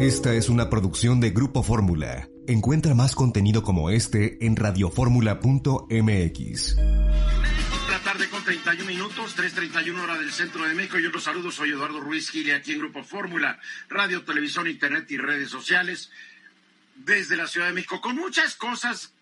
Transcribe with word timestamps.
Esta 0.00 0.32
es 0.32 0.48
una 0.48 0.70
producción 0.70 1.20
de 1.20 1.30
Grupo 1.30 1.64
Fórmula. 1.64 2.28
Encuentra 2.46 2.94
más 2.94 3.16
contenido 3.16 3.64
como 3.64 3.90
este 3.90 4.46
en 4.46 4.54
radioformula.mx. 4.54 6.76
La 7.90 7.98
tarde 8.04 8.30
con 8.30 8.44
31 8.44 8.84
minutos, 8.84 9.36
3.31 9.36 10.00
hora 10.00 10.16
del 10.16 10.30
centro 10.30 10.68
de 10.68 10.76
México. 10.76 11.00
Yo 11.00 11.10
los 11.10 11.24
saludo, 11.24 11.50
soy 11.50 11.70
Eduardo 11.70 11.98
Ruiz 11.98 12.30
Gili, 12.30 12.52
aquí 12.52 12.74
en 12.74 12.78
Grupo 12.78 13.02
Fórmula, 13.02 13.58
radio, 13.88 14.22
televisión, 14.22 14.68
internet 14.68 15.10
y 15.10 15.16
redes 15.16 15.50
sociales, 15.50 16.12
desde 16.94 17.36
la 17.36 17.48
Ciudad 17.48 17.66
de 17.66 17.72
México, 17.72 18.00
con 18.00 18.14
muchas 18.14 18.54
cosas 18.54 19.12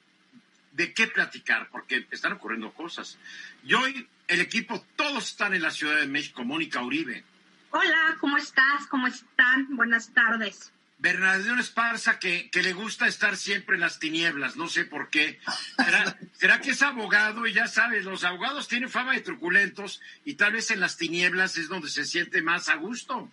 de 0.72 0.92
qué 0.92 1.06
platicar, 1.06 1.70
porque 1.72 2.06
están 2.10 2.32
ocurriendo 2.32 2.70
cosas. 2.74 3.16
Y 3.64 3.72
hoy 3.72 4.06
el 4.28 4.42
equipo, 4.42 4.84
todos 4.94 5.30
están 5.30 5.54
en 5.54 5.62
la 5.62 5.70
Ciudad 5.70 6.00
de 6.00 6.06
México. 6.06 6.44
Mónica 6.44 6.82
Uribe. 6.82 7.24
Hola, 7.70 8.16
¿cómo 8.20 8.36
estás? 8.36 8.86
¿Cómo 8.88 9.06
están? 9.06 9.76
Buenas 9.76 10.12
tardes. 10.12 10.72
Bernardino 10.98 11.60
Esparza, 11.60 12.18
que, 12.18 12.48
que 12.50 12.62
le 12.62 12.72
gusta 12.72 13.06
estar 13.06 13.36
siempre 13.36 13.74
en 13.74 13.82
las 13.82 13.98
tinieblas, 13.98 14.56
no 14.56 14.68
sé 14.68 14.84
por 14.84 15.10
qué. 15.10 15.38
¿Será, 15.76 16.18
¿Será, 16.32 16.60
que 16.60 16.70
es 16.70 16.82
abogado? 16.82 17.46
Y 17.46 17.52
ya 17.52 17.68
sabes, 17.68 18.04
los 18.04 18.24
abogados 18.24 18.66
tienen 18.66 18.88
fama 18.88 19.12
de 19.12 19.20
truculentos 19.20 20.00
y 20.24 20.34
tal 20.34 20.52
vez 20.52 20.70
en 20.70 20.80
las 20.80 20.96
tinieblas 20.96 21.58
es 21.58 21.68
donde 21.68 21.90
se 21.90 22.04
siente 22.04 22.40
más 22.40 22.68
a 22.68 22.76
gusto. 22.76 23.30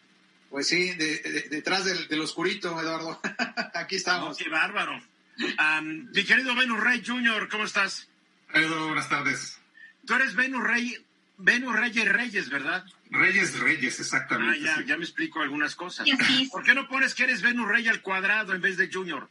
Pues 0.49 0.67
sí, 0.67 0.93
de, 0.93 1.19
de, 1.19 1.49
detrás 1.49 1.85
del, 1.85 2.07
del, 2.07 2.21
oscurito, 2.21 2.79
Eduardo. 2.79 3.19
Aquí 3.73 3.95
estamos. 3.95 4.37
No, 4.37 4.43
qué 4.43 4.49
bárbaro. 4.49 5.01
Um, 5.39 6.11
mi 6.13 6.23
querido 6.25 6.53
Venus 6.53 6.79
Rey 6.79 7.01
Jr., 7.03 7.49
¿cómo 7.49 7.63
estás? 7.63 8.07
Eduardo, 8.53 8.87
buenas 8.87 9.09
tardes. 9.09 9.57
Tú 10.05 10.13
eres 10.13 10.35
Venus 10.35 10.63
Rey, 10.63 11.03
Venus 11.43 11.75
Reyes 11.75 12.07
Reyes, 12.07 12.49
¿verdad? 12.49 12.85
Reyes 13.09 13.59
Reyes, 13.59 13.99
exactamente. 13.99 14.59
Ah, 14.61 14.63
ya, 14.63 14.77
sí. 14.77 14.85
ya 14.87 14.97
me 14.97 15.03
explico 15.03 15.41
algunas 15.41 15.75
cosas. 15.75 16.07
¿Por 16.49 16.63
qué 16.63 16.73
no 16.73 16.87
pones 16.87 17.13
que 17.13 17.23
eres 17.23 17.41
Venus 17.41 17.67
Rey 17.67 17.85
al 17.89 18.01
cuadrado 18.01 18.53
en 18.53 18.61
vez 18.61 18.77
de 18.77 18.89
Junior? 18.91 19.29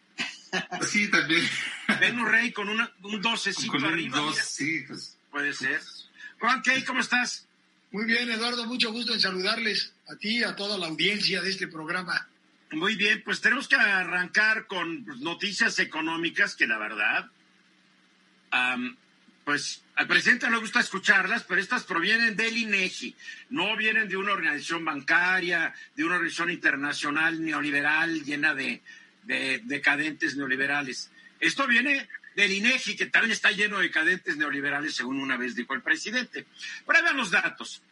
Sí, 0.87 1.11
también. 1.11 1.49
Venus 1.99 2.29
Rey 2.31 2.53
con 2.53 2.69
una, 2.69 2.93
un 3.03 3.23
docecito 3.23 3.73
Con 3.73 3.85
un 3.85 3.95
arriba. 3.95 4.19
dos, 4.19 4.37
sí, 4.37 4.85
pues. 4.87 5.17
Puede 5.31 5.55
ser. 5.55 5.81
Juan 6.39 6.61
Key, 6.61 6.85
¿cómo 6.85 7.01
estás? 7.01 7.49
Muy 7.93 8.05
bien, 8.05 8.31
Eduardo, 8.31 8.67
mucho 8.67 8.93
gusto 8.93 9.15
en 9.15 9.21
saludarles 9.21 9.95
a 10.11 10.17
ti 10.17 10.41
y 10.41 10.45
a 10.45 10.55
toda 10.55 10.77
la 10.77 10.89
audiencia 10.89 11.41
de 11.41 11.49
este 11.49 11.67
programa. 11.69 12.29
Muy 12.73 12.97
bien, 12.97 13.23
pues 13.25 13.41
tenemos 13.41 13.69
que 13.69 13.77
arrancar 13.77 14.67
con 14.67 15.07
noticias 15.23 15.79
económicas 15.79 16.55
que 16.57 16.67
la 16.67 16.77
verdad, 16.77 17.31
pues 19.45 19.83
al 19.97 20.07
presidente 20.07 20.47
no 20.47 20.53
le 20.53 20.61
gusta 20.61 20.81
escucharlas, 20.81 21.45
pero 21.45 21.61
estas 21.61 21.85
provienen 21.85 22.37
del 22.37 22.57
INEGI, 22.57 23.15
no 23.51 23.77
vienen 23.77 24.09
de 24.09 24.17
una 24.17 24.33
organización 24.33 24.85
bancaria, 24.85 25.75
de 25.97 26.05
una 26.05 26.15
organización 26.15 26.51
internacional 26.51 27.45
neoliberal 27.45 28.23
llena 28.25 28.55
de, 28.55 28.83
de 29.25 29.61
decadentes 29.65 30.37
neoliberales. 30.37 31.11
Esto 31.41 31.67
viene 31.67 32.09
del 32.37 32.53
INEGI, 32.53 32.97
que 32.97 33.07
también 33.07 33.33
está 33.33 33.51
lleno 33.51 33.79
de 33.79 33.85
decadentes 33.85 34.37
neoliberales, 34.37 34.95
según 34.95 35.21
una 35.21 35.37
vez 35.37 35.55
dijo 35.55 35.75
el 35.75 35.83
presidente. 35.83 36.47
Pero 36.87 37.03
van 37.03 37.17
los 37.17 37.31
datos. 37.31 37.83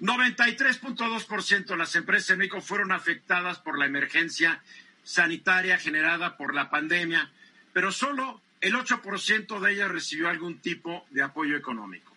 93.2% 0.00 1.66
de 1.66 1.76
las 1.76 1.94
empresas 1.94 2.30
en 2.30 2.38
México 2.38 2.60
fueron 2.60 2.92
afectadas 2.92 3.58
por 3.58 3.78
la 3.78 3.86
emergencia 3.86 4.62
sanitaria 5.04 5.78
generada 5.78 6.36
por 6.36 6.54
la 6.54 6.70
pandemia, 6.70 7.30
pero 7.72 7.92
solo 7.92 8.42
el 8.62 8.74
8% 8.74 9.60
de 9.60 9.72
ellas 9.72 9.90
recibió 9.90 10.28
algún 10.28 10.60
tipo 10.60 11.04
de 11.10 11.22
apoyo 11.22 11.56
económico. 11.56 12.12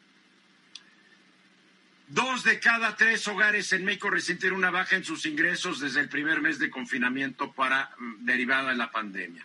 Dos 2.08 2.44
de 2.44 2.60
cada 2.60 2.96
tres 2.96 3.28
hogares 3.28 3.74
en 3.74 3.84
México 3.84 4.12
resintieron 4.12 4.60
una 4.60 4.70
baja 4.70 4.96
en 4.96 5.04
sus 5.04 5.26
ingresos 5.26 5.80
desde 5.80 6.02
el 6.02 6.08
primer 6.08 6.40
mes 6.42 6.60
de 6.60 6.70
confinamiento 6.70 7.52
para 7.52 7.90
mm, 7.98 8.26
derivada 8.26 8.70
de 8.70 8.78
la 8.78 8.92
pandemia. 8.92 9.44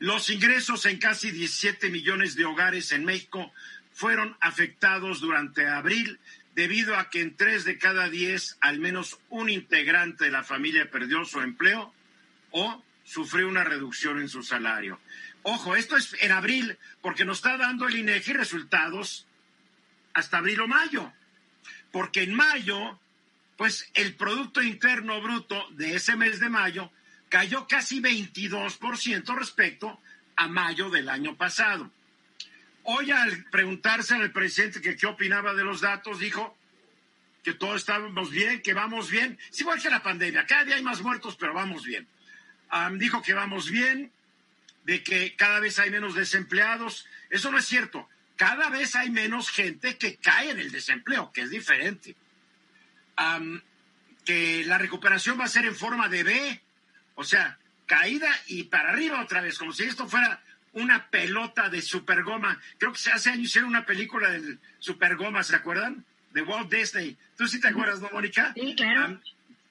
Los 0.00 0.28
ingresos 0.28 0.84
en 0.84 0.98
casi 0.98 1.30
17 1.30 1.88
millones 1.88 2.36
de 2.36 2.44
hogares 2.44 2.92
en 2.92 3.06
México 3.06 3.50
fueron 3.94 4.36
afectados 4.40 5.20
durante 5.20 5.66
abril 5.66 6.20
debido 6.54 6.96
a 6.96 7.08
que 7.08 7.22
en 7.22 7.34
tres 7.36 7.64
de 7.64 7.78
cada 7.78 8.10
diez 8.10 8.58
al 8.60 8.78
menos 8.78 9.18
un 9.30 9.48
integrante 9.48 10.26
de 10.26 10.30
la 10.30 10.44
familia 10.44 10.90
perdió 10.90 11.24
su 11.24 11.40
empleo 11.40 11.92
o 12.50 12.84
sufrió 13.08 13.48
una 13.48 13.64
reducción 13.64 14.20
en 14.20 14.28
su 14.28 14.42
salario. 14.42 15.00
Ojo, 15.50 15.76
esto 15.76 15.96
es 15.96 16.14
en 16.20 16.30
abril 16.30 16.76
porque 17.00 17.24
nos 17.24 17.38
está 17.38 17.56
dando 17.56 17.88
el 17.88 17.96
INEGI 17.96 18.34
resultados 18.34 19.26
hasta 20.12 20.36
abril 20.36 20.60
o 20.60 20.68
mayo. 20.68 21.10
Porque 21.90 22.24
en 22.24 22.34
mayo, 22.34 23.00
pues 23.56 23.90
el 23.94 24.14
Producto 24.14 24.60
Interno 24.60 25.22
Bruto 25.22 25.66
de 25.70 25.96
ese 25.96 26.16
mes 26.16 26.38
de 26.38 26.50
mayo 26.50 26.92
cayó 27.30 27.66
casi 27.66 28.02
22% 28.02 29.34
respecto 29.38 29.98
a 30.36 30.48
mayo 30.48 30.90
del 30.90 31.08
año 31.08 31.34
pasado. 31.34 31.90
Hoy 32.82 33.10
al 33.10 33.46
preguntarse 33.46 34.16
al 34.16 34.30
presidente 34.32 34.82
que 34.82 34.96
qué 34.96 35.06
opinaba 35.06 35.54
de 35.54 35.64
los 35.64 35.80
datos, 35.80 36.18
dijo 36.18 36.58
que 37.42 37.54
todos 37.54 37.76
estábamos 37.76 38.30
bien, 38.30 38.60
que 38.60 38.74
vamos 38.74 39.10
bien. 39.10 39.38
Es 39.50 39.62
igual 39.62 39.80
que 39.80 39.88
la 39.88 40.02
pandemia, 40.02 40.44
cada 40.44 40.64
día 40.64 40.76
hay 40.76 40.82
más 40.82 41.00
muertos, 41.00 41.36
pero 41.36 41.54
vamos 41.54 41.86
bien. 41.86 42.06
Um, 42.70 42.98
dijo 42.98 43.22
que 43.22 43.32
vamos 43.32 43.70
bien, 43.70 44.12
de 44.88 45.02
que 45.02 45.36
cada 45.36 45.60
vez 45.60 45.78
hay 45.78 45.90
menos 45.90 46.14
desempleados. 46.14 47.06
Eso 47.28 47.50
no 47.50 47.58
es 47.58 47.66
cierto. 47.66 48.08
Cada 48.36 48.70
vez 48.70 48.96
hay 48.96 49.10
menos 49.10 49.50
gente 49.50 49.98
que 49.98 50.16
cae 50.16 50.50
en 50.50 50.58
el 50.58 50.72
desempleo, 50.72 51.30
que 51.30 51.42
es 51.42 51.50
diferente. 51.50 52.16
Um, 53.18 53.60
que 54.24 54.64
la 54.64 54.78
recuperación 54.78 55.38
va 55.38 55.44
a 55.44 55.48
ser 55.48 55.66
en 55.66 55.76
forma 55.76 56.08
de 56.08 56.22
B, 56.22 56.62
o 57.16 57.22
sea, 57.22 57.58
caída 57.84 58.30
y 58.46 58.62
para 58.64 58.88
arriba 58.88 59.20
otra 59.20 59.42
vez, 59.42 59.58
como 59.58 59.72
si 59.74 59.82
esto 59.82 60.08
fuera 60.08 60.42
una 60.72 61.10
pelota 61.10 61.68
de 61.68 61.82
supergoma. 61.82 62.58
Creo 62.78 62.94
que 62.94 63.10
hace 63.10 63.28
años 63.28 63.48
hicieron 63.48 63.68
una 63.68 63.84
película 63.84 64.30
del 64.30 64.58
supergoma, 64.78 65.42
¿se 65.42 65.54
acuerdan? 65.54 66.02
De 66.32 66.40
Walt 66.40 66.72
Disney. 66.72 67.14
¿Tú 67.36 67.46
sí 67.46 67.60
te 67.60 67.68
acuerdas, 67.68 68.00
no, 68.00 68.08
Mónica? 68.10 68.54
Sí, 68.54 68.74
claro. 68.74 69.06
Um, 69.06 69.20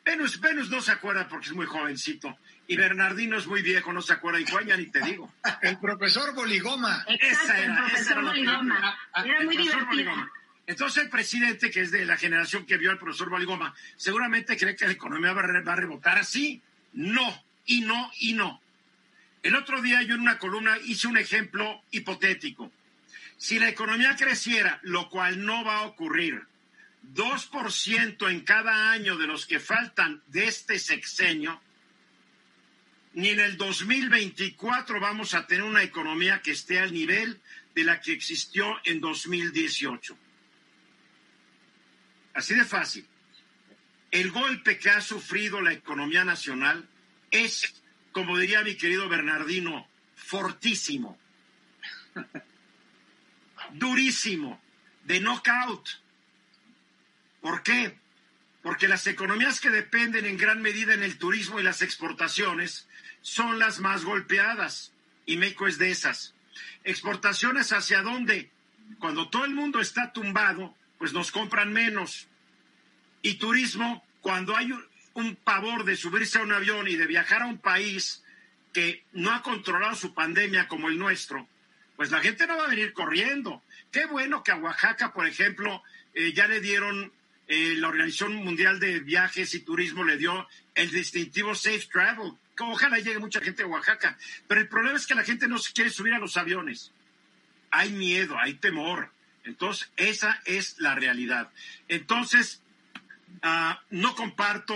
Venus, 0.05 0.39
Venus 0.39 0.69
no 0.69 0.79
se 0.79 0.91
acuerda 0.91 1.27
porque 1.27 1.47
es 1.47 1.53
muy 1.53 1.65
jovencito. 1.65 2.37
Y 2.67 2.75
Bernardino 2.75 3.37
es 3.37 3.47
muy 3.47 3.61
viejo, 3.61 3.93
no 3.93 4.01
se 4.01 4.13
acuerda. 4.13 4.39
Y 4.41 4.45
Juan 4.45 4.65
ya 4.65 4.75
ni 4.77 4.87
te 4.87 4.99
digo. 5.01 5.33
El 5.61 5.79
profesor 5.79 6.33
Boligoma. 6.35 7.05
Exacto, 7.07 7.25
Esa 7.43 7.57
el 7.57 7.63
era, 7.63 7.73
esa 7.73 7.85
profesor 7.87 8.11
era 8.11 8.21
la 8.21 8.29
Boligoma. 8.29 8.97
Era 9.23 9.37
El 9.39 9.45
muy. 9.45 9.57
Boligoma. 9.85 10.31
Entonces 10.67 11.03
el 11.03 11.09
presidente, 11.09 11.71
que 11.71 11.79
es 11.81 11.91
de 11.91 12.05
la 12.05 12.17
generación 12.17 12.65
que 12.65 12.75
vio 12.77 12.91
al 12.91 12.97
profesor 12.97 13.29
Boligoma, 13.29 13.73
seguramente 13.95 14.57
cree 14.57 14.75
que 14.75 14.85
la 14.85 14.91
economía 14.91 15.31
va 15.31 15.41
a, 15.41 15.47
re- 15.47 15.61
va 15.61 15.73
a 15.73 15.77
rebotar 15.77 16.17
así. 16.17 16.61
No, 16.91 17.43
y 17.65 17.81
no, 17.81 18.11
y 18.19 18.33
no. 18.33 18.61
El 19.43 19.55
otro 19.55 19.81
día 19.81 20.01
yo 20.01 20.15
en 20.15 20.21
una 20.21 20.37
columna 20.37 20.77
hice 20.79 21.07
un 21.07 21.17
ejemplo 21.17 21.81
hipotético. 21.91 22.69
Si 23.37 23.59
la 23.59 23.69
economía 23.69 24.15
creciera, 24.17 24.79
lo 24.81 25.09
cual 25.09 25.45
no 25.45 25.63
va 25.63 25.77
a 25.77 25.83
ocurrir, 25.83 26.43
2% 27.15 28.29
en 28.29 28.41
cada 28.41 28.91
año 28.91 29.15
de 29.17 29.27
los 29.27 29.45
que 29.45 29.59
faltan 29.59 30.21
de 30.27 30.45
este 30.47 30.79
sexenio, 30.79 31.61
ni 33.17 33.29
en 33.29 33.39
el 33.39 33.57
2024 33.57 34.99
vamos 34.99 35.33
a 35.33 35.47
tener 35.47 35.63
una 35.63 35.81
economía 35.81 36.39
que 36.43 36.51
esté 36.51 36.79
al 36.79 36.93
nivel 36.93 37.41
de 37.73 37.83
la 37.83 37.99
que 37.99 38.11
existió 38.11 38.77
en 38.83 39.01
2018. 39.01 40.15
Así 42.35 42.53
de 42.53 42.63
fácil. 42.63 43.07
El 44.11 44.29
golpe 44.29 44.77
que 44.77 44.91
ha 44.91 45.01
sufrido 45.01 45.61
la 45.61 45.73
economía 45.73 46.23
nacional 46.23 46.87
es, 47.31 47.81
como 48.11 48.37
diría 48.37 48.61
mi 48.61 48.75
querido 48.75 49.09
Bernardino, 49.09 49.89
fortísimo, 50.15 51.17
durísimo, 53.73 54.61
de 55.05 55.21
knockout. 55.21 55.89
¿Por 57.41 57.63
qué? 57.63 57.97
Porque 58.61 58.87
las 58.87 59.07
economías 59.07 59.59
que 59.59 59.71
dependen 59.71 60.27
en 60.27 60.37
gran 60.37 60.61
medida 60.61 60.93
en 60.93 61.01
el 61.01 61.17
turismo 61.17 61.59
y 61.59 61.63
las 61.63 61.81
exportaciones 61.81 62.86
son 63.27 63.59
las 63.59 63.79
más 63.79 64.05
golpeadas. 64.05 64.93
Y 65.25 65.35
México 65.35 65.67
es 65.67 65.77
de 65.77 65.91
esas. 65.91 66.33
Exportaciones 66.85 67.73
hacia 67.73 68.01
dónde? 68.01 68.49
Cuando 68.99 69.27
todo 69.27 69.43
el 69.43 69.53
mundo 69.53 69.81
está 69.81 70.13
tumbado, 70.13 70.73
pues 70.97 71.11
nos 71.11 71.33
compran 71.33 71.73
menos. 71.73 72.27
Y 73.21 73.33
turismo, 73.33 74.05
cuando 74.21 74.55
hay 74.55 74.71
un, 75.13 75.35
pavor 75.43 75.83
de 75.83 75.97
subirse 75.97 76.39
a 76.39 76.43
un 76.43 76.53
avión 76.53 76.87
y 76.87 76.95
de 76.95 77.05
viajar 77.05 77.41
a 77.41 77.47
un 77.47 77.57
país 77.57 78.23
que 78.71 79.03
no 79.11 79.31
ha 79.31 79.41
controlado 79.41 79.95
su 79.95 80.13
pandemia 80.13 80.69
como 80.69 80.87
el 80.87 80.97
nuestro, 80.97 81.49
pues 81.97 82.11
la 82.11 82.21
gente 82.21 82.47
no 82.47 82.55
va 82.55 82.65
a 82.65 82.69
venir 82.69 82.93
corriendo. 82.93 83.61
Qué 83.91 84.05
bueno 84.05 84.41
que 84.41 84.51
a 84.51 84.57
Oaxaca, 84.57 85.11
por 85.11 85.27
ejemplo, 85.27 85.83
eh, 86.13 86.31
ya 86.31 86.47
le 86.47 86.61
dieron, 86.61 87.11
eh, 87.47 87.75
la 87.77 87.89
Organización 87.89 88.35
Mundial 88.35 88.79
de 88.79 88.99
Viajes 88.99 89.53
y 89.53 89.61
Turismo 89.61 90.05
le 90.05 90.17
dio 90.17 90.47
el 90.75 90.91
distintivo 90.91 91.55
Safe 91.55 91.87
Travel. 91.91 92.33
Ojalá 92.59 92.97
llegue 92.97 93.19
mucha 93.19 93.41
gente 93.41 93.63
a 93.63 93.67
Oaxaca. 93.67 94.17
Pero 94.47 94.61
el 94.61 94.67
problema 94.67 94.97
es 94.97 95.07
que 95.07 95.15
la 95.15 95.23
gente 95.23 95.47
no 95.47 95.57
se 95.57 95.73
quiere 95.73 95.89
subir 95.89 96.13
a 96.13 96.19
los 96.19 96.37
aviones. 96.37 96.91
Hay 97.71 97.91
miedo, 97.91 98.37
hay 98.37 98.55
temor. 98.55 99.11
Entonces, 99.43 99.89
esa 99.95 100.41
es 100.45 100.75
la 100.79 100.95
realidad. 100.95 101.49
Entonces, 101.87 102.61
Ah, 103.41 103.81
no 103.91 104.15
comparto 104.15 104.75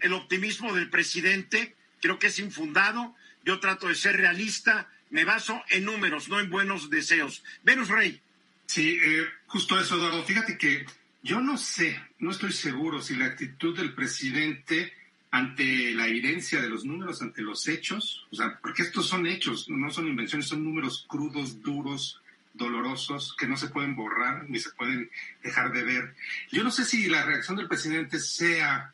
el 0.00 0.12
optimismo 0.12 0.74
del 0.74 0.88
presidente, 0.88 1.74
creo 2.00 2.18
que 2.18 2.28
es 2.28 2.38
infundado. 2.38 3.14
Yo 3.44 3.60
trato 3.60 3.88
de 3.88 3.94
ser 3.94 4.16
realista, 4.16 4.88
me 5.10 5.24
baso 5.24 5.62
en 5.70 5.84
números, 5.84 6.28
no 6.28 6.40
en 6.40 6.50
buenos 6.50 6.90
deseos. 6.90 7.44
Venus 7.62 7.88
Rey. 7.88 8.20
Sí, 8.66 8.98
eh, 9.02 9.26
justo 9.46 9.78
eso, 9.78 9.96
Eduardo. 9.96 10.24
Fíjate 10.24 10.58
que 10.58 10.86
yo 11.22 11.40
no 11.40 11.56
sé, 11.56 12.00
no 12.18 12.30
estoy 12.30 12.52
seguro 12.52 13.00
si 13.00 13.16
la 13.16 13.26
actitud 13.26 13.76
del 13.76 13.94
presidente 13.94 14.92
ante 15.30 15.92
la 15.94 16.08
evidencia 16.08 16.60
de 16.60 16.68
los 16.68 16.84
números, 16.84 17.20
ante 17.20 17.42
los 17.42 17.68
hechos, 17.68 18.26
o 18.30 18.36
sea, 18.36 18.58
porque 18.62 18.82
estos 18.82 19.06
son 19.06 19.26
hechos, 19.26 19.68
no 19.68 19.90
son 19.90 20.08
invenciones, 20.08 20.48
son 20.48 20.64
números 20.64 21.04
crudos, 21.06 21.60
duros, 21.60 22.20
dolorosos, 22.54 23.34
que 23.38 23.46
no 23.46 23.56
se 23.56 23.68
pueden 23.68 23.94
borrar 23.94 24.48
ni 24.48 24.58
se 24.58 24.70
pueden 24.70 25.10
dejar 25.42 25.72
de 25.72 25.84
ver. 25.84 26.14
Yo 26.50 26.64
no 26.64 26.70
sé 26.70 26.84
si 26.84 27.08
la 27.08 27.24
reacción 27.24 27.56
del 27.56 27.68
presidente 27.68 28.18
sea 28.18 28.92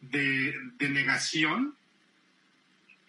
de, 0.00 0.54
negación, 0.80 1.74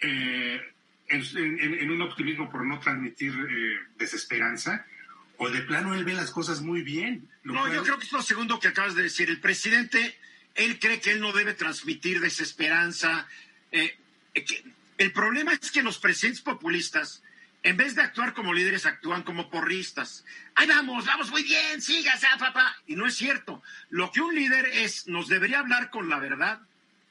eh, 0.02 0.62
en, 1.10 1.92
un 1.92 2.02
optimismo 2.02 2.50
por 2.50 2.66
no 2.66 2.80
transmitir 2.80 3.32
eh, 3.32 3.80
desesperanza, 3.98 4.86
o 5.38 5.50
de 5.50 5.62
plano 5.62 5.94
él 5.94 6.04
ve 6.04 6.14
las 6.14 6.32
cosas 6.32 6.62
muy 6.62 6.82
bien. 6.82 7.28
No, 7.44 7.72
yo 7.72 7.84
creo 7.84 7.98
que 7.98 8.06
es 8.06 8.12
lo 8.12 8.22
segundo 8.22 8.60
que 8.60 8.70
acabas 8.70 8.96
de 8.96 9.04
decir. 9.04 9.30
El 9.30 9.40
presidente, 9.40 10.18
él 10.58 10.80
cree 10.80 11.00
que 11.00 11.12
él 11.12 11.22
no 11.22 11.32
debe 11.32 11.54
transmitir 11.54 12.20
desesperanza. 12.20 13.28
Eh, 13.72 13.98
el 14.98 15.12
problema 15.14 15.54
es 15.54 15.72
que 15.72 15.84
los 15.84 16.00
presidentes 16.00 16.42
populistas, 16.42 17.24
en 17.64 17.78
vez 17.78 17.96
de 17.96 18.02
actuar 18.02 18.34
como 18.34 18.54
líderes, 18.54 18.86
actúan 18.86 19.22
como 19.22 19.50
porristas. 19.50 20.26
Ahí 20.56 20.68
vamos, 20.68 21.06
vamos 21.06 21.30
muy 21.30 21.44
bien, 21.44 21.82
sígase, 21.82 22.28
papá. 22.40 22.76
Y 22.88 22.96
no 22.96 23.06
es 23.06 23.16
cierto. 23.16 23.62
Lo 23.90 24.12
que 24.12 24.22
un 24.22 24.34
líder 24.34 24.66
es, 24.66 25.08
nos 25.08 25.28
debería 25.28 25.60
hablar 25.60 25.92
con 25.92 26.10
la 26.10 26.20
verdad 26.20 26.62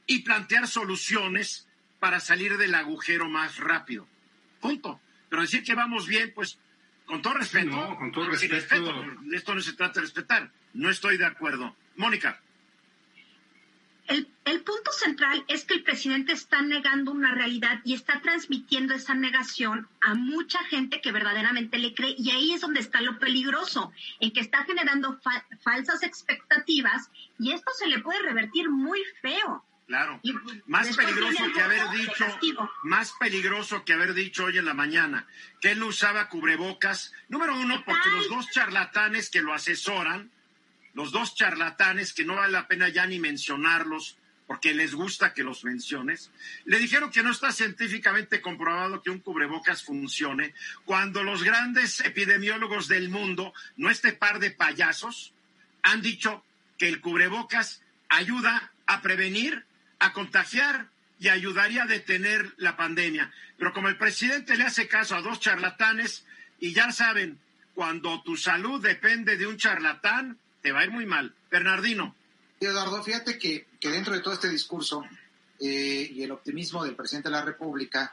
y 0.07 0.23
plantear 0.23 0.67
soluciones 0.67 1.69
para 2.01 2.19
salir 2.19 2.59
del 2.59 2.75
agujero 2.75 3.29
más 3.29 3.59
rápido. 3.59 4.09
Punto. 4.61 5.01
Pero 5.29 5.43
decir 5.43 5.63
que 5.63 5.75
vamos 5.75 6.09
bien, 6.09 6.33
pues 6.35 6.59
con 7.05 7.23
todo 7.23 7.35
respeto. 7.35 7.71
No, 7.71 7.97
con 7.97 8.11
todo 8.11 8.29
respeto. 8.29 9.05
Esto 9.33 9.55
no 9.55 9.61
se 9.61 9.73
trata 9.75 9.95
de 9.95 10.07
respetar. 10.07 10.51
No 10.75 10.91
estoy 10.91 11.17
de 11.17 11.27
acuerdo. 11.27 11.77
Mónica. 11.95 12.41
El, 14.09 14.29
el, 14.45 14.63
punto 14.63 14.93
central 14.93 15.45
es 15.49 15.65
que 15.65 15.75
el 15.75 15.83
presidente 15.83 16.33
está 16.33 16.63
negando 16.63 17.11
una 17.11 17.35
realidad 17.35 17.81
y 17.85 17.95
está 17.95 18.21
transmitiendo 18.21 18.95
esa 18.95 19.15
negación 19.15 19.89
a 20.01 20.15
mucha 20.15 20.63
gente 20.65 21.01
que 21.01 21.13
verdaderamente 21.13 21.79
le 21.79 21.95
cree. 21.95 22.15
Y 22.19 22.31
ahí 22.31 22.53
es 22.53 22.61
donde 22.61 22.81
está 22.81 23.01
lo 23.01 23.19
peligroso, 23.19 23.93
en 24.21 24.33
que 24.33 24.41
está 24.41 24.65
generando 24.65 25.19
falsas 25.63 26.03
expectativas 26.03 27.11
y 27.39 27.53
esto 27.53 27.71
se 27.79 27.89
le 27.89 28.01
puede 28.01 28.23
revertir 28.23 28.71
muy 28.71 29.03
feo. 29.21 29.65
Claro. 29.87 30.21
Más 30.67 30.97
peligroso 30.97 31.45
que 31.55 31.63
haber 31.63 31.91
dicho, 31.91 32.71
más 32.83 33.13
peligroso 33.21 33.85
que 33.85 33.93
haber 33.93 34.15
dicho 34.15 34.47
hoy 34.47 34.59
en 34.59 34.65
la 34.65 34.75
mañana 34.75 35.29
que 35.61 35.71
él 35.73 35.83
usaba 35.83 36.29
cubrebocas. 36.29 37.13
Número 37.29 37.57
uno, 37.57 37.85
porque 37.85 38.11
los 38.11 38.29
dos 38.29 38.51
charlatanes 38.51 39.31
que 39.31 39.43
lo 39.43 39.55
asesoran, 39.55 40.33
los 40.97 41.13
dos 41.13 41.35
charlatanes 41.35 42.15
que 42.15 42.25
no 42.25 42.37
vale 42.37 42.55
la 42.55 42.67
pena 42.67 42.89
ya 42.89 43.07
ni 43.07 43.19
mencionarlos, 43.19 44.17
porque 44.47 44.73
les 44.73 44.95
gusta 44.95 45.35
que 45.35 45.45
los 45.45 45.63
menciones, 45.63 46.31
le 46.65 46.79
dijeron 46.79 47.11
que 47.11 47.23
no 47.23 47.31
está 47.31 47.53
científicamente 47.53 48.41
comprobado 48.41 49.03
que 49.03 49.11
un 49.11 49.19
cubrebocas 49.19 49.83
funcione, 49.83 50.55
cuando 50.87 51.23
los 51.23 51.43
grandes 51.43 52.01
epidemiólogos 52.01 52.89
del 52.89 53.11
mundo, 53.11 53.53
no 53.77 53.91
este 53.91 54.15
par 54.15 54.39
de 54.39 54.53
payasos, 54.53 55.35
han 55.83 56.01
dicho 56.01 56.43
que 56.79 56.89
el 56.89 57.03
cubrebocas 57.03 57.83
ayuda 58.09 58.73
a 58.87 59.03
prevenir 59.03 59.67
a 59.99 60.15
contagiar 60.15 60.89
y 61.21 61.29
ayudaría 61.29 61.83
a 61.83 61.87
detener 61.87 62.55
la 62.57 62.77
pandemia. 62.77 63.31
Pero 63.59 63.75
como 63.75 63.89
el 63.89 63.99
presidente 63.99 64.57
le 64.57 64.65
hace 64.65 64.89
caso 64.89 65.15
a 65.15 65.21
dos 65.21 65.41
charlatanes, 65.41 66.25
y 66.59 66.73
ya 66.73 66.91
saben, 66.91 67.39
cuando 67.75 68.23
tu 68.23 68.39
salud 68.39 68.83
depende 68.83 69.37
de 69.37 69.47
un 69.47 69.59
charlatán, 69.59 70.39
te 70.67 70.73
va 70.73 70.81
a 70.81 70.85
ir 70.85 70.91
muy 70.91 71.07
mal. 71.07 71.33
Bernardino. 71.49 72.13
Eduardo, 72.59 73.01
fíjate 73.01 73.39
que, 73.39 73.69
dentro 73.81 74.15
de 74.15 74.21
todo 74.21 74.35
este 74.35 74.49
discurso 74.49 75.05
eh, 75.61 76.11
y 76.13 76.25
el 76.25 76.33
optimismo 76.33 76.83
del 76.83 76.97
presidente 76.97 77.29
de 77.29 77.37
la 77.37 77.43
República, 77.43 78.13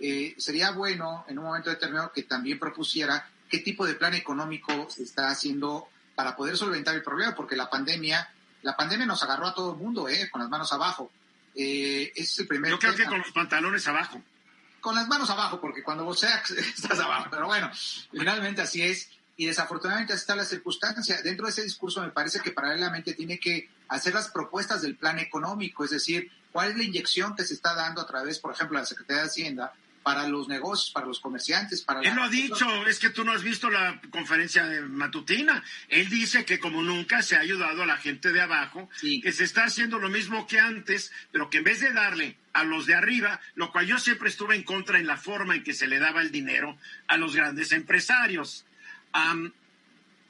eh, 0.00 0.34
sería 0.36 0.72
bueno 0.72 1.24
en 1.28 1.38
un 1.38 1.44
momento 1.44 1.70
determinado 1.70 2.10
que 2.10 2.24
también 2.24 2.58
propusiera 2.58 3.24
qué 3.48 3.58
tipo 3.58 3.86
de 3.86 3.94
plan 3.94 4.14
económico 4.14 4.90
se 4.90 5.04
está 5.04 5.30
haciendo 5.30 5.90
para 6.16 6.34
poder 6.34 6.56
solventar 6.56 6.96
el 6.96 7.04
problema, 7.04 7.36
porque 7.36 7.54
la 7.54 7.70
pandemia, 7.70 8.28
la 8.62 8.76
pandemia 8.76 9.06
nos 9.06 9.22
agarró 9.22 9.46
a 9.46 9.54
todo 9.54 9.74
el 9.74 9.78
mundo, 9.78 10.08
eh, 10.08 10.28
con 10.28 10.40
las 10.40 10.50
manos 10.50 10.72
abajo. 10.72 11.08
Eh, 11.54 12.12
es 12.16 12.36
el 12.40 12.48
primer 12.48 12.72
Yo 12.72 12.80
creo 12.80 12.96
que 12.96 13.04
con 13.04 13.18
los 13.18 13.30
pantalones 13.30 13.86
abajo. 13.86 14.20
Con 14.80 14.96
las 14.96 15.06
manos 15.06 15.30
abajo, 15.30 15.60
porque 15.60 15.84
cuando 15.84 16.04
vos 16.04 16.18
seas 16.18 16.50
estás 16.50 16.98
abajo. 16.98 17.28
Pero 17.30 17.46
bueno, 17.46 17.70
finalmente 18.10 18.60
así 18.60 18.82
es. 18.82 19.08
Y 19.36 19.46
desafortunadamente 19.46 20.12
así 20.12 20.20
está 20.20 20.36
la 20.36 20.44
circunstancia. 20.44 21.20
Dentro 21.22 21.46
de 21.46 21.52
ese 21.52 21.62
discurso 21.62 22.00
me 22.02 22.10
parece 22.10 22.40
que 22.40 22.50
paralelamente 22.50 23.14
tiene 23.14 23.38
que 23.38 23.68
hacer 23.88 24.14
las 24.14 24.28
propuestas 24.28 24.82
del 24.82 24.96
plan 24.96 25.18
económico, 25.18 25.84
es 25.84 25.90
decir, 25.90 26.30
cuál 26.50 26.70
es 26.70 26.76
la 26.76 26.84
inyección 26.84 27.34
que 27.34 27.44
se 27.44 27.54
está 27.54 27.74
dando 27.74 28.00
a 28.00 28.06
través, 28.06 28.38
por 28.38 28.52
ejemplo, 28.52 28.76
de 28.76 28.82
la 28.82 28.86
Secretaría 28.86 29.22
de 29.22 29.28
Hacienda 29.28 29.72
para 30.02 30.26
los 30.26 30.48
negocios, 30.48 30.90
para 30.90 31.06
los 31.06 31.20
comerciantes, 31.20 31.82
para... 31.82 32.00
Él 32.00 32.14
lo 32.14 32.24
ha 32.24 32.28
dicho, 32.28 32.66
es 32.86 32.98
que 32.98 33.10
tú 33.10 33.24
no 33.24 33.32
has 33.32 33.42
visto 33.42 33.70
la 33.70 34.00
conferencia 34.10 34.64
de 34.66 34.82
matutina. 34.82 35.62
Él 35.88 36.08
dice 36.08 36.44
que 36.44 36.58
como 36.58 36.82
nunca 36.82 37.22
se 37.22 37.36
ha 37.36 37.40
ayudado 37.40 37.82
a 37.82 37.86
la 37.86 37.96
gente 37.96 38.32
de 38.32 38.40
abajo, 38.40 38.88
que 39.00 39.32
se 39.32 39.44
está 39.44 39.64
haciendo 39.64 39.98
lo 39.98 40.08
mismo 40.08 40.46
que 40.46 40.58
antes, 40.58 41.12
pero 41.30 41.50
que 41.50 41.58
en 41.58 41.64
vez 41.64 41.80
de 41.80 41.92
darle 41.92 42.36
a 42.52 42.64
los 42.64 42.86
de 42.86 42.94
arriba, 42.94 43.40
lo 43.54 43.70
cual 43.70 43.86
yo 43.86 43.98
siempre 43.98 44.28
estuve 44.28 44.56
en 44.56 44.64
contra 44.64 44.98
en 44.98 45.06
la 45.06 45.16
forma 45.16 45.54
en 45.54 45.62
que 45.62 45.74
se 45.74 45.86
le 45.86 45.98
daba 45.98 46.20
el 46.20 46.32
dinero 46.32 46.76
a 47.06 47.16
los 47.16 47.36
grandes 47.36 47.72
empresarios. 47.72 48.66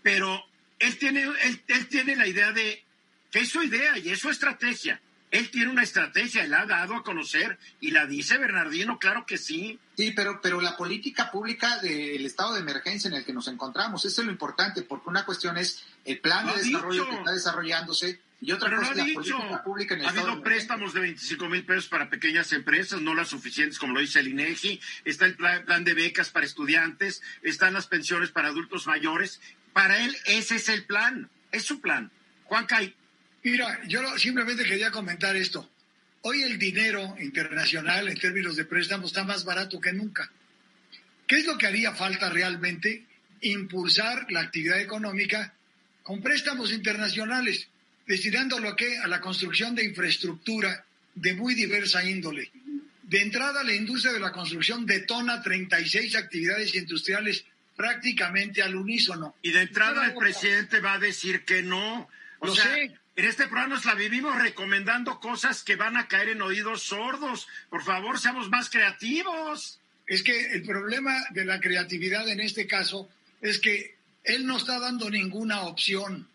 Pero 0.03 0.45
él 0.79 0.99
tiene, 0.99 1.23
él, 1.23 1.63
él 1.67 1.89
tiene 1.89 2.17
la 2.17 2.27
idea 2.27 2.53
de 2.53 2.85
que 3.31 3.41
es 3.41 3.49
su 3.49 3.63
idea 3.63 3.99
y 3.99 4.11
es 4.11 4.19
su 4.19 4.31
estrategia 4.31 5.01
él 5.33 5.51
tiene 5.51 5.71
una 5.71 5.83
estrategia, 5.83 6.45
él 6.45 6.53
ha 6.53 6.67
dado 6.67 6.95
a 6.95 7.03
conocer 7.03 7.59
y 7.81 7.91
la 7.91 8.05
dice 8.05 8.37
Bernardino, 8.37 8.99
claro 8.99 9.25
que 9.27 9.39
sí. 9.39 9.81
Sí, 9.97 10.13
pero, 10.15 10.41
pero 10.43 10.61
la 10.61 10.77
política 10.77 11.31
pública 11.31 11.79
del 11.79 12.25
estado 12.27 12.53
de 12.53 12.61
emergencia 12.61 13.09
en 13.09 13.15
el 13.15 13.25
que 13.25 13.33
nos 13.33 13.49
encontramos, 13.49 14.05
eso 14.05 14.21
es 14.21 14.27
lo 14.27 14.31
importante, 14.31 14.83
porque 14.83 15.09
una 15.09 15.25
cuestión 15.25 15.57
es 15.57 15.83
el 16.05 16.21
plan 16.21 16.47
de 16.47 16.63
desarrollo 16.63 17.09
que 17.09 17.17
está 17.17 17.33
desarrollándose 17.33 18.21
y 18.45 18.51
otra 18.51 18.75
cosa 18.75 18.91
es 18.91 18.97
la 18.97 19.05
política 19.15 19.63
pública 19.63 19.95
en 19.95 20.01
el 20.01 20.07
Ha 20.07 20.11
habido 20.11 20.43
préstamos 20.43 20.93
de 20.93 21.01
25 21.01 21.49
mil 21.49 21.65
pesos 21.65 21.87
para 21.87 22.11
pequeñas 22.11 22.53
empresas, 22.53 23.01
no 23.01 23.15
las 23.15 23.29
suficientes, 23.29 23.79
como 23.79 23.95
lo 23.95 24.01
dice 24.01 24.19
el 24.19 24.29
INEGI. 24.29 24.81
Está 25.05 25.27
el 25.27 25.37
plan 25.37 25.85
de 25.85 25.95
becas 25.95 26.31
para 26.31 26.45
estudiantes, 26.45 27.23
están 27.43 27.73
las 27.73 27.87
pensiones 27.87 28.33
para 28.33 28.49
adultos 28.49 28.89
mayores. 28.89 29.41
Para 29.73 30.05
él, 30.05 30.17
ese 30.27 30.57
es 30.57 30.69
el 30.69 30.85
plan, 30.85 31.31
es 31.53 31.63
su 31.63 31.81
plan. 31.81 32.11
Juan 32.45 32.67
Cay. 32.67 32.93
Mira, 33.45 33.81
yo 33.87 34.19
simplemente 34.19 34.65
quería 34.65 34.91
comentar 34.91 35.37
esto. 35.37 35.71
Hoy 36.23 36.43
el 36.43 36.59
dinero 36.59 37.15
internacional 37.21 38.09
en 38.09 38.19
términos 38.19 38.57
de 38.57 38.65
préstamos 38.65 39.13
está 39.13 39.23
más 39.23 39.45
barato 39.45 39.81
que 39.81 39.93
nunca. 39.93 40.33
¿Qué 41.29 41.37
es 41.37 41.47
lo 41.47 41.57
que 41.57 41.69
haría 41.69 41.93
falta 41.93 42.29
realmente? 42.29 43.07
Impulsar 43.41 44.27
la 44.31 44.41
actividad 44.41 44.81
económica 44.81 45.55
con 46.03 46.21
préstamos 46.21 46.73
internacionales, 46.73 47.69
destinándolo 48.13 48.69
a 48.69 48.77
qué? 48.77 48.99
A 48.99 49.09
la 49.09 49.23
construcción 49.23 49.75
de 49.75 49.87
infraestructura 49.87 50.85
de 51.15 51.33
muy 51.33 51.55
diversa 51.55 52.05
índole. 52.05 52.51
De 53.05 53.23
entrada, 53.23 53.65
la 53.65 53.75
industria 53.75 54.13
de 54.13 54.21
la 54.21 54.33
construcción 54.33 54.85
detona 54.85 55.41
36 55.41 56.15
actividades 56.17 56.75
industriales 56.75 57.47
prácticamente 57.75 58.61
al 58.63 58.77
unísono. 58.77 59.37
Y 59.41 59.51
de 59.53 59.63
entrada 59.63 60.05
el 60.05 60.15
presidente 60.15 60.81
va 60.81 60.93
a 60.95 60.99
decir 60.99 61.47
que 61.47 61.63
no. 61.63 62.07
O 62.41 62.49
lo 62.49 62.55
sea, 62.55 62.67
sé. 62.67 62.95
En 63.17 63.25
este 63.25 63.45
programa 63.45 63.77
nos 63.77 63.87
la 63.87 63.95
vivimos 63.95 64.37
recomendando 64.43 65.19
cosas 65.19 65.65
que 65.65 65.77
van 65.77 65.97
a 65.97 66.07
caer 66.07 66.29
en 66.29 66.43
oídos 66.43 66.83
sordos. 66.83 67.49
Por 67.71 67.83
favor, 67.83 68.21
seamos 68.21 68.51
más 68.51 68.69
creativos. 68.69 69.81
Es 70.07 70.23
que 70.23 70.53
el 70.53 70.65
problema 70.65 71.17
de 71.31 71.47
la 71.47 71.61
creatividad 71.61 72.29
en 72.29 72.41
este 72.41 72.67
caso 72.67 73.09
es 73.41 73.59
que 73.59 73.97
él 74.25 74.45
no 74.45 74.59
está 74.59 74.79
dando 74.79 75.09
ninguna 75.09 75.63
opción 75.63 76.29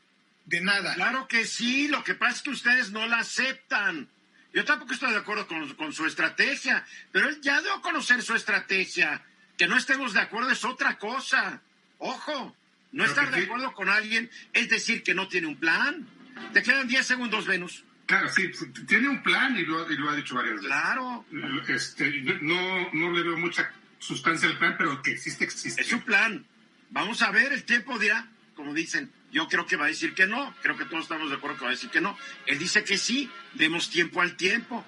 de 0.48 0.62
nada. 0.62 0.96
Claro 0.96 1.27
que 1.27 1.46
sí, 1.46 1.88
lo 1.88 2.04
que 2.04 2.16
pasa 2.16 2.38
es 2.38 2.42
que 2.42 2.50
ustedes 2.50 2.92
no 2.92 3.06
la 3.06 3.20
aceptan. 3.20 4.08
Yo 4.54 4.66
tampoco 4.66 4.94
estoy 4.94 5.12
de 5.12 5.18
acuerdo 5.18 5.46
con, 5.48 5.94
su 5.94 6.06
estrategia, 6.06 6.84
pero 7.12 7.30
él 7.30 7.39
ya 7.42 7.62
dio 7.62 7.74
a 7.74 7.82
conocer 7.82 8.24
su 8.24 8.34
estrategia. 8.34 9.22
Que 9.58 9.68
no 9.68 9.77
estemos 9.77 10.13
de 10.13 10.22
acuerdo 10.22 10.50
es 10.50 10.63
otra 10.63 10.98
cosa. 10.98 11.62
Ojo, 12.00 12.56
no 12.92 13.04
estar 13.04 13.30
de 13.30 13.44
acuerdo 13.44 13.74
con 13.74 13.89
alguien 13.89 14.30
es 14.54 14.70
decir 14.70 15.04
que 15.04 15.13
no 15.13 15.27
tiene 15.27 15.48
un 15.48 15.58
plan. 15.58 16.08
Te 16.54 16.63
quedan 16.63 16.88
10 16.88 17.06
segundos, 17.06 17.46
Venus. 17.46 17.84
Claro, 18.06 18.30
sí, 18.30 18.50
tiene 18.88 19.10
un 19.10 19.22
plan 19.22 19.58
y 19.58 19.66
lo, 19.66 19.82
ha 19.82 20.16
dicho 20.16 20.36
varias 20.36 20.56
veces. 20.56 20.68
Claro. 20.68 21.25
Este, 21.68 22.10
no, 22.42 22.94
no 22.94 23.12
le 23.12 23.24
veo 23.24 23.38
mucha 23.38 23.70
sustancia 24.00 24.48
al 24.48 24.58
plan, 24.58 24.75
pero 24.77 25.01
que 25.01 25.12
existe, 25.12 25.44
existe. 25.44 25.82
Es 25.82 25.92
un 25.92 26.01
plan. 26.01 26.46
Vamos 26.92 27.22
a 27.22 27.32
ver, 27.32 27.51
el 27.51 27.66
tiempo 27.66 28.00
dirá. 28.00 28.27
Como 28.58 28.74
dicen, 28.74 29.10
yo 29.32 29.48
creo 29.48 29.66
que 29.66 29.78
va 29.78 29.86
a 29.86 29.88
decir 29.88 30.14
que 30.16 30.26
no, 30.26 30.54
creo 30.62 30.76
que 30.76 30.86
todos 30.86 31.04
estamos 31.04 31.30
de 31.30 31.36
acuerdo 31.38 31.58
que 31.58 31.64
va 31.66 31.70
a 31.70 31.76
decir 31.76 31.92
que 31.92 32.02
no. 32.02 32.18
Él 32.48 32.58
dice 32.58 32.84
que 32.84 32.98
sí, 32.98 33.30
demos 33.54 33.90
tiempo 33.90 34.20
al 34.20 34.36
tiempo. 34.36 34.84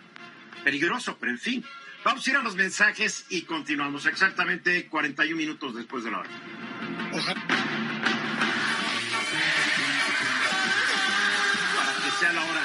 Peligroso, 0.64 1.18
pero 1.20 1.32
en 1.32 1.40
fin. 1.40 1.64
Vamos 2.04 2.26
a 2.26 2.30
ir 2.32 2.36
a 2.36 2.42
los 2.42 2.56
mensajes 2.56 3.26
y 3.30 3.44
continuamos 3.44 4.08
exactamente 4.08 4.88
41 4.88 5.38
minutos 5.38 5.76
después 5.76 6.04
de 6.04 6.12
la 6.12 6.20
hora. 6.20 6.30
Para 11.76 11.94
que 12.04 12.12
sea 12.20 12.34
la 12.34 12.44
hora. 12.44 12.64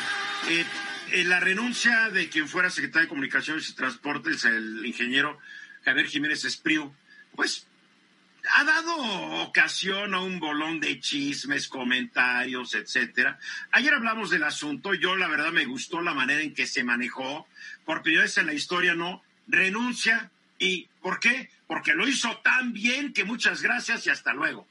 Eh, 0.49 0.65
eh, 1.13 1.25
la 1.25 1.41
renuncia 1.41 2.09
de 2.11 2.29
quien 2.31 2.49
fuera 2.49 2.71
secretario 2.71 3.07
de 3.07 3.09
Comunicaciones 3.11 3.69
y 3.69 3.75
Transportes, 3.75 4.45
el 4.47 4.87
ingeniero 4.87 5.39
Javier 5.85 6.07
Jiménez 6.07 6.45
Espriu, 6.45 6.95
pues 7.37 7.67
ha 8.53 8.65
dado 8.65 8.95
ocasión 9.43 10.15
a 10.15 10.21
un 10.21 10.39
bolón 10.39 10.81
de 10.81 11.01
chismes, 11.01 11.69
comentarios, 11.69 12.75
etcétera. 12.75 13.39
Ayer 13.73 13.95
hablamos 13.95 14.31
del 14.31 14.45
asunto, 14.45 14.95
yo 14.95 15.17
la 15.17 15.29
verdad 15.29 15.53
me 15.53 15.65
gustó 15.65 16.03
la 16.03 16.15
manera 16.15 16.43
en 16.43 16.55
que 16.55 16.67
se 16.67 16.85
manejó, 16.85 17.47
por 17.85 18.03
primera 18.03 18.25
vez 18.25 18.37
en 18.39 18.47
la 18.47 18.55
historia 18.55 18.95
no 18.95 19.23
renuncia 19.47 20.31
y 20.59 20.89
¿por 21.01 21.21
qué? 21.21 21.51
Porque 21.67 21.95
lo 21.95 22.07
hizo 22.07 22.37
tan 22.39 22.73
bien 22.73 23.13
que 23.13 23.25
muchas 23.25 23.63
gracias 23.63 24.07
y 24.07 24.11
hasta 24.11 24.33
luego. 24.33 24.67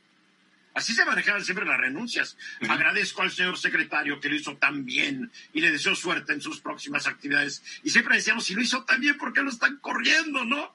Así 0.73 0.93
se 0.93 1.05
manejaban 1.05 1.43
siempre 1.43 1.65
las 1.65 1.79
renuncias. 1.79 2.35
Agradezco 2.67 3.21
al 3.21 3.31
señor 3.31 3.59
secretario 3.59 4.19
que 4.19 4.29
lo 4.29 4.35
hizo 4.35 4.57
tan 4.57 4.85
bien 4.85 5.31
y 5.53 5.61
le 5.61 5.71
deseo 5.71 5.93
suerte 5.95 6.33
en 6.33 6.41
sus 6.41 6.61
próximas 6.61 7.05
actividades. 7.05 7.61
Y 7.83 7.91
siempre 7.91 8.15
decíamos, 8.15 8.45
si 8.45 8.55
lo 8.55 8.61
hizo 8.61 8.83
tan 8.83 8.99
bien, 8.99 9.17
¿por 9.17 9.33
qué 9.33 9.43
lo 9.43 9.51
están 9.51 9.77
corriendo, 9.77 10.45
no? 10.45 10.73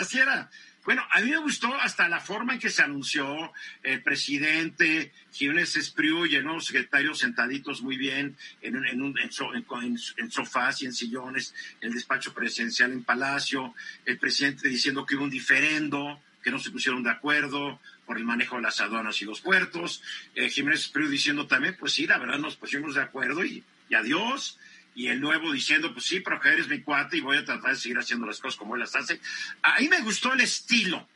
Así 0.00 0.18
era. 0.18 0.50
Bueno, 0.86 1.04
a 1.10 1.20
mí 1.20 1.30
me 1.32 1.38
gustó 1.38 1.74
hasta 1.74 2.08
la 2.08 2.20
forma 2.20 2.52
en 2.52 2.60
que 2.60 2.70
se 2.70 2.80
anunció 2.80 3.52
el 3.82 4.04
presidente, 4.04 5.12
Jiménez 5.32 5.74
Espriu 5.74 6.26
y 6.26 6.36
el 6.36 6.44
nuevo 6.44 6.60
secretario 6.60 7.12
sentaditos 7.12 7.82
muy 7.82 7.96
bien 7.96 8.36
en, 8.62 8.76
en, 8.86 10.30
sofás 10.30 10.82
y 10.82 10.86
en 10.86 10.92
sillones, 10.92 11.56
en 11.80 11.88
el 11.88 11.94
despacho 11.94 12.32
presidencial 12.32 12.92
en 12.92 13.02
Palacio, 13.02 13.74
el 14.04 14.16
presidente 14.16 14.68
diciendo 14.68 15.04
que 15.04 15.16
hubo 15.16 15.24
un 15.24 15.30
diferendo, 15.30 16.20
que 16.40 16.52
no 16.52 16.60
se 16.60 16.70
pusieron 16.70 17.02
de 17.02 17.10
acuerdo 17.10 17.80
por 18.06 18.16
el 18.16 18.24
manejo 18.24 18.54
de 18.54 18.62
las 18.62 18.80
aduanas 18.80 19.20
y 19.20 19.24
los 19.24 19.40
puertos, 19.40 20.04
eh, 20.36 20.48
Jiménez 20.48 20.82
Espriu 20.82 21.08
diciendo 21.08 21.48
también, 21.48 21.76
pues 21.76 21.94
sí, 21.94 22.06
la 22.06 22.18
verdad 22.18 22.38
nos 22.38 22.54
pusimos 22.54 22.94
de 22.94 23.02
acuerdo 23.02 23.44
y, 23.44 23.64
y 23.88 23.94
adiós 23.96 24.56
y 24.96 25.08
el 25.08 25.20
nuevo 25.20 25.52
diciendo, 25.52 25.92
pues 25.92 26.06
sí, 26.06 26.20
pero 26.20 26.40
que 26.40 26.48
eres 26.48 26.68
mi 26.68 26.80
cuate 26.80 27.18
y 27.18 27.20
voy 27.20 27.36
a 27.36 27.44
tratar 27.44 27.72
de 27.72 27.76
seguir 27.76 27.98
haciendo 27.98 28.26
las 28.26 28.40
cosas 28.40 28.58
como 28.58 28.74
él 28.74 28.80
las 28.80 28.96
hace. 28.96 29.20
A 29.62 29.78
mí 29.78 29.88
me 29.88 30.00
gustó 30.00 30.32
el 30.32 30.40
estilo. 30.40 31.06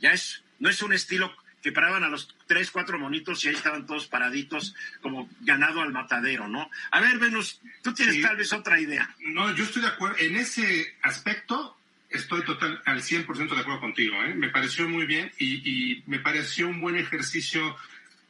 Ya 0.00 0.12
es, 0.12 0.42
no 0.60 0.70
es 0.70 0.80
un 0.82 0.92
estilo 0.92 1.34
que 1.60 1.72
paraban 1.72 2.04
a 2.04 2.08
los 2.08 2.32
tres, 2.46 2.70
cuatro 2.70 2.98
monitos 2.98 3.44
y 3.44 3.48
ahí 3.48 3.54
estaban 3.54 3.86
todos 3.86 4.06
paraditos 4.06 4.76
como 5.00 5.28
ganado 5.40 5.80
al 5.80 5.92
matadero, 5.92 6.46
¿no? 6.46 6.70
A 6.92 7.00
ver, 7.00 7.18
Venus, 7.18 7.60
tú 7.82 7.92
tienes 7.92 8.22
tal 8.22 8.36
vez 8.36 8.52
otra 8.52 8.78
idea. 8.78 9.12
No, 9.18 9.52
yo 9.56 9.64
estoy 9.64 9.82
de 9.82 9.88
acuerdo. 9.88 10.16
En 10.20 10.36
ese 10.36 10.94
aspecto 11.02 11.76
estoy 12.10 12.44
total 12.44 12.80
al 12.84 13.02
100% 13.02 13.52
de 13.52 13.60
acuerdo 13.60 13.80
contigo. 13.80 14.14
¿eh? 14.22 14.34
Me 14.34 14.50
pareció 14.50 14.88
muy 14.88 15.06
bien 15.06 15.32
y, 15.38 16.04
me 16.06 16.20
pareció 16.20 16.68
un 16.68 16.80
buen 16.80 16.96
ejercicio 16.96 17.76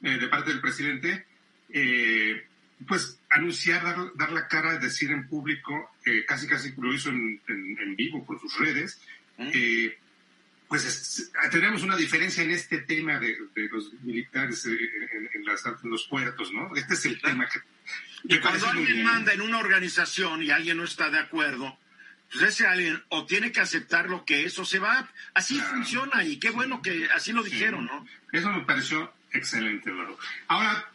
eh, 0.03 0.17
de 0.17 0.29
parte 0.29 0.51
del 0.51 0.61
presidente. 0.61 1.27
Eh, 1.69 2.47
pues 2.87 3.19
anunciar, 3.35 4.13
dar, 4.15 4.33
la 4.33 4.49
cara, 4.49 4.79
decir 4.79 5.11
en 5.11 5.29
público, 5.29 5.91
eh, 6.07 6.25
casi 6.27 6.47
casi 6.47 6.73
lo 6.77 6.93
hizo 6.95 7.11
en, 7.11 7.41
vivo 7.97 8.25
por 8.25 8.41
sus 8.41 8.57
redes, 8.59 9.01
eh, 9.39 9.99
pues 10.69 11.31
tenemos 11.51 11.83
una 11.83 11.97
diferencia 11.97 12.43
en 12.45 12.53
este 12.53 12.79
tema 12.79 13.19
de, 13.19 13.37
los 13.71 13.93
militares 14.03 14.65
eh, 14.67 14.79
en, 15.35 15.91
los 15.91 16.05
puertos, 16.05 16.53
¿no? 16.53 16.75
Este 16.77 16.95
es 16.95 17.07
el 17.07 17.21
tema 17.21 17.49
que... 17.49 17.61
Y 18.25 18.39
cuando 18.39 18.69
alguien 18.69 19.05
manda 19.05 19.33
en 19.33 19.43
una 19.43 19.59
organización 19.59 20.43
y 20.43 20.51
alguien 20.51 20.79
no 20.79 20.85
está 20.85 21.11
de 21.11 21.19
acuerdo, 21.19 21.77
pues 22.33 22.45
ese 22.45 22.67
alguien 22.67 23.03
o 23.09 23.27
tiene 23.27 23.53
que 23.53 23.61
aceptar 23.61 24.09
lo 24.09 24.25
que 24.25 24.45
es 24.45 24.59
o 24.59 24.65
se 24.65 24.79
va. 24.79 25.11
Así 25.35 25.59
funciona 25.59 26.25
y 26.25 26.39
qué 26.39 26.51
bueno 26.51 26.81
que 26.81 27.09
así 27.15 27.33
lo 27.33 27.43
dijeron, 27.43 27.85
¿no? 27.85 28.07
Eso 28.33 28.51
me 28.51 28.63
pareció 28.63 29.13
excelente, 29.35 29.91
Eduardo. 29.91 30.19
Ahora, 30.49 30.89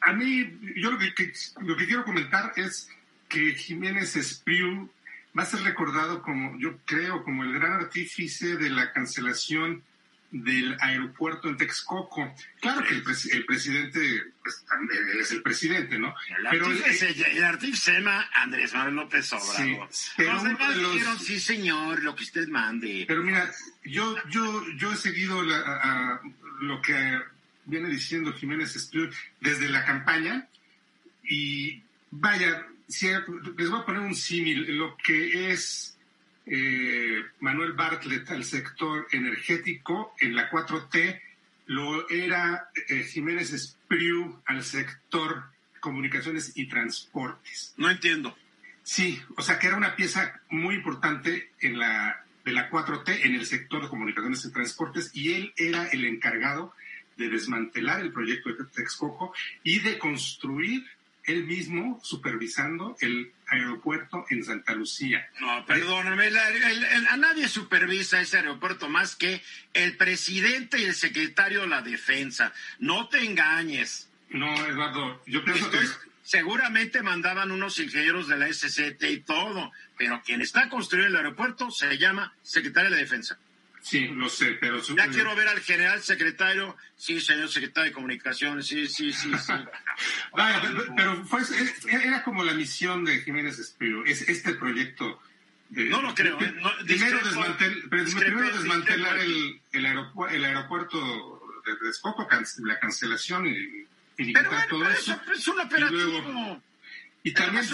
a 0.00 0.12
mí, 0.12 0.58
yo 0.76 0.92
lo 0.92 0.98
que, 0.98 1.32
lo 1.60 1.76
que 1.76 1.86
quiero 1.86 2.04
comentar 2.04 2.52
es 2.56 2.88
que 3.28 3.54
Jiménez 3.54 4.16
Espriu 4.16 4.90
va 5.36 5.42
a 5.42 5.46
ser 5.46 5.62
recordado 5.62 6.22
como, 6.22 6.58
yo 6.58 6.78
creo, 6.84 7.24
como 7.24 7.44
el 7.44 7.52
gran 7.52 7.72
artífice 7.72 8.56
de 8.56 8.70
la 8.70 8.92
cancelación 8.92 9.82
del 10.34 10.76
aeropuerto 10.80 11.48
en 11.48 11.56
Texcoco. 11.56 12.34
Claro 12.60 12.84
que 12.84 12.94
el, 12.94 13.02
presidente 13.02 14.00
pues, 14.42 14.64
es 15.20 15.30
el 15.30 15.42
presidente, 15.42 15.98
¿no? 15.98 16.14
El 16.36 16.46
pero 16.50 16.66
el, 16.66 17.44
artífice 17.44 17.76
se 17.76 17.92
llama 17.92 18.28
Andrés 18.34 18.74
Manuel 18.74 18.96
López 18.96 19.32
Obrador. 19.32 19.88
Sí, 19.90 20.10
pero 20.16 20.32
los 20.34 20.42
demás 20.42 20.76
dijeron, 20.76 21.18
sí 21.20 21.38
señor, 21.38 22.02
lo 22.02 22.16
que 22.16 22.24
usted 22.24 22.48
mande. 22.48 23.04
Pero 23.06 23.22
mira, 23.22 23.48
yo, 23.84 24.16
yo, 24.28 24.64
yo 24.76 24.92
he 24.92 24.96
seguido 24.96 25.40
lo 25.42 26.82
que 26.82 27.20
viene 27.66 27.88
diciendo 27.88 28.32
Jiménez 28.32 28.74
Espriu 28.76 29.10
desde 29.40 29.68
la 29.68 29.84
campaña 29.84 30.48
y 31.22 31.82
vaya, 32.10 32.66
les 32.86 33.70
voy 33.70 33.80
a 33.80 33.84
poner 33.84 34.02
un 34.02 34.14
símil, 34.14 34.76
lo 34.76 34.96
que 34.96 35.50
es 35.50 35.96
eh, 36.46 37.22
Manuel 37.40 37.72
Bartlett 37.72 38.30
al 38.30 38.44
sector 38.44 39.06
energético 39.12 40.14
en 40.20 40.34
la 40.34 40.50
4T, 40.50 41.20
lo 41.66 42.08
era 42.10 42.68
eh, 42.88 43.04
Jiménez 43.04 43.52
Espriu 43.52 44.40
al 44.46 44.62
sector 44.62 45.44
comunicaciones 45.80 46.52
y 46.56 46.66
transportes. 46.66 47.74
No 47.76 47.90
entiendo. 47.90 48.36
Sí, 48.82 49.20
o 49.36 49.42
sea 49.42 49.58
que 49.58 49.66
era 49.66 49.76
una 49.76 49.96
pieza 49.96 50.40
muy 50.50 50.74
importante 50.74 51.50
en 51.60 51.78
la 51.78 52.24
de 52.44 52.52
la 52.52 52.70
4T 52.70 53.24
en 53.24 53.34
el 53.34 53.46
sector 53.46 53.82
de 53.82 53.88
comunicaciones 53.88 54.44
y 54.44 54.52
transportes 54.52 55.10
y 55.14 55.32
él 55.32 55.52
era 55.56 55.86
el 55.88 56.04
encargado 56.04 56.74
de 57.16 57.28
desmantelar 57.28 58.00
el 58.00 58.12
proyecto 58.12 58.50
de 58.52 58.64
Texcoco 58.64 59.34
y 59.62 59.80
de 59.80 59.98
construir 59.98 60.84
él 61.24 61.44
mismo 61.44 62.00
supervisando 62.02 62.96
el 63.00 63.32
aeropuerto 63.46 64.26
en 64.28 64.44
Santa 64.44 64.74
Lucía. 64.74 65.26
No, 65.40 65.64
perdóname, 65.64 66.28
a 67.08 67.16
nadie 67.16 67.48
supervisa 67.48 68.20
ese 68.20 68.38
aeropuerto 68.38 68.88
más 68.88 69.16
que 69.16 69.42
el 69.72 69.96
presidente 69.96 70.80
y 70.80 70.84
el 70.84 70.94
secretario 70.94 71.62
de 71.62 71.68
la 71.68 71.82
defensa. 71.82 72.52
No 72.78 73.08
te 73.08 73.24
engañes. 73.24 74.10
No, 74.28 74.54
Eduardo, 74.66 75.22
yo 75.26 75.44
pienso 75.44 75.70
que... 75.70 75.78
Seguramente 76.24 77.02
mandaban 77.02 77.50
unos 77.50 77.78
ingenieros 77.78 78.28
de 78.28 78.38
la 78.38 78.50
SCT 78.50 79.04
y 79.10 79.20
todo, 79.20 79.70
pero 79.98 80.22
quien 80.24 80.40
está 80.40 80.70
construyendo 80.70 81.18
el 81.18 81.24
aeropuerto 81.26 81.70
se 81.70 81.98
llama 81.98 82.34
secretario 82.42 82.88
de 82.88 82.96
la 82.96 83.02
defensa. 83.02 83.38
Sí, 83.84 84.08
lo 84.08 84.30
sé, 84.30 84.56
pero... 84.58 84.80
Ya 84.80 85.08
quiero 85.08 85.36
ver 85.36 85.46
al 85.46 85.60
general 85.60 86.02
secretario. 86.02 86.74
Sí, 86.96 87.20
señor 87.20 87.50
secretario 87.50 87.90
de 87.90 87.92
Comunicaciones, 87.92 88.66
sí, 88.66 88.88
sí, 88.88 89.12
sí, 89.12 89.30
sí. 89.36 89.52
pero, 90.96 91.22
fue, 91.26 91.42
era 91.90 92.24
como 92.24 92.44
la 92.44 92.54
misión 92.54 93.04
de 93.04 93.20
Jiménez 93.20 93.58
Espiro, 93.58 94.02
es 94.06 94.22
este 94.22 94.54
proyecto... 94.54 95.20
De, 95.68 95.84
no 95.90 96.00
lo 96.00 96.14
creo. 96.14 96.40
¿eh? 96.40 96.54
primero, 96.86 97.18
desmantelar 98.52 99.18
el, 99.18 99.60
el, 99.72 100.44
aeropuerto 100.44 101.60
de 101.66 101.76
Texcoco, 101.76 102.26
la 102.62 102.80
cancelación 102.80 103.46
y, 103.46 103.86
y 104.16 104.32
pero 104.32 104.50
todo 104.70 104.88
eso. 104.88 105.20
Es 105.30 105.46
un 105.46 105.60
operativo. 105.60 106.62
Y, 107.22 107.34
también... 107.34 107.66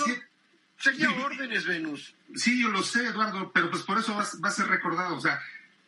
Seguía 0.76 1.10
órdenes, 1.12 1.66
Venus. 1.66 2.14
Sí, 2.34 2.60
yo 2.60 2.68
lo 2.68 2.82
sé, 2.82 3.04
Eduardo, 3.06 3.52
pero 3.52 3.70
pues 3.70 3.82
por 3.84 3.98
eso 3.98 4.16
va, 4.16 4.26
va 4.42 4.48
a 4.48 4.52
ser 4.52 4.66
recordado. 4.66 5.14
O 5.14 5.20
sea, 5.20 5.38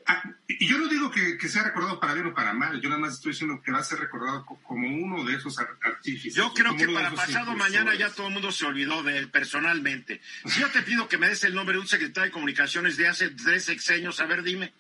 Ah, 0.07 0.23
y 0.49 0.67
yo 0.67 0.79
no 0.79 0.89
digo 0.89 1.11
que, 1.11 1.49
sea 1.49 1.65
recordado 1.65 2.01
para 2.01 2.15
bien 2.15 2.27
o 2.27 2.35
para 2.35 2.53
mal, 2.53 2.81
yo 2.81 2.89
nada 2.89 3.01
más 3.01 3.15
estoy 3.15 3.33
diciendo 3.33 3.61
que 3.63 3.73
va 3.73 3.79
a 3.79 3.85
ser 3.85 3.99
recordado 3.99 4.45
como 4.45 4.89
uno 4.89 5.25
de 5.25 5.35
esos 5.35 5.59
artífices. 5.59 6.35
Yo 6.35 6.53
creo 6.53 6.77
que 6.77 6.89
para 6.89 7.11
pasado 7.13 7.55
mañana 7.55 7.95
ya 7.95 8.11
todo 8.11 8.29
el 8.29 8.33
mundo 8.35 8.53
se 8.53 8.67
olvidó 8.67 9.03
de 9.03 9.19
él 9.19 9.31
personalmente. 9.31 10.21
Si 10.47 10.61
yo 10.61 10.69
te 10.71 10.83
pido 10.83 11.09
que 11.09 11.19
me 11.19 11.29
des 11.29 11.45
el 11.45 11.55
nombre 11.55 11.75
de 11.75 11.81
un 11.81 11.89
secretario 11.89 12.27
de 12.27 12.33
comunicaciones 12.33 12.97
de 12.97 13.09
hace 13.09 13.31
tres 13.31 13.65
sexenios, 13.65 14.21
a 14.21 14.27
ver, 14.27 14.43
dime. 14.43 14.73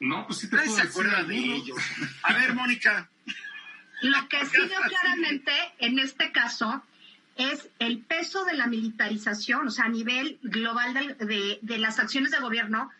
No, 0.00 0.26
pues 0.26 0.40
sí 0.40 0.48
te 0.48 0.56
puedo 0.56 0.74
se 0.74 0.82
acuerda 0.82 1.22
de 1.24 1.36
ellos. 1.36 1.78
A 2.22 2.32
ver, 2.32 2.54
Mónica. 2.54 3.10
Lo 4.02 4.28
que 4.28 4.46
sí 4.46 4.56
veo 4.56 4.80
claramente 4.88 5.52
en 5.78 5.98
este 5.98 6.32
caso 6.32 6.82
es 7.36 7.68
el 7.78 7.98
peso 7.98 8.44
de 8.44 8.54
la 8.54 8.66
militarización, 8.66 9.68
o 9.68 9.70
sea, 9.70 9.84
a 9.84 9.88
nivel 9.88 10.38
global 10.42 11.16
de, 11.18 11.58
de 11.60 11.78
las 11.78 11.98
acciones 11.98 12.30
de 12.30 12.38
gobierno 12.38 12.90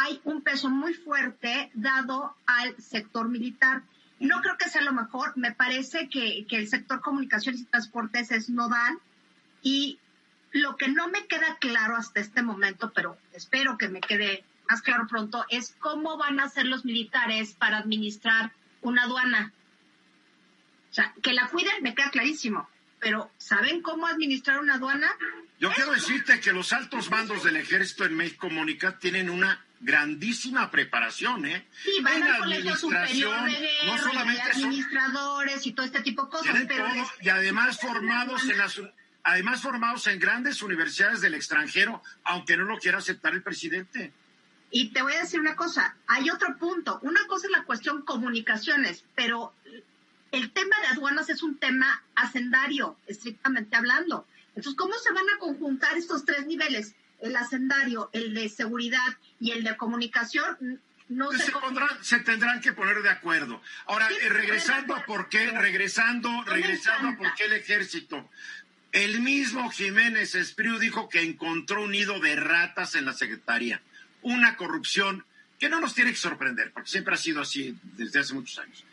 hay 0.00 0.20
un 0.22 0.42
peso 0.42 0.70
muy 0.70 0.94
fuerte 0.94 1.70
dado 1.74 2.36
al 2.46 2.80
sector 2.80 3.28
militar. 3.28 3.82
No 4.20 4.40
creo 4.42 4.56
que 4.56 4.68
sea 4.68 4.82
lo 4.82 4.92
mejor. 4.92 5.32
Me 5.36 5.52
parece 5.52 6.08
que, 6.08 6.46
el 6.48 6.68
sector 6.68 7.00
comunicaciones 7.00 7.62
y 7.62 7.64
transportes 7.64 8.30
es 8.30 8.48
nodal 8.48 8.98
y 9.60 9.98
lo 10.52 10.76
que 10.76 10.86
no 10.88 11.08
me 11.08 11.26
queda 11.26 11.56
claro 11.58 11.96
hasta 11.96 12.20
este 12.20 12.42
momento, 12.42 12.92
pero 12.94 13.18
espero 13.32 13.76
que 13.76 13.88
me 13.88 14.00
quede 14.00 14.44
más 14.70 14.82
claro 14.82 15.06
pronto, 15.08 15.44
es 15.48 15.74
cómo 15.80 16.16
van 16.16 16.38
a 16.38 16.48
ser 16.48 16.66
los 16.66 16.84
militares 16.84 17.54
para 17.54 17.78
administrar 17.78 18.52
una 18.82 19.02
aduana. 19.04 19.52
O 20.90 20.94
sea, 20.94 21.12
que 21.22 21.32
la 21.32 21.48
cuiden 21.48 21.82
me 21.82 21.94
queda 21.94 22.10
clarísimo, 22.10 22.68
pero 23.00 23.30
¿saben 23.36 23.82
cómo 23.82 24.06
administrar 24.06 24.60
una 24.60 24.74
aduana? 24.74 25.10
Yo 25.58 25.72
quiero 25.72 25.92
decirte 25.92 26.38
que 26.40 26.52
los 26.52 26.72
altos 26.72 27.10
mandos 27.10 27.42
del 27.42 27.56
ejército 27.56 28.04
en 28.04 28.16
México, 28.16 28.48
Mónica, 28.48 28.98
tienen 28.98 29.28
una 29.28 29.64
grandísima 29.80 30.70
preparación, 30.70 31.46
¿eh? 31.46 31.66
Sí, 31.84 32.00
van 32.02 32.22
al 32.22 32.38
colegio 32.38 32.76
superior 32.76 33.50
de 33.50 33.68
no 33.86 33.98
solamente 33.98 34.42
administradores 34.42 35.66
y 35.66 35.72
todo 35.72 35.86
este 35.86 36.00
tipo 36.00 36.24
de 36.24 36.30
cosas. 36.30 36.56
Pero 36.66 36.86
y 37.20 37.28
además 37.28 37.78
formados 37.80 38.44
en 38.48 38.58
las 38.58 38.80
además 39.24 39.60
formados 39.60 40.06
en 40.06 40.18
grandes 40.18 40.62
universidades 40.62 41.20
del 41.20 41.34
extranjero, 41.34 42.02
aunque 42.24 42.56
no 42.56 42.64
lo 42.64 42.78
quiera 42.78 42.98
aceptar 42.98 43.34
el 43.34 43.42
presidente. 43.42 44.12
Y 44.70 44.90
te 44.90 45.02
voy 45.02 45.14
a 45.14 45.20
decir 45.20 45.40
una 45.40 45.56
cosa, 45.56 45.96
hay 46.06 46.30
otro 46.30 46.56
punto. 46.56 46.98
Una 47.02 47.26
cosa 47.26 47.46
es 47.46 47.52
la 47.52 47.64
cuestión 47.64 48.02
comunicaciones, 48.02 49.04
pero 49.14 49.52
el 50.32 50.50
tema 50.52 50.76
de 50.80 50.88
aduanas 50.88 51.28
es 51.30 51.42
un 51.42 51.58
tema 51.58 52.02
hacendario, 52.14 52.96
estrictamente 53.06 53.76
hablando. 53.76 54.26
Entonces, 54.48 54.74
¿cómo 54.74 54.94
se 54.98 55.12
van 55.12 55.28
a 55.34 55.38
conjuntar 55.38 55.96
estos 55.96 56.24
tres 56.24 56.46
niveles? 56.46 56.94
El 57.20 57.36
hacendario, 57.36 58.10
el 58.12 58.34
de 58.34 58.48
seguridad 58.48 59.16
y 59.40 59.52
el 59.52 59.64
de 59.64 59.76
comunicación. 59.76 60.80
No 61.08 61.32
se, 61.32 61.52
se, 62.02 62.18
tendrán 62.20 62.60
que 62.60 62.72
poner 62.72 63.02
de 63.02 63.08
acuerdo. 63.08 63.62
Ahora, 63.86 64.08
eh, 64.10 64.28
regresando 64.28 64.94
a 64.94 65.06
por 65.06 65.30
qué, 65.30 65.50
regresando, 65.50 66.28
regresando 66.44 67.08
a 67.08 67.16
por 67.16 67.34
qué 67.34 67.44
el 67.44 67.54
ejército. 67.54 68.28
El 68.92 69.20
mismo 69.20 69.70
Jiménez 69.70 70.34
Espriu 70.34 70.78
dijo 70.78 71.08
que 71.08 71.22
encontró 71.22 71.84
un 71.84 71.92
nido 71.92 72.20
de 72.20 72.36
ratas 72.36 72.94
en 72.94 73.06
la 73.06 73.14
Secretaría. 73.14 73.80
Una 74.22 74.56
corrupción 74.56 75.24
que 75.58 75.68
no 75.68 75.80
nos 75.80 75.94
tiene 75.94 76.10
que 76.10 76.16
sorprender, 76.16 76.72
porque 76.72 76.90
siempre 76.90 77.14
ha 77.14 77.18
sido 77.18 77.40
así 77.40 77.76
desde 77.96 78.20
hace 78.20 78.34
muchos 78.34 78.58
años. 78.58 78.84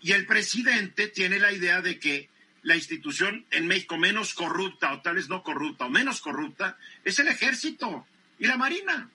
y 0.00 0.12
el 0.12 0.26
presidente 0.26 1.08
tiene 1.08 1.38
la 1.38 1.52
idea 1.52 1.80
de 1.80 1.98
que 1.98 2.28
la 2.62 2.76
institución 2.76 3.46
en 3.50 3.66
México 3.66 3.96
menos 3.96 4.34
corrupta, 4.34 4.92
o 4.92 5.00
tal 5.00 5.16
vez 5.16 5.28
no 5.28 5.42
corrupta, 5.42 5.86
o 5.86 5.90
menos 5.90 6.20
corrupta, 6.20 6.76
es 7.04 7.18
el 7.18 7.28
ejército 7.28 8.06
y 8.38 8.46
la 8.46 8.56
marina. 8.56 9.08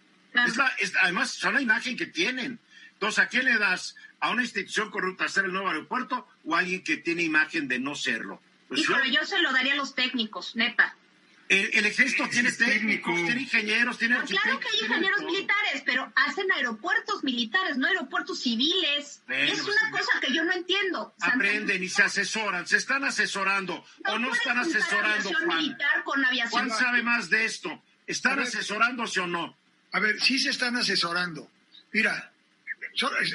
además, 1.01 1.31
son 1.31 1.53
la 1.53 1.61
imagen 1.61 1.95
que 1.97 2.07
tienen. 2.07 2.59
Entonces, 2.93 3.19
¿a 3.19 3.27
quién 3.27 3.45
le 3.45 3.57
das? 3.57 3.95
¿A 4.19 4.31
una 4.31 4.41
institución 4.41 4.89
corrupta 4.89 5.25
hacer 5.25 5.45
el 5.45 5.51
nuevo 5.51 5.67
aeropuerto 5.67 6.27
o 6.45 6.55
a 6.55 6.59
alguien 6.59 6.83
que 6.83 6.97
tiene 6.97 7.23
imagen 7.23 7.67
de 7.67 7.79
no 7.79 7.95
serlo? 7.95 8.41
Pues 8.67 8.81
Híjole, 8.81 9.11
yo... 9.11 9.23
se 9.25 9.39
lo 9.39 9.51
daría 9.51 9.73
a 9.73 9.77
los 9.77 9.93
técnicos, 9.93 10.55
neta. 10.55 10.94
El, 11.47 11.85
ejército 11.85 12.27
tiene 12.27 12.51
técnicos, 12.51 13.13
tiene 13.13 13.41
ingenieros, 13.41 13.99
tiene 13.99 14.15
arquitectos. 14.15 14.43
Claro 14.43 14.59
que 14.59 14.67
hay 14.67 14.85
ingenieros 14.85 15.21
militares, 15.21 15.83
pero 15.85 16.11
hacen 16.15 16.51
aeropuertos 16.51 17.23
militares, 17.23 17.77
no 17.77 17.87
aeropuertos 17.87 18.39
civiles. 18.39 19.21
es 19.27 19.61
una 19.61 19.91
cosa 19.91 20.19
que 20.19 20.33
yo 20.33 20.43
no 20.43 20.53
entiendo. 20.53 21.13
Aprenden 21.21 21.83
y 21.83 21.89
se 21.89 22.01
asesoran, 22.01 22.65
se 22.65 22.77
están 22.77 23.03
asesorando 23.03 23.85
o 24.07 24.17
no 24.17 24.33
están 24.33 24.57
asesorando, 24.57 25.29
Juan. 25.45 25.77
Con 26.03 26.25
aviación. 26.25 26.67
Juan 26.67 26.79
sabe 26.79 27.03
más 27.03 27.29
de 27.29 27.45
esto. 27.45 27.83
¿Están 28.07 28.39
asesorándose 28.39 29.19
o 29.19 29.27
no? 29.27 29.55
A 29.91 29.99
ver, 29.99 30.19
sí 30.21 30.39
se 30.39 30.49
están 30.49 30.75
asesorando. 30.75 31.49
Mira, 31.91 32.31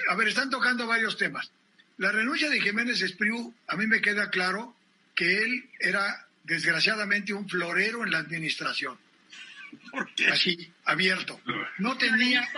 a 0.08 0.14
ver, 0.16 0.28
están 0.28 0.50
tocando 0.50 0.86
varios 0.86 1.16
temas. 1.16 1.50
La 1.96 2.10
renuncia 2.10 2.50
de 2.50 2.60
Jiménez 2.60 3.02
Espriu, 3.02 3.54
a 3.68 3.76
mí 3.76 3.86
me 3.86 4.00
queda 4.00 4.30
claro 4.30 4.74
que 5.14 5.44
él 5.44 5.68
era 5.78 6.26
desgraciadamente 6.44 7.32
un 7.32 7.48
florero 7.48 8.04
en 8.04 8.10
la 8.10 8.18
administración. 8.18 8.98
¿Por 9.90 10.12
qué? 10.14 10.28
Así, 10.28 10.72
abierto. 10.84 11.40
No 11.78 11.96
tenía, 11.96 12.48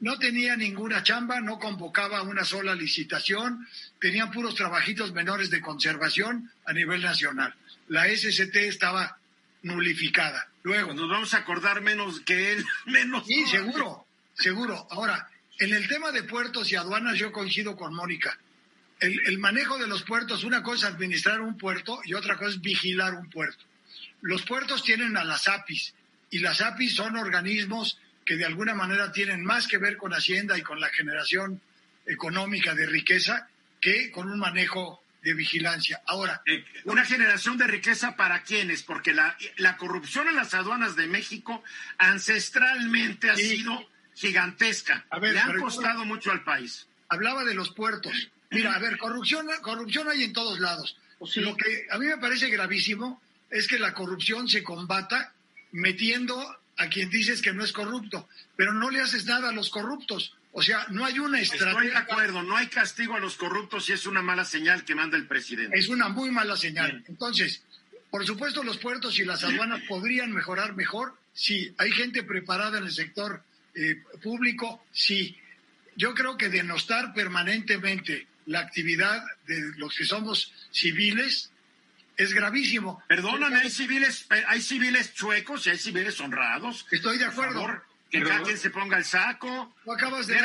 no 0.00 0.18
tenía 0.18 0.56
ninguna 0.56 1.02
chamba, 1.02 1.40
no 1.40 1.58
convocaba 1.58 2.22
una 2.22 2.44
sola 2.44 2.74
licitación, 2.74 3.66
tenía 4.00 4.30
puros 4.30 4.54
trabajitos 4.54 5.12
menores 5.12 5.50
de 5.50 5.60
conservación 5.60 6.50
a 6.64 6.72
nivel 6.72 7.02
nacional. 7.02 7.54
La 7.88 8.08
SST 8.08 8.56
estaba 8.56 9.18
nulificada. 9.62 10.48
Luego. 10.62 10.94
Nos 10.94 11.10
vamos 11.10 11.34
a 11.34 11.38
acordar 11.38 11.82
menos 11.82 12.20
que 12.20 12.52
él, 12.52 12.64
menos. 12.86 13.26
Sí, 13.26 13.44
seguro, 13.46 14.06
seguro. 14.34 14.86
Ahora, 14.90 15.28
en 15.58 15.74
el 15.74 15.86
tema 15.88 16.10
de 16.12 16.22
puertos 16.22 16.72
y 16.72 16.76
aduanas 16.76 17.18
yo 17.18 17.30
coincido 17.30 17.76
con 17.76 17.94
Mónica 17.94 18.38
el, 19.06 19.38
manejo 19.38 19.78
de 19.78 19.86
los 19.86 20.02
puertos, 20.02 20.44
una 20.44 20.62
cosa 20.62 20.88
es 20.88 20.94
administrar 20.94 21.40
un 21.40 21.56
puerto 21.56 22.00
y 22.04 22.14
otra 22.14 22.36
cosa 22.36 22.50
es 22.50 22.60
vigilar 22.60 23.14
un 23.14 23.28
puerto. 23.30 23.64
Los 24.20 24.42
puertos 24.42 24.82
tienen 24.82 25.16
a 25.16 25.24
las 25.24 25.48
APIs 25.48 25.94
y 26.30 26.38
las 26.38 26.60
APIs 26.60 26.94
son 26.94 27.16
organismos 27.16 27.98
que 28.24 28.36
de 28.36 28.44
alguna 28.44 28.74
manera 28.74 29.12
tienen 29.12 29.44
más 29.44 29.66
que 29.66 29.78
ver 29.78 29.96
con 29.96 30.12
Hacienda 30.12 30.56
y 30.56 30.62
con 30.62 30.80
la 30.80 30.88
generación 30.88 31.60
económica 32.06 32.74
de 32.74 32.86
riqueza 32.86 33.48
que 33.80 34.10
con 34.10 34.30
un 34.30 34.38
manejo 34.38 35.02
de 35.22 35.34
vigilancia. 35.34 36.02
Ahora, 36.06 36.42
eh, 36.46 36.64
una 36.84 37.04
generación 37.04 37.56
de 37.56 37.66
riqueza 37.66 38.14
para 38.14 38.42
quiénes? 38.42 38.82
Porque 38.82 39.12
la, 39.12 39.36
la 39.56 39.76
corrupción 39.76 40.28
en 40.28 40.36
las 40.36 40.54
aduanas 40.54 40.96
de 40.96 41.06
México 41.06 41.62
ancestralmente 41.98 43.30
ha 43.30 43.36
sido 43.36 43.88
gigantesca. 44.14 45.04
Le 45.20 45.38
han 45.38 45.58
costado 45.60 46.04
mucho 46.04 46.30
al 46.30 46.44
país. 46.44 46.86
Hablaba 47.08 47.44
de 47.44 47.54
los 47.54 47.70
puertos. 47.70 48.30
Mira, 48.54 48.74
a 48.74 48.78
ver, 48.78 48.96
corrupción, 48.98 49.46
corrupción 49.62 50.08
hay 50.08 50.24
en 50.24 50.32
todos 50.32 50.60
lados. 50.60 50.96
Lo 51.36 51.56
que 51.56 51.86
a 51.90 51.98
mí 51.98 52.06
me 52.06 52.18
parece 52.18 52.48
gravísimo 52.48 53.22
es 53.50 53.66
que 53.66 53.78
la 53.78 53.94
corrupción 53.94 54.48
se 54.48 54.62
combata 54.62 55.32
metiendo 55.72 56.36
a 56.76 56.88
quien 56.88 57.10
dices 57.10 57.40
que 57.40 57.52
no 57.52 57.64
es 57.64 57.72
corrupto, 57.72 58.28
pero 58.56 58.72
no 58.72 58.90
le 58.90 59.00
haces 59.00 59.26
nada 59.26 59.50
a 59.50 59.52
los 59.52 59.70
corruptos. 59.70 60.34
O 60.52 60.62
sea, 60.62 60.86
no 60.90 61.04
hay 61.04 61.18
una 61.18 61.40
estrategia. 61.40 61.72
Estoy 61.72 61.90
de 61.90 61.96
acuerdo, 61.96 62.42
no 62.42 62.56
hay 62.56 62.68
castigo 62.68 63.14
a 63.14 63.20
los 63.20 63.36
corruptos 63.36 63.88
y 63.88 63.92
es 63.92 64.06
una 64.06 64.22
mala 64.22 64.44
señal 64.44 64.84
que 64.84 64.94
manda 64.94 65.16
el 65.16 65.26
presidente. 65.26 65.76
Es 65.76 65.88
una 65.88 66.08
muy 66.08 66.30
mala 66.30 66.56
señal. 66.56 67.04
Entonces, 67.08 67.62
por 68.10 68.24
supuesto, 68.24 68.62
los 68.62 68.78
puertos 68.78 69.18
y 69.18 69.24
las 69.24 69.42
aduanas 69.42 69.82
podrían 69.88 70.32
mejorar 70.32 70.76
mejor. 70.76 71.16
Sí, 71.32 71.74
hay 71.78 71.90
gente 71.90 72.22
preparada 72.22 72.78
en 72.78 72.84
el 72.84 72.92
sector 72.92 73.42
eh, 73.74 74.02
público, 74.22 74.84
sí. 74.92 75.36
Yo 75.96 76.14
creo 76.14 76.36
que 76.36 76.48
denostar 76.48 77.12
permanentemente 77.12 78.28
la 78.46 78.60
actividad 78.60 79.22
de 79.46 79.72
los 79.76 79.94
que 79.94 80.04
somos 80.04 80.52
civiles 80.70 81.50
es 82.16 82.32
gravísimo. 82.32 83.02
Perdóname, 83.08 83.56
hay 83.56 83.70
civiles, 83.70 84.26
hay 84.28 84.60
civiles 84.60 85.14
chuecos 85.14 85.66
y 85.66 85.70
hay 85.70 85.78
civiles 85.78 86.20
honrados. 86.20 86.86
Estoy 86.90 87.18
de 87.18 87.24
acuerdo. 87.24 87.82
que 88.10 88.22
cada 88.22 88.42
quien 88.42 88.58
se 88.58 88.70
ponga 88.70 88.96
el 88.96 89.04
saco. 89.04 89.74
¿No 89.84 89.92
acabas 89.92 90.26
de 90.28 90.36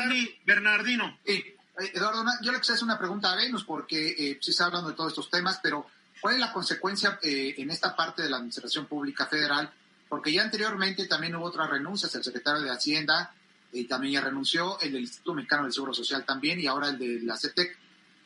Bernardino. 0.45 1.19
Eh, 1.25 1.55
Eduardo, 1.93 2.25
yo 2.41 2.51
le 2.51 2.57
quisiera 2.57 2.75
hacer 2.75 2.85
una 2.85 2.97
pregunta 2.97 3.31
a 3.31 3.35
Venus, 3.35 3.63
porque 3.63 4.09
eh, 4.17 4.37
se 4.41 4.51
está 4.51 4.65
hablando 4.65 4.89
de 4.89 4.95
todos 4.95 5.11
estos 5.11 5.29
temas, 5.29 5.59
pero 5.61 5.85
¿cuál 6.19 6.35
es 6.35 6.39
la 6.41 6.51
consecuencia 6.51 7.19
eh, 7.21 7.55
en 7.57 7.69
esta 7.69 7.95
parte 7.95 8.23
de 8.23 8.29
la 8.29 8.37
Administración 8.37 8.85
Pública 8.85 9.27
Federal? 9.27 9.71
Porque 10.09 10.33
ya 10.33 10.41
anteriormente 10.41 11.05
también 11.05 11.35
hubo 11.35 11.45
otras 11.45 11.69
renuncias, 11.69 12.13
el 12.15 12.23
secretario 12.23 12.61
de 12.61 12.71
Hacienda 12.71 13.33
y 13.71 13.85
también 13.85 14.15
ya 14.15 14.21
renunció, 14.21 14.79
el 14.81 14.91
del 14.91 15.01
Instituto 15.01 15.35
Mexicano 15.35 15.63
del 15.63 15.73
Seguro 15.73 15.93
Social 15.93 16.25
también, 16.25 16.59
y 16.59 16.65
ahora 16.65 16.89
el 16.89 16.97
de 16.97 17.19
la 17.21 17.37
CETEC. 17.37 17.77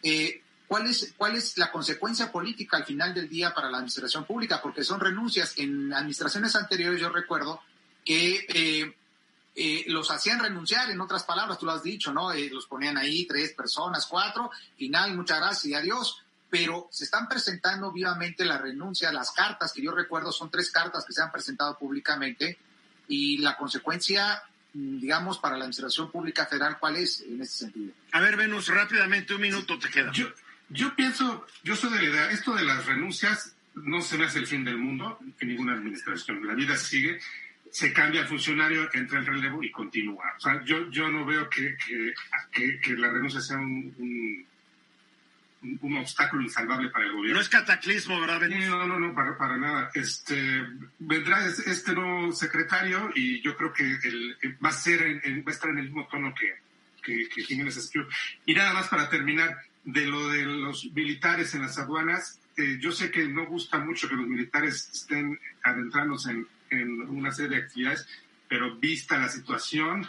Eh, 0.04 0.44
¿cuál, 0.68 0.88
es, 0.88 1.13
¿cuál 1.18 1.36
es 1.36 1.58
la 1.58 1.72
consecuencia 1.72 2.32
política 2.32 2.78
al 2.78 2.86
final 2.86 3.13
del 3.13 3.30
día 3.30 3.54
para 3.54 3.70
la 3.70 3.78
administración 3.78 4.26
pública? 4.26 4.62
Porque 4.62 4.84
son 4.84 5.00
renuncias. 5.00 5.54
En 5.58 5.94
administraciones 5.94 6.56
anteriores 6.56 7.00
yo 7.00 7.10
recuerdo 7.10 7.62
que 8.04 8.46
eh, 8.50 8.96
eh, 9.56 9.86
los 9.88 10.12
hacían 10.12 10.39
renunciar, 10.39 10.92
en 10.92 11.00
otras 11.00 11.24
palabras, 11.24 11.58
tú 11.58 11.66
lo 11.66 11.72
has 11.72 11.84
dicho, 11.84 12.12
¿no? 12.12 12.34
los 12.34 12.68
ponían 12.68 12.98
ahí 12.98 13.26
tres 13.26 13.54
personas, 13.54 14.06
cuatro, 14.06 14.52
final, 14.78 15.16
muchas 15.16 15.39
gracias 15.39 15.66
y 15.66 15.74
adiós. 15.74 16.20
Pero 16.50 16.88
se 16.92 17.06
están 17.06 17.28
presentando 17.28 17.92
vivamente 17.92 18.46
la 18.46 18.60
renuncia, 18.60 19.12
las 19.12 19.32
cartas 19.32 19.74
que 19.74 19.82
yo 19.82 19.92
recuerdo 19.92 20.32
son 20.32 20.52
tres 20.52 20.70
cartas 20.70 21.04
que 21.04 21.13
se 21.13 21.22
han 21.22 21.32
presentado 21.32 21.80
públicamente 21.80 22.60
y 23.08 23.39
la 23.39 23.58
consecuencia 23.58 24.44
digamos, 24.73 25.38
para 25.38 25.55
la 25.55 25.65
Administración 25.65 26.12
Pública 26.12 26.45
Federal, 26.45 26.77
¿cuál 26.79 26.97
es 26.97 27.21
en 27.21 27.41
ese 27.41 27.65
sentido? 27.65 27.93
A 28.12 28.19
ver, 28.19 28.36
Venus, 28.36 28.67
rápidamente, 28.67 29.36
un 29.36 29.41
minuto 29.41 29.77
te 29.77 29.89
queda. 29.89 30.12
Yo, 30.12 30.27
yo 30.69 30.95
pienso, 30.95 31.45
yo 31.63 31.75
soy 31.75 31.91
de 31.91 31.97
la 31.97 32.03
idea, 32.03 32.31
esto 32.31 32.55
de 32.55 32.63
las 32.63 32.86
renuncias 32.86 33.55
no 33.75 34.01
se 34.01 34.17
me 34.17 34.25
hace 34.25 34.39
el 34.39 34.47
fin 34.47 34.63
del 34.63 34.77
mundo 34.77 35.19
en 35.39 35.47
ninguna 35.47 35.73
administración. 35.73 36.45
La 36.45 36.53
vida 36.53 36.75
sigue, 36.75 37.19
se 37.71 37.93
cambia 37.93 38.21
el 38.21 38.27
funcionario, 38.27 38.89
entra 38.93 39.19
el 39.19 39.25
relevo 39.25 39.63
y 39.63 39.71
continúa. 39.71 40.33
O 40.38 40.39
sea, 40.39 40.63
yo, 40.63 40.89
yo 40.89 41.09
no 41.09 41.25
veo 41.25 41.49
que, 41.49 41.75
que, 42.51 42.79
que, 42.79 42.93
la 42.93 43.09
renuncia 43.09 43.41
sea 43.41 43.57
un 43.57 43.93
un 43.97 44.45
obstáculo 45.97 46.43
insalvable 46.43 46.89
para 46.89 47.06
el 47.06 47.13
gobierno. 47.13 47.36
No 47.36 47.41
es 47.41 47.49
cataclismo, 47.49 48.19
¿verdad, 48.19 48.41
No, 48.47 48.88
no, 48.88 48.99
no, 48.99 49.13
para, 49.13 49.58
nada. 49.58 49.89
Este, 49.93 50.65
vendrá 50.99 51.45
este 51.47 51.93
nuevo 51.93 52.32
secretario 52.32 53.12
y 53.15 53.41
yo 53.41 53.56
creo 53.56 53.73
que 53.73 53.84
el, 53.84 54.58
va, 54.63 54.69
a 54.69 54.73
ser 54.73 55.02
va 55.02 55.52
a 55.52 55.52
estar 55.52 55.69
en 55.71 55.80
el 55.80 55.86
mismo 55.86 56.08
tono 56.08 56.34
que, 56.34 56.56
que, 57.02 57.30
que 57.30 57.43
Jiménez 57.43 57.91
Y 58.45 58.54
nada 58.54 58.73
más 58.73 58.88
para 58.88 59.10
terminar, 59.10 59.58
de 59.84 60.06
lo 60.06 60.30
de 60.30 60.45
los 60.45 60.86
militares 60.93 61.54
en 61.56 61.62
las 61.62 61.78
aduanas, 61.78 62.39
eh, 62.56 62.78
yo 62.80 62.91
sé 62.91 63.12
que 63.12 63.28
no 63.28 63.45
gusta 63.47 63.80
mucho 63.80 64.08
que 64.08 64.15
los 64.15 64.28
militares 64.28 64.89
estén 64.93 65.39
adentrándose 65.63 66.32
en, 66.32 66.47
en 66.69 67.02
una 67.02 67.32
serie 67.32 67.58
de 67.58 67.63
actividades, 67.63 68.08
pero 68.47 68.76
vista 68.76 69.17
la 69.17 69.30
situación, 69.30 70.08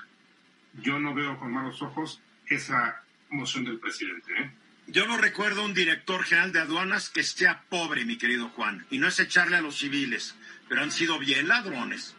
yo 0.75 0.99
no 0.99 1.15
veo 1.15 1.39
con 1.39 1.53
malos 1.53 1.81
ojos 1.83 2.21
esa 2.47 3.03
moción 3.31 3.65
del 3.65 3.79
presidente. 3.79 4.33
¿eh? 4.39 4.51
Yo 4.87 5.07
no 5.07 5.17
recuerdo 5.17 5.65
un 5.65 5.75
director 5.75 6.25
general 6.25 6.53
de 6.53 6.61
aduanas 6.61 7.09
que 7.09 7.23
sea 7.23 7.65
pobre, 7.69 8.05
mi 8.05 8.19
querido 8.19 8.51
Juan, 8.51 8.87
y 8.91 8.99
no 8.99 9.09
es 9.09 9.19
echarle 9.19 9.57
a 9.57 9.61
los 9.61 9.79
civiles, 9.79 10.35
pero 10.69 10.83
han 10.83 10.93
sido 10.93 11.19
bien 11.19 11.49
ladrones. 11.49 12.15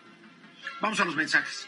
Vamos 0.81 0.99
a 0.99 1.05
los 1.05 1.15
mensajes. 1.15 1.67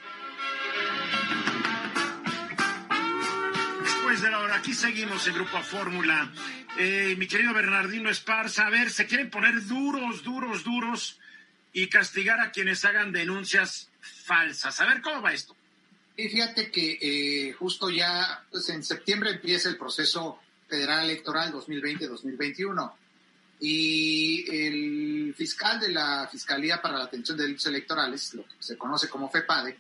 Después 3.83 4.21
de 4.21 4.31
la 4.31 4.39
hora, 4.39 4.55
aquí 4.55 4.73
seguimos 4.73 5.27
en 5.27 5.36
Grupo 5.36 5.62
Fórmula. 5.62 6.31
Eh, 6.77 7.15
mi 7.17 7.27
querido 7.27 7.53
Bernardino 7.53 8.10
Esparza, 8.10 8.67
a 8.67 8.69
ver, 8.69 8.89
se 8.89 9.05
quieren 9.05 9.29
poner 9.29 9.65
duros, 9.65 10.23
duros, 10.23 10.63
duros 10.63 11.19
y 11.73 11.88
castigar 11.88 12.39
a 12.39 12.51
quienes 12.51 12.83
hagan 12.86 13.12
denuncias 13.12 13.89
falsas. 14.01 14.81
A 14.81 14.86
ver, 14.88 15.01
¿cómo 15.01 15.21
va 15.21 15.33
esto? 15.33 15.55
Y 16.15 16.27
fíjate 16.29 16.71
que 16.71 16.97
eh, 16.99 17.53
justo 17.53 17.91
ya 17.91 18.43
pues 18.49 18.67
en 18.69 18.83
septiembre 18.83 19.31
empieza 19.31 19.69
el 19.69 19.77
proceso 19.77 20.39
federal 20.67 21.06
electoral 21.06 21.53
2020-2021 21.53 22.93
y 23.60 24.45
el 24.51 25.34
fiscal 25.36 25.80
de 25.80 25.89
la 25.89 26.27
Fiscalía 26.32 26.82
para 26.82 26.97
la 26.97 27.06
Atención 27.06 27.38
de 27.38 27.43
Delitos 27.43 27.65
Electorales, 27.65 28.34
lo 28.36 28.43
que 28.43 28.56
se 28.60 28.77
conoce 28.77 29.10
como 29.10 29.30
FEPADE, 29.30 29.77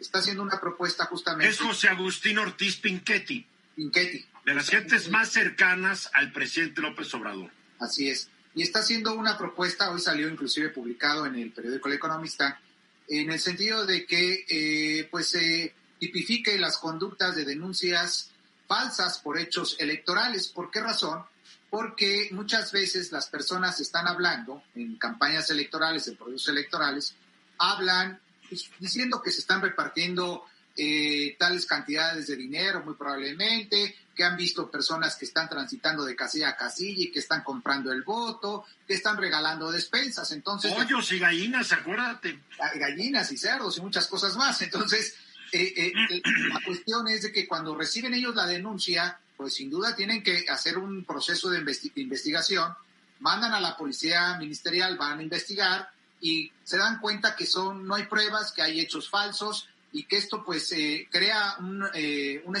está 0.00 0.18
haciendo 0.18 0.42
una 0.42 0.60
propuesta 0.60 1.06
justamente... 1.06 1.48
Es 1.48 1.60
José 1.60 1.88
Agustín 1.88 2.38
Ortiz 2.38 2.76
Pinchetti. 2.76 3.46
Pinchetti. 3.76 4.26
De 4.44 4.54
las 4.54 4.68
gentes 4.68 5.08
más 5.08 5.30
cercanas 5.30 6.10
al 6.14 6.32
presidente 6.32 6.80
López 6.80 7.14
Obrador. 7.14 7.50
Así 7.78 8.08
es. 8.08 8.28
Y 8.54 8.62
está 8.62 8.80
haciendo 8.80 9.14
una 9.14 9.38
propuesta, 9.38 9.90
hoy 9.90 10.00
salió 10.00 10.28
inclusive 10.28 10.70
publicado 10.70 11.24
en 11.26 11.36
el 11.36 11.52
periódico 11.52 11.88
El 11.88 11.94
Economista, 11.94 12.60
en 13.08 13.30
el 13.30 13.38
sentido 13.38 13.86
de 13.86 14.04
que 14.04 14.44
eh, 14.48 15.08
pues 15.10 15.28
se 15.28 15.72
tipifique 15.98 16.58
las 16.58 16.78
conductas 16.78 17.36
de 17.36 17.44
denuncias 17.44 18.31
falsas 18.72 19.18
por 19.18 19.38
hechos 19.38 19.76
electorales. 19.78 20.48
¿Por 20.48 20.70
qué 20.70 20.80
razón? 20.80 21.22
Porque 21.68 22.30
muchas 22.32 22.72
veces 22.72 23.12
las 23.12 23.26
personas 23.26 23.78
están 23.80 24.08
hablando 24.08 24.62
en 24.74 24.96
campañas 24.96 25.50
electorales, 25.50 26.08
en 26.08 26.16
procesos 26.16 26.48
electorales, 26.48 27.14
hablan 27.58 28.18
pues, 28.48 28.70
diciendo 28.78 29.20
que 29.20 29.30
se 29.30 29.40
están 29.40 29.60
repartiendo 29.60 30.46
eh, 30.74 31.36
tales 31.38 31.66
cantidades 31.66 32.28
de 32.28 32.36
dinero, 32.36 32.82
muy 32.82 32.94
probablemente, 32.94 33.94
que 34.16 34.24
han 34.24 34.38
visto 34.38 34.70
personas 34.70 35.16
que 35.16 35.26
están 35.26 35.50
transitando 35.50 36.02
de 36.06 36.16
casilla 36.16 36.48
a 36.48 36.56
casilla 36.56 37.04
y 37.04 37.10
que 37.10 37.18
están 37.18 37.42
comprando 37.42 37.92
el 37.92 38.04
voto, 38.04 38.64
que 38.86 38.94
están 38.94 39.18
regalando 39.18 39.70
despensas. 39.70 40.32
Entonces, 40.32 40.72
pollos 40.72 41.12
y 41.12 41.18
gallinas, 41.18 41.72
acuérdate. 41.72 42.40
Gallinas 42.76 43.30
y 43.32 43.36
cerdos 43.36 43.76
y 43.76 43.82
muchas 43.82 44.06
cosas 44.06 44.34
más. 44.38 44.62
Entonces, 44.62 45.14
eh, 45.52 45.74
eh, 45.76 45.92
eh, 46.10 46.22
la 46.48 46.60
cuestión 46.64 47.06
es 47.08 47.22
de 47.22 47.32
que 47.32 47.46
cuando 47.46 47.76
reciben 47.76 48.14
ellos 48.14 48.34
la 48.34 48.46
denuncia, 48.46 49.18
pues 49.36 49.54
sin 49.54 49.70
duda 49.70 49.94
tienen 49.94 50.22
que 50.22 50.46
hacer 50.48 50.78
un 50.78 51.04
proceso 51.04 51.50
de 51.50 51.62
investigación, 51.96 52.74
mandan 53.20 53.52
a 53.52 53.60
la 53.60 53.76
policía 53.76 54.36
ministerial, 54.38 54.96
van 54.96 55.18
a 55.18 55.22
investigar 55.22 55.90
y 56.20 56.50
se 56.64 56.78
dan 56.78 57.00
cuenta 57.00 57.36
que 57.36 57.46
son 57.46 57.86
no 57.86 57.94
hay 57.94 58.04
pruebas, 58.04 58.52
que 58.52 58.62
hay 58.62 58.80
hechos 58.80 59.08
falsos 59.08 59.68
y 59.92 60.04
que 60.04 60.16
esto 60.16 60.44
pues 60.44 60.74
crea 61.10 61.56
un, 61.58 61.82
un 61.82 62.56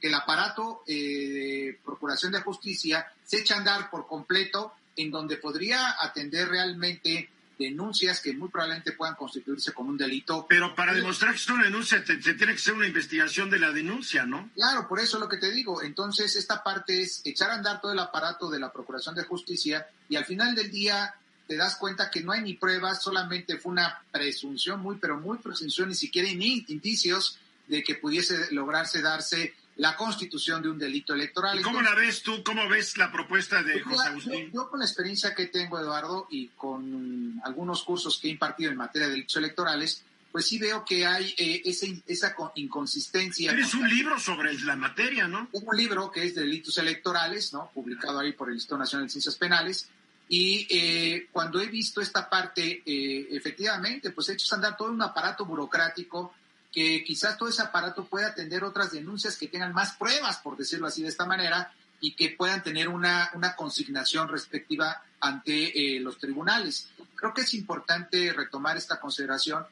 que 0.00 0.06
el 0.06 0.14
aparato 0.14 0.82
de 0.86 1.78
procuración 1.84 2.32
de 2.32 2.40
justicia 2.40 3.06
se 3.24 3.38
echa 3.38 3.54
a 3.54 3.58
andar 3.58 3.90
por 3.90 4.06
completo 4.06 4.74
en 4.96 5.10
donde 5.10 5.36
podría 5.36 5.96
atender 6.00 6.48
realmente 6.48 7.30
denuncias 7.58 8.20
que 8.20 8.32
muy 8.34 8.48
probablemente 8.48 8.92
puedan 8.92 9.14
constituirse 9.14 9.72
como 9.72 9.90
un 9.90 9.98
delito. 9.98 10.46
Pero 10.48 10.74
para 10.74 10.94
demostrar 10.94 11.32
que 11.32 11.38
es 11.38 11.48
una 11.48 11.64
denuncia, 11.64 12.04
se 12.04 12.16
tiene 12.16 12.52
que 12.52 12.52
hacer 12.52 12.74
una 12.74 12.86
investigación 12.86 13.50
de 13.50 13.58
la 13.58 13.72
denuncia, 13.72 14.24
¿no? 14.24 14.50
Claro, 14.54 14.86
por 14.88 15.00
eso 15.00 15.16
es 15.16 15.20
lo 15.20 15.28
que 15.28 15.38
te 15.38 15.50
digo. 15.50 15.82
Entonces, 15.82 16.36
esta 16.36 16.62
parte 16.62 17.02
es 17.02 17.20
echar 17.24 17.50
a 17.50 17.54
andar 17.54 17.80
todo 17.80 17.92
el 17.92 17.98
aparato 17.98 18.48
de 18.48 18.60
la 18.60 18.72
Procuración 18.72 19.14
de 19.14 19.24
Justicia 19.24 19.86
y 20.08 20.16
al 20.16 20.24
final 20.24 20.54
del 20.54 20.70
día 20.70 21.14
te 21.48 21.56
das 21.56 21.76
cuenta 21.76 22.10
que 22.10 22.22
no 22.22 22.32
hay 22.32 22.42
ni 22.42 22.54
pruebas, 22.54 23.02
solamente 23.02 23.56
fue 23.56 23.72
una 23.72 24.02
presunción, 24.12 24.80
muy, 24.80 24.96
pero 24.96 25.18
muy 25.18 25.38
presunción, 25.38 25.88
ni 25.88 25.94
siquiera 25.94 26.28
ni 26.34 26.64
indicios 26.68 27.38
de 27.66 27.82
que 27.82 27.94
pudiese 27.94 28.52
lograrse 28.52 29.00
darse 29.00 29.54
la 29.78 29.96
constitución 29.96 30.60
de 30.60 30.68
un 30.68 30.78
delito 30.78 31.14
electoral. 31.14 31.58
¿Y 31.58 31.62
cómo 31.62 31.80
la 31.80 31.94
ves 31.94 32.22
tú? 32.22 32.42
¿Cómo 32.44 32.68
ves 32.68 32.96
la 32.96 33.10
propuesta 33.12 33.62
de 33.62 33.74
pues 33.74 33.84
José 33.84 34.08
Agustín? 34.08 34.50
Yo, 34.52 34.68
con 34.68 34.80
la 34.80 34.84
experiencia 34.84 35.34
que 35.34 35.46
tengo, 35.46 35.78
Eduardo, 35.78 36.26
y 36.30 36.48
con 36.48 37.40
algunos 37.44 37.84
cursos 37.84 38.18
que 38.18 38.28
he 38.28 38.30
impartido 38.32 38.72
en 38.72 38.76
materia 38.76 39.06
de 39.06 39.12
delitos 39.12 39.36
electorales, 39.36 40.04
pues 40.32 40.46
sí 40.46 40.58
veo 40.58 40.84
que 40.84 41.06
hay 41.06 41.32
eh, 41.38 41.62
esa 41.64 42.34
inconsistencia. 42.56 43.52
Tienes 43.52 43.72
un 43.74 43.88
libro 43.88 44.18
sobre 44.18 44.52
la 44.60 44.74
materia, 44.74 45.28
¿no? 45.28 45.48
Un 45.52 45.76
libro 45.76 46.10
que 46.10 46.24
es 46.24 46.34
de 46.34 46.42
delitos 46.42 46.76
electorales, 46.78 47.52
¿no? 47.52 47.70
Publicado 47.72 48.18
ahí 48.18 48.32
por 48.32 48.48
el 48.48 48.54
Instituto 48.54 48.78
Nacional 48.78 49.06
de 49.06 49.12
Ciencias 49.12 49.36
Penales. 49.36 49.88
Y 50.28 50.66
eh, 50.70 51.28
cuando 51.30 51.60
he 51.60 51.66
visto 51.66 52.00
esta 52.00 52.28
parte, 52.28 52.82
eh, 52.84 53.28
efectivamente, 53.30 54.10
pues 54.10 54.28
he 54.28 54.32
hecho 54.34 54.52
andar 54.56 54.76
todo 54.76 54.90
un 54.90 55.00
aparato 55.00 55.46
burocrático 55.46 56.34
que 56.72 57.02
quizás 57.04 57.38
todo 57.38 57.48
ese 57.48 57.62
aparato 57.62 58.04
pueda 58.04 58.28
atender 58.28 58.64
otras 58.64 58.92
denuncias 58.92 59.36
que 59.36 59.48
tengan 59.48 59.72
más 59.72 59.92
pruebas, 59.96 60.38
por 60.38 60.56
decirlo 60.56 60.86
así 60.86 61.02
de 61.02 61.08
esta 61.08 61.26
manera, 61.26 61.72
y 62.00 62.14
que 62.14 62.30
puedan 62.30 62.62
tener 62.62 62.88
una, 62.88 63.30
una 63.34 63.56
consignación 63.56 64.28
respectiva 64.28 65.02
ante 65.20 65.96
eh, 65.96 66.00
los 66.00 66.18
tribunales. 66.18 66.88
Creo 67.14 67.34
que 67.34 67.40
es 67.42 67.54
importante 67.54 68.32
retomar 68.32 68.76
esta 68.76 69.00
consideración 69.00 69.66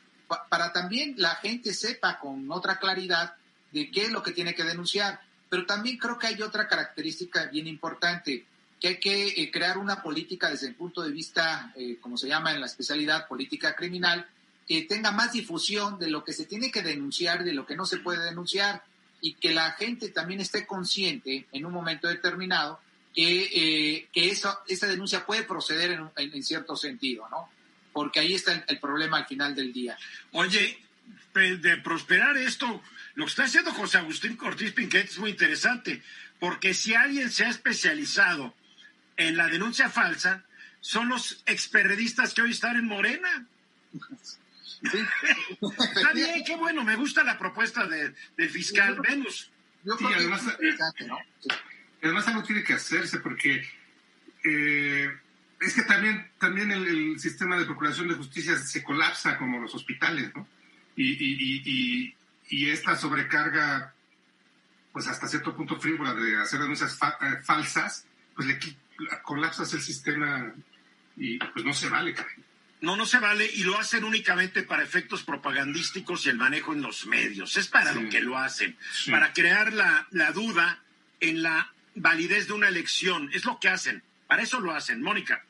para 0.48 0.72
también 0.72 1.14
la 1.18 1.37
gente 1.37 1.72
sepa 1.72 2.18
con 2.18 2.50
otra 2.50 2.78
claridad 2.78 3.35
de 3.70 3.90
qué 3.90 4.06
es 4.06 4.11
lo 4.11 4.22
que 4.22 4.32
tiene 4.32 4.54
que 4.54 4.64
denunciar. 4.64 5.20
Pero 5.48 5.66
también 5.66 5.96
creo 5.96 6.18
que 6.18 6.26
hay 6.26 6.42
otra 6.42 6.66
característica 6.66 7.46
bien 7.46 7.68
importante, 7.68 8.44
que 8.80 8.88
hay 8.88 9.00
que 9.00 9.28
eh, 9.28 9.50
crear 9.52 9.78
una 9.78 10.02
política 10.02 10.50
desde 10.50 10.66
el 10.66 10.74
punto 10.74 11.02
de 11.02 11.12
vista, 11.12 11.72
eh, 11.76 11.98
como 12.00 12.16
se 12.16 12.28
llama 12.28 12.52
en 12.52 12.61
la 12.61 12.66
especialidad, 12.66 13.28
política 13.28 13.76
criminal, 13.76 14.26
que 14.66 14.83
tenga 14.83 15.12
más 15.12 15.33
difusión 15.33 15.98
de 15.98 16.11
lo 16.11 16.24
que 16.24 16.33
se 16.33 16.44
tiene 16.44 16.70
que 16.70 16.83
denunciar 16.83 17.44
de 17.44 17.55
lo 17.55 17.66
que 17.66 17.76
no 17.76 17.87
se 17.87 17.98
puede 17.98 18.24
denunciar 18.24 18.83
y 19.20 19.35
que 19.35 19.55
la 19.55 19.72
gente 19.72 20.11
también 20.11 20.40
esté 20.40 20.66
consciente 20.66 21.46
en 21.52 21.64
un 21.64 21.72
momento 21.72 22.09
determinado 22.09 22.81
que, 23.14 23.50
eh, 23.55 24.09
que 24.12 24.29
eso, 24.29 24.59
esa 24.68 24.87
denuncia 24.87 25.24
puede 25.24 25.44
proceder 25.44 25.92
en, 25.92 26.11
en, 26.16 26.42
cierto 26.42 26.76
sentido, 26.76 27.26
¿no? 27.31 27.48
Porque 27.92 28.20
ahí 28.20 28.35
está 28.35 28.64
el, 28.68 28.79
problema 28.79 29.16
al 29.16 29.26
final 29.26 29.55
del 29.55 29.72
día. 29.72 29.96
Oye, 30.33 30.79
de 31.35 31.76
prosperar 31.79 32.37
esto, 32.37 32.83
lo 33.14 33.24
que 33.24 33.31
está 33.31 33.44
haciendo 33.44 33.72
José 33.72 33.98
Agustín 33.98 34.37
Cortés 34.37 34.72
Pinquet 34.72 35.07
es 35.07 35.18
muy 35.18 35.31
interesante, 35.31 36.02
porque 36.38 36.74
si 36.74 36.94
alguien 36.94 37.31
se 37.31 37.44
ha 37.46 37.48
especializado 37.48 38.55
en 39.16 39.38
la 39.38 39.48
denuncia 39.48 39.88
falsa, 39.88 40.44
son 40.81 41.09
los 41.09 41.42
experredistas 41.46 42.35
que 42.35 42.42
hoy 42.42 42.50
están 42.50 42.76
en 42.76 42.87
Morena. 42.87 43.46
Está 44.83 46.12
bien, 46.12 46.44
qué 46.44 46.57
bueno, 46.57 46.85
me 46.85 46.96
gusta 46.96 47.24
la 47.24 47.38
propuesta 47.38 47.87
de, 47.87 48.14
del 48.37 48.50
fiscal 48.50 49.00
Venus. 49.00 49.50
además, 50.16 50.42
además 52.02 52.29
algo 52.29 52.42
tiene 52.42 52.64
que 52.64 52.74
hacerse 52.74 53.20
porque 53.20 53.66
eh, 54.44 55.11
es 55.61 55.74
que 55.74 55.83
también, 55.83 56.31
también 56.38 56.70
el, 56.70 57.18
sistema 57.18 57.59
de 57.59 57.64
procuración 57.64 58.09
de 58.09 58.14
justicia 58.14 58.57
se 58.59 58.83
colapsa 58.83 59.38
como 59.38 59.59
los 59.59 59.74
hospitales, 59.74 60.31
¿no? 60.35 60.46
Y, 60.94 61.12
y, 61.12 61.62
y, 61.64 62.14
y 62.48 62.70
esta 62.70 62.96
sobrecarga, 62.96 63.94
pues 64.92 65.09
hasta 65.09 65.29
cierto 65.29 65.55
punto 65.55 65.79
frívola 65.79 66.14
de 66.14 66.37
hacer 66.37 66.61
denuncias 66.61 66.98
eh, 67.20 67.37
falsas, 67.42 68.07
pues 68.35 68.48
le 68.48 68.59
colapsas 69.22 69.72
el 69.74 69.81
sistema 69.81 70.52
y 71.16 71.38
pues 71.38 71.64
no 71.64 71.72
se 71.72 71.88
vale, 71.88 72.14
caray. 72.14 72.45
No, 72.80 72.94
no 72.94 73.06
se 73.06 73.18
vale 73.18 73.50
y 73.52 73.64
lo 73.64 73.78
hacen 73.78 74.04
únicamente 74.04 74.62
para 74.62 74.82
efectos 74.82 75.22
propagandísticos 75.22 76.26
y 76.26 76.28
el 76.28 76.36
manejo 76.36 76.74
en 76.74 76.82
los 76.82 77.06
medios. 77.06 77.56
Es 77.56 77.68
para 77.68 77.92
lo 77.92 78.08
que 78.08 78.20
lo 78.20 78.36
hacen, 78.36 78.76
para 79.10 79.32
crear 79.32 79.72
la, 79.72 80.06
la 80.10 80.30
duda 80.32 80.82
en 81.20 81.42
la 81.42 81.72
validez 81.94 82.48
de 82.48 82.52
una 82.52 82.68
elección. 82.68 83.30
Es 83.32 83.44
lo 83.44 83.58
que 83.58 83.70
hacen. 83.70 84.02
Para 84.26 84.42
eso 84.42 84.60
lo 84.60 84.72
hacen. 84.72 85.00
Mónica. 85.00 85.42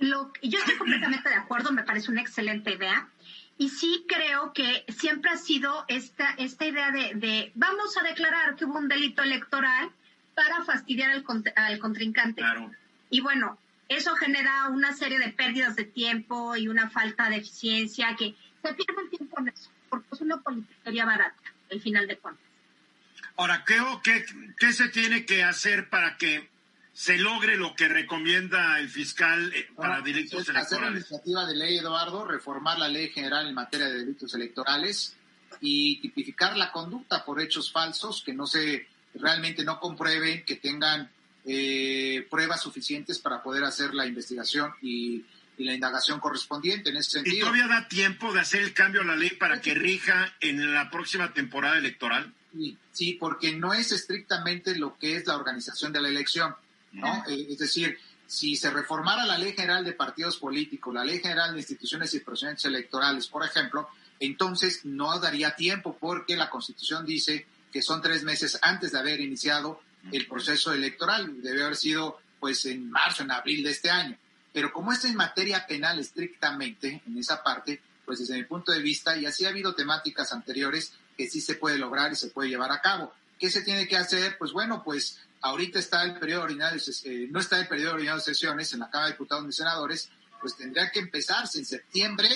Lo, 0.00 0.32
yo 0.42 0.58
estoy 0.58 0.76
completamente 0.76 1.28
de 1.28 1.36
acuerdo, 1.36 1.70
me 1.70 1.84
parece 1.84 2.10
una 2.10 2.22
excelente 2.22 2.72
idea. 2.72 3.08
Y 3.56 3.68
sí 3.68 4.04
creo 4.08 4.52
que 4.52 4.84
siempre 4.88 5.30
ha 5.30 5.36
sido 5.36 5.84
esta, 5.86 6.30
esta 6.38 6.66
idea 6.66 6.90
de, 6.90 7.12
de 7.14 7.52
vamos 7.54 7.96
a 7.96 8.02
declarar 8.02 8.56
que 8.56 8.64
hubo 8.64 8.78
un 8.78 8.88
delito 8.88 9.22
electoral 9.22 9.90
para 10.34 10.64
fastidiar 10.64 11.10
al, 11.12 11.24
al 11.54 11.78
contrincante. 11.78 12.40
Claro. 12.40 12.72
Y 13.10 13.20
bueno, 13.20 13.58
eso 13.88 14.14
genera 14.16 14.68
una 14.68 14.94
serie 14.94 15.18
de 15.18 15.28
pérdidas 15.28 15.76
de 15.76 15.84
tiempo 15.84 16.56
y 16.56 16.68
una 16.68 16.90
falta 16.90 17.28
de 17.28 17.36
eficiencia 17.36 18.16
que 18.16 18.34
se 18.62 18.74
pierde 18.74 19.02
el 19.02 19.10
tiempo 19.10 19.40
en 19.40 19.48
eso, 19.48 19.70
porque 19.88 20.08
es 20.12 20.20
una 20.20 20.38
politiquería 20.40 21.04
barata, 21.04 21.36
al 21.70 21.80
final 21.80 22.06
de 22.06 22.16
cuentas. 22.16 22.44
Ahora, 23.36 23.64
¿qué, 23.66 23.78
qué, 24.02 24.24
qué 24.58 24.72
se 24.72 24.88
tiene 24.88 25.24
que 25.24 25.42
hacer 25.42 25.88
para 25.88 26.16
que 26.16 26.48
se 26.92 27.16
logre 27.16 27.56
lo 27.56 27.74
que 27.74 27.88
recomienda 27.88 28.78
el 28.78 28.88
fiscal 28.88 29.52
eh, 29.54 29.68
para 29.74 30.00
delitos 30.02 30.48
electorales? 30.48 30.66
Hacer 30.66 30.78
una 30.78 30.90
iniciativa 30.90 31.46
de 31.46 31.56
ley, 31.56 31.78
Eduardo, 31.78 32.26
reformar 32.26 32.78
la 32.78 32.88
ley 32.88 33.08
general 33.08 33.48
en 33.48 33.54
materia 33.54 33.86
de 33.86 33.98
delitos 33.98 34.34
electorales 34.34 35.16
y 35.60 36.00
tipificar 36.00 36.56
la 36.56 36.70
conducta 36.72 37.24
por 37.24 37.40
hechos 37.40 37.72
falsos 37.72 38.22
que 38.24 38.32
no 38.32 38.46
se 38.46 38.86
realmente 39.14 39.64
no 39.64 39.78
comprueben 39.78 40.44
que 40.44 40.56
tengan 40.56 41.10
eh, 41.44 42.26
pruebas 42.30 42.62
suficientes 42.62 43.18
para 43.18 43.42
poder 43.42 43.64
hacer 43.64 43.94
la 43.94 44.06
investigación 44.06 44.72
y, 44.82 45.24
la 45.58 45.74
indagación 45.74 46.18
correspondiente 46.18 46.90
en 46.90 46.96
ese 46.96 47.10
sentido. 47.12 47.36
¿Y 47.36 47.40
todavía 47.40 47.68
da 47.68 47.86
tiempo 47.86 48.32
de 48.32 48.40
hacer 48.40 48.62
el 48.62 48.74
cambio 48.74 49.02
a 49.02 49.04
la 49.04 49.14
ley 49.14 49.30
para 49.30 49.60
que 49.60 49.74
rija 49.74 50.34
en 50.40 50.74
la 50.74 50.90
próxima 50.90 51.32
temporada 51.32 51.78
electoral? 51.78 52.34
Sí, 52.52 52.76
sí, 52.90 53.12
porque 53.12 53.54
no 53.54 53.72
es 53.72 53.92
estrictamente 53.92 54.74
lo 54.74 54.98
que 54.98 55.14
es 55.14 55.26
la 55.26 55.36
organización 55.36 55.92
de 55.92 56.00
la 56.00 56.08
elección, 56.08 56.56
¿no? 56.92 57.24
Eh, 57.28 57.46
es 57.50 57.58
decir, 57.58 57.96
si 58.26 58.56
se 58.56 58.70
reformara 58.70 59.24
la 59.24 59.38
Ley 59.38 59.52
General 59.52 59.84
de 59.84 59.92
Partidos 59.92 60.38
Políticos, 60.38 60.92
la 60.92 61.04
Ley 61.04 61.20
General 61.20 61.52
de 61.52 61.58
Instituciones 61.58 62.12
y 62.14 62.20
Procedimientos 62.20 62.64
Electorales, 62.64 63.28
por 63.28 63.44
ejemplo, 63.44 63.88
entonces 64.18 64.84
no 64.84 65.18
daría 65.20 65.54
tiempo 65.54 65.96
porque 66.00 66.34
la 66.34 66.48
Constitución 66.48 67.04
dice 67.04 67.46
que 67.70 67.82
son 67.82 68.00
tres 68.00 68.24
meses 68.24 68.58
antes 68.62 68.92
de 68.92 68.98
haber 68.98 69.20
iniciado 69.20 69.80
el 70.10 70.26
proceso 70.26 70.72
electoral. 70.72 71.42
Debe 71.42 71.62
haber 71.62 71.76
sido 71.76 72.18
pues 72.40 72.66
en 72.66 72.90
marzo, 72.90 73.22
en 73.22 73.30
abril 73.30 73.62
de 73.62 73.70
este 73.70 73.90
año. 73.90 74.16
Pero 74.52 74.72
como 74.72 74.92
es 74.92 75.04
materia 75.14 75.66
penal 75.66 75.98
estrictamente, 75.98 77.02
en 77.06 77.18
esa 77.18 77.42
parte, 77.42 77.80
pues 78.04 78.18
desde 78.18 78.34
mi 78.34 78.44
punto 78.44 78.72
de 78.72 78.82
vista, 78.82 79.16
y 79.16 79.26
así 79.26 79.44
ha 79.44 79.50
habido 79.50 79.74
temáticas 79.74 80.32
anteriores 80.32 80.92
que 81.16 81.28
sí 81.28 81.40
se 81.40 81.54
puede 81.54 81.78
lograr 81.78 82.12
y 82.12 82.16
se 82.16 82.28
puede 82.28 82.50
llevar 82.50 82.72
a 82.72 82.80
cabo. 82.80 83.12
¿Qué 83.38 83.50
se 83.50 83.62
tiene 83.62 83.88
que 83.88 83.96
hacer? 83.96 84.36
Pues 84.38 84.52
bueno, 84.52 84.82
pues 84.84 85.20
ahorita 85.40 85.78
está 85.78 86.02
el 86.02 86.18
periodo 86.18 86.42
ordinario, 86.42 86.80
eh, 87.04 87.28
no 87.30 87.40
está 87.40 87.60
el 87.60 87.68
periodo 87.68 87.94
ordinario 87.94 88.18
de 88.18 88.24
sesiones 88.24 88.72
en 88.72 88.80
la 88.80 88.90
Cámara 88.90 89.06
de 89.06 89.12
Diputados 89.12 89.46
y 89.48 89.52
Senadores, 89.52 90.10
pues 90.40 90.56
tendría 90.56 90.90
que 90.90 91.00
empezarse 91.00 91.58
en 91.58 91.66
septiembre, 91.66 92.28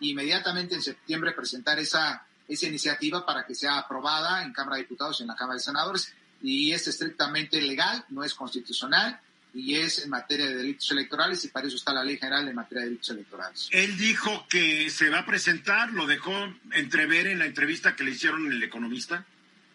inmediatamente 0.00 0.74
en 0.74 0.82
septiembre 0.82 1.32
presentar 1.32 1.78
esa, 1.78 2.26
esa 2.48 2.66
iniciativa 2.66 3.24
para 3.24 3.46
que 3.46 3.54
sea 3.54 3.78
aprobada 3.78 4.42
en 4.42 4.52
Cámara 4.52 4.76
de 4.76 4.82
Diputados 4.82 5.20
y 5.20 5.22
en 5.22 5.28
la 5.28 5.36
Cámara 5.36 5.56
de 5.56 5.64
Senadores 5.64 6.12
y 6.42 6.72
es 6.72 6.88
estrictamente 6.88 7.60
legal, 7.60 8.04
no 8.08 8.24
es 8.24 8.34
constitucional 8.34 9.20
y 9.54 9.76
es 9.76 10.02
en 10.02 10.10
materia 10.10 10.46
de 10.46 10.56
delitos 10.56 10.90
electorales 10.90 11.44
y 11.44 11.48
para 11.48 11.66
eso 11.66 11.76
está 11.76 11.92
la 11.92 12.02
ley 12.02 12.16
general 12.16 12.48
en 12.48 12.54
materia 12.54 12.80
de 12.80 12.86
delitos 12.86 13.10
electorales. 13.10 13.68
Él 13.70 13.96
dijo 13.96 14.46
que 14.48 14.90
se 14.90 15.10
va 15.10 15.20
a 15.20 15.26
presentar, 15.26 15.92
lo 15.92 16.06
dejó 16.06 16.32
entrever 16.72 17.26
en 17.26 17.38
la 17.38 17.46
entrevista 17.46 17.94
que 17.94 18.04
le 18.04 18.12
hicieron 18.12 18.46
en 18.46 18.52
El 18.52 18.62
Economista. 18.62 19.24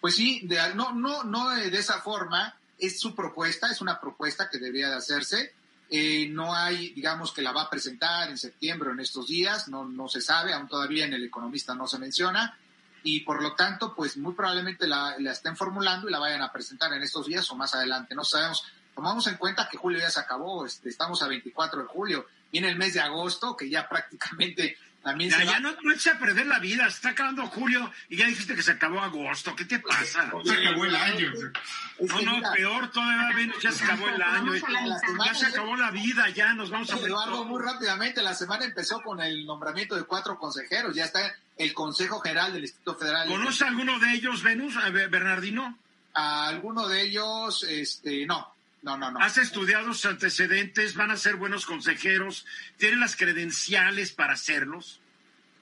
Pues 0.02 0.16
sí, 0.16 0.42
de, 0.44 0.58
no, 0.76 0.94
no, 0.94 1.24
no 1.24 1.50
de 1.50 1.78
esa 1.78 2.02
forma, 2.02 2.56
es 2.80 3.00
su 3.00 3.16
propuesta, 3.16 3.72
es 3.72 3.82
una 3.82 4.00
propuesta 4.00 4.50
que 4.50 4.58
debería 4.58 4.90
de 4.90 4.96
hacerse. 4.96 5.54
Eh, 5.90 6.28
no 6.30 6.54
hay, 6.54 6.92
digamos, 6.94 7.32
que 7.32 7.42
la 7.42 7.52
va 7.52 7.64
a 7.64 7.70
presentar 7.70 8.30
en 8.30 8.38
septiembre 8.38 8.90
o 8.90 8.92
en 8.92 9.00
estos 9.00 9.28
días, 9.28 9.70
no, 9.70 9.86
no 9.86 10.08
se 10.08 10.22
sabe, 10.22 10.54
aún 10.54 10.68
todavía 10.68 11.06
en 11.06 11.14
El 11.14 11.24
Economista 11.24 11.74
no 11.76 11.88
se 11.88 11.98
menciona 11.98 12.58
y 13.10 13.22
por 13.22 13.42
lo 13.42 13.54
tanto, 13.54 13.96
pues 13.96 14.18
muy 14.18 14.34
probablemente 14.34 14.86
la, 14.86 15.16
estén 15.32 15.56
formulando 15.56 16.10
y 16.10 16.12
la 16.12 16.20
vayan 16.20 16.42
a 16.42 16.52
presentar 16.52 16.92
en 16.92 17.02
estos 17.02 17.26
días 17.26 17.50
o 17.50 17.56
más 17.56 17.74
adelante. 17.74 18.14
No 18.14 18.26
sabemos. 18.26 18.66
Tomamos 18.94 19.26
en 19.28 19.38
cuenta 19.38 19.70
que 19.72 19.78
julio 19.78 20.00
ya 20.00 20.10
se 20.10 20.20
acabó, 20.20 20.66
este, 20.66 20.90
estamos 20.90 21.24
a 21.24 21.28
24 21.30 21.84
de 21.84 21.88
julio, 21.88 22.26
viene 22.52 22.68
el 22.68 22.76
mes 22.76 22.96
de 22.96 23.00
agosto, 23.00 23.56
que 23.56 23.70
ya 23.70 23.88
prácticamente 23.90 24.78
también 25.08 25.30
ya, 25.30 25.38
se 25.38 25.46
ya 25.46 25.60
no, 25.62 25.74
no 25.84 25.94
eches 25.94 26.14
a 26.14 26.20
perder 26.20 26.48
la 26.48 26.60
vida, 26.60 26.86
está 26.86 27.12
acabando 27.12 27.48
julio 27.48 27.90
y 28.10 28.18
ya 28.18 28.26
dijiste 28.26 28.56
que 28.56 28.62
se 28.62 28.74
acabó 28.74 29.00
agosto, 29.00 29.56
¿qué 29.56 29.64
te 29.64 29.80
pasa? 29.80 30.30
Se 30.44 30.52
acabó 30.52 30.84
el 30.84 30.94
año. 30.94 31.32
No, 32.02 32.22
no, 32.24 32.52
peor 32.52 32.92
todavía, 32.92 33.54
ya 33.62 33.72
se 33.72 33.86
acabó 33.86 34.10
el 34.10 34.22
año, 34.22 34.52
ya 35.26 35.34
se 35.34 35.46
acabó 35.46 35.78
la 35.78 35.92
vida, 35.92 36.28
ya 36.32 36.54
nos 36.54 36.70
vamos 36.70 36.92
a... 36.92 36.98
Eduardo, 36.98 37.46
muy 37.46 37.64
rápidamente, 37.64 38.22
la 38.22 38.36
semana 38.36 38.66
empezó 38.66 39.02
con 39.02 39.22
el 39.22 39.46
nombramiento 39.46 39.96
de 39.96 40.04
cuatro 40.04 40.38
consejeros, 40.38 40.94
ya 40.94 41.06
está 41.06 41.22
el 41.56 41.74
Consejo 41.74 42.20
General 42.20 42.52
del 42.52 42.64
Instituto 42.64 42.96
Federal. 42.96 43.30
¿Conoce 43.30 43.64
alguno 43.64 44.00
de 44.00 44.14
ellos, 44.14 44.44
Venus, 44.44 44.76
Bernardino? 44.92 45.80
A 46.16 46.48
alguno 46.48 46.90
de 46.90 47.02
ellos, 47.04 47.64
este, 47.64 48.26
no. 48.26 48.57
No, 48.82 48.98
no, 48.98 49.12
no. 49.12 49.20
¿Has 49.20 49.38
estudiado 49.38 49.94
sus 49.94 50.06
antecedentes? 50.06 50.96
¿Van 50.96 51.12
a 51.12 51.18
ser 51.18 51.36
buenos 51.36 51.66
consejeros? 51.66 52.46
¿Tienen 52.78 53.00
las 53.00 53.16
credenciales 53.16 54.12
para 54.12 54.34
hacerlos? 54.34 55.00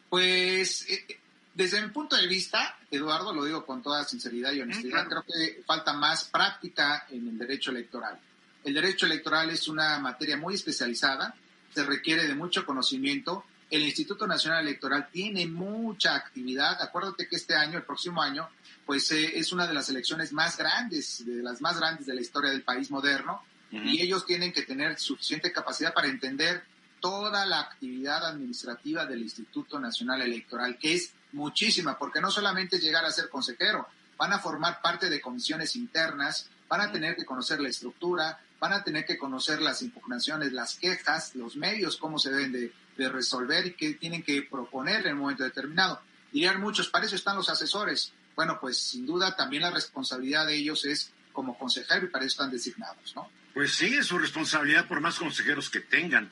Pues, 0.09 0.85
eh, 0.89 1.19
desde 1.53 1.81
mi 1.81 1.89
punto 1.89 2.15
de 2.15 2.27
vista, 2.27 2.77
Eduardo, 2.91 3.33
lo 3.33 3.45
digo 3.45 3.65
con 3.65 3.81
toda 3.81 4.03
sinceridad 4.03 4.51
y 4.51 4.61
honestidad, 4.61 5.07
creo 5.07 5.23
que 5.23 5.63
falta 5.65 5.93
más 5.93 6.25
práctica 6.25 7.07
en 7.09 7.29
el 7.29 7.37
derecho 7.37 7.71
electoral. 7.71 8.19
El 8.63 8.73
derecho 8.73 9.05
electoral 9.05 9.49
es 9.49 9.67
una 9.67 9.97
materia 9.99 10.37
muy 10.37 10.55
especializada, 10.55 11.35
se 11.73 11.85
requiere 11.85 12.27
de 12.27 12.35
mucho 12.35 12.65
conocimiento 12.65 13.45
el 13.69 13.81
Instituto 13.81 14.27
Nacional 14.27 14.65
Electoral 14.65 15.09
tiene 15.11 15.47
mucha 15.47 16.15
actividad. 16.15 16.81
Acuérdate 16.81 17.27
que 17.27 17.35
este 17.35 17.55
año, 17.55 17.77
el 17.77 17.83
próximo 17.83 18.21
año, 18.21 18.49
pues 18.85 19.11
eh, 19.11 19.37
es 19.37 19.51
una 19.51 19.67
de 19.67 19.73
las 19.73 19.89
elecciones 19.89 20.31
más 20.33 20.57
grandes, 20.57 21.25
de 21.25 21.41
las 21.41 21.61
más 21.61 21.79
grandes 21.79 22.05
de 22.05 22.13
la 22.13 22.21
historia 22.21 22.51
del 22.51 22.63
país 22.63 22.91
moderno, 22.91 23.43
y 23.71 24.01
ellos 24.01 24.25
tienen 24.25 24.53
que 24.53 24.61
tener 24.61 24.97
suficiente 24.97 25.51
capacidad 25.51 25.93
para 25.93 26.07
entender 26.07 26.63
toda 27.01 27.45
la 27.45 27.59
actividad 27.59 28.25
administrativa 28.25 29.05
del 29.05 29.21
Instituto 29.21 29.79
Nacional 29.79 30.21
Electoral, 30.21 30.77
que 30.77 30.93
es 30.93 31.11
muchísima, 31.33 31.97
porque 31.97 32.21
no 32.21 32.31
solamente 32.31 32.79
llegar 32.79 33.03
a 33.03 33.11
ser 33.11 33.27
consejero, 33.27 33.85
van 34.17 34.31
a 34.31 34.39
formar 34.39 34.81
parte 34.81 35.09
de 35.09 35.19
comisiones 35.19 35.75
internas, 35.75 36.49
van 36.69 36.81
a 36.81 36.91
tener 36.91 37.17
que 37.17 37.25
conocer 37.25 37.59
la 37.59 37.67
estructura, 37.67 38.39
van 38.59 38.73
a 38.73 38.83
tener 38.83 39.05
que 39.05 39.17
conocer 39.17 39.61
las 39.61 39.81
impugnaciones, 39.81 40.53
las 40.53 40.75
quejas, 40.75 41.35
los 41.35 41.57
medios, 41.57 41.97
cómo 41.97 42.17
se 42.17 42.31
deben 42.31 42.53
de 42.53 42.71
de 42.97 43.09
resolver 43.09 43.67
y 43.67 43.73
que 43.73 43.93
tienen 43.95 44.23
que 44.23 44.41
proponer 44.43 45.05
en 45.07 45.13
un 45.13 45.21
momento 45.21 45.43
determinado. 45.43 46.01
Dirían 46.31 46.59
muchos, 46.59 46.89
para 46.89 47.05
eso 47.05 47.15
están 47.15 47.35
los 47.35 47.49
asesores. 47.49 48.13
Bueno, 48.35 48.59
pues 48.59 48.77
sin 48.77 49.05
duda 49.05 49.35
también 49.35 49.63
la 49.63 49.71
responsabilidad 49.71 50.47
de 50.47 50.55
ellos 50.55 50.85
es 50.85 51.11
como 51.31 51.57
consejero 51.57 52.05
y 52.05 52.09
para 52.09 52.25
eso 52.25 52.33
están 52.33 52.51
designados, 52.51 53.15
¿no? 53.15 53.29
Pues 53.53 53.73
sí, 53.73 53.93
es 53.93 54.07
su 54.07 54.17
responsabilidad 54.17 54.87
por 54.87 54.99
más 54.99 55.17
consejeros 55.17 55.69
que 55.69 55.79
tengan. 55.79 56.29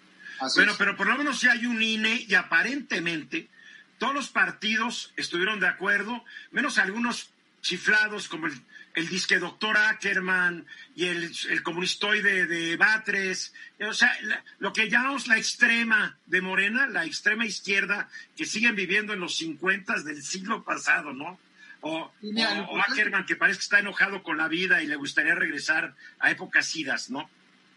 bueno, 0.55 0.73
pero 0.77 0.97
por 0.97 1.07
lo 1.07 1.17
menos 1.17 1.39
si 1.39 1.47
hay 1.47 1.65
un 1.65 1.81
INE 1.81 2.25
y 2.27 2.35
aparentemente 2.35 3.47
todos 3.97 4.13
los 4.13 4.29
partidos 4.29 5.13
estuvieron 5.15 5.61
de 5.61 5.67
acuerdo, 5.67 6.23
menos 6.51 6.77
algunos 6.77 7.29
chiflados 7.61 8.27
como 8.27 8.47
el 8.47 8.61
el 8.93 9.07
disque 9.07 9.39
doctor 9.39 9.77
Ackerman 9.77 10.65
y 10.95 11.05
el, 11.05 11.31
el 11.49 11.63
comunistoide 11.63 12.45
de 12.45 12.77
Batres, 12.77 13.53
o 13.81 13.93
sea, 13.93 14.15
lo 14.59 14.71
que 14.71 14.89
llamamos 14.89 15.27
la 15.27 15.37
extrema 15.37 16.17
de 16.25 16.41
Morena, 16.41 16.87
la 16.87 17.05
extrema 17.05 17.45
izquierda, 17.45 18.09
que 18.35 18.45
siguen 18.45 18.75
viviendo 18.75 19.13
en 19.13 19.19
los 19.19 19.35
50 19.37 20.03
del 20.03 20.21
siglo 20.21 20.63
pasado, 20.63 21.13
¿no? 21.13 21.39
O, 21.81 22.11
Ackerman, 22.87 23.25
que 23.25 23.35
parece 23.35 23.59
que 23.59 23.63
está 23.63 23.79
enojado 23.79 24.23
con 24.23 24.37
la 24.37 24.47
vida 24.47 24.81
y 24.81 24.87
le 24.87 24.95
gustaría 24.95 25.35
regresar 25.35 25.95
a 26.19 26.31
épocas 26.31 26.73
idas, 26.75 27.09
¿no? 27.09 27.29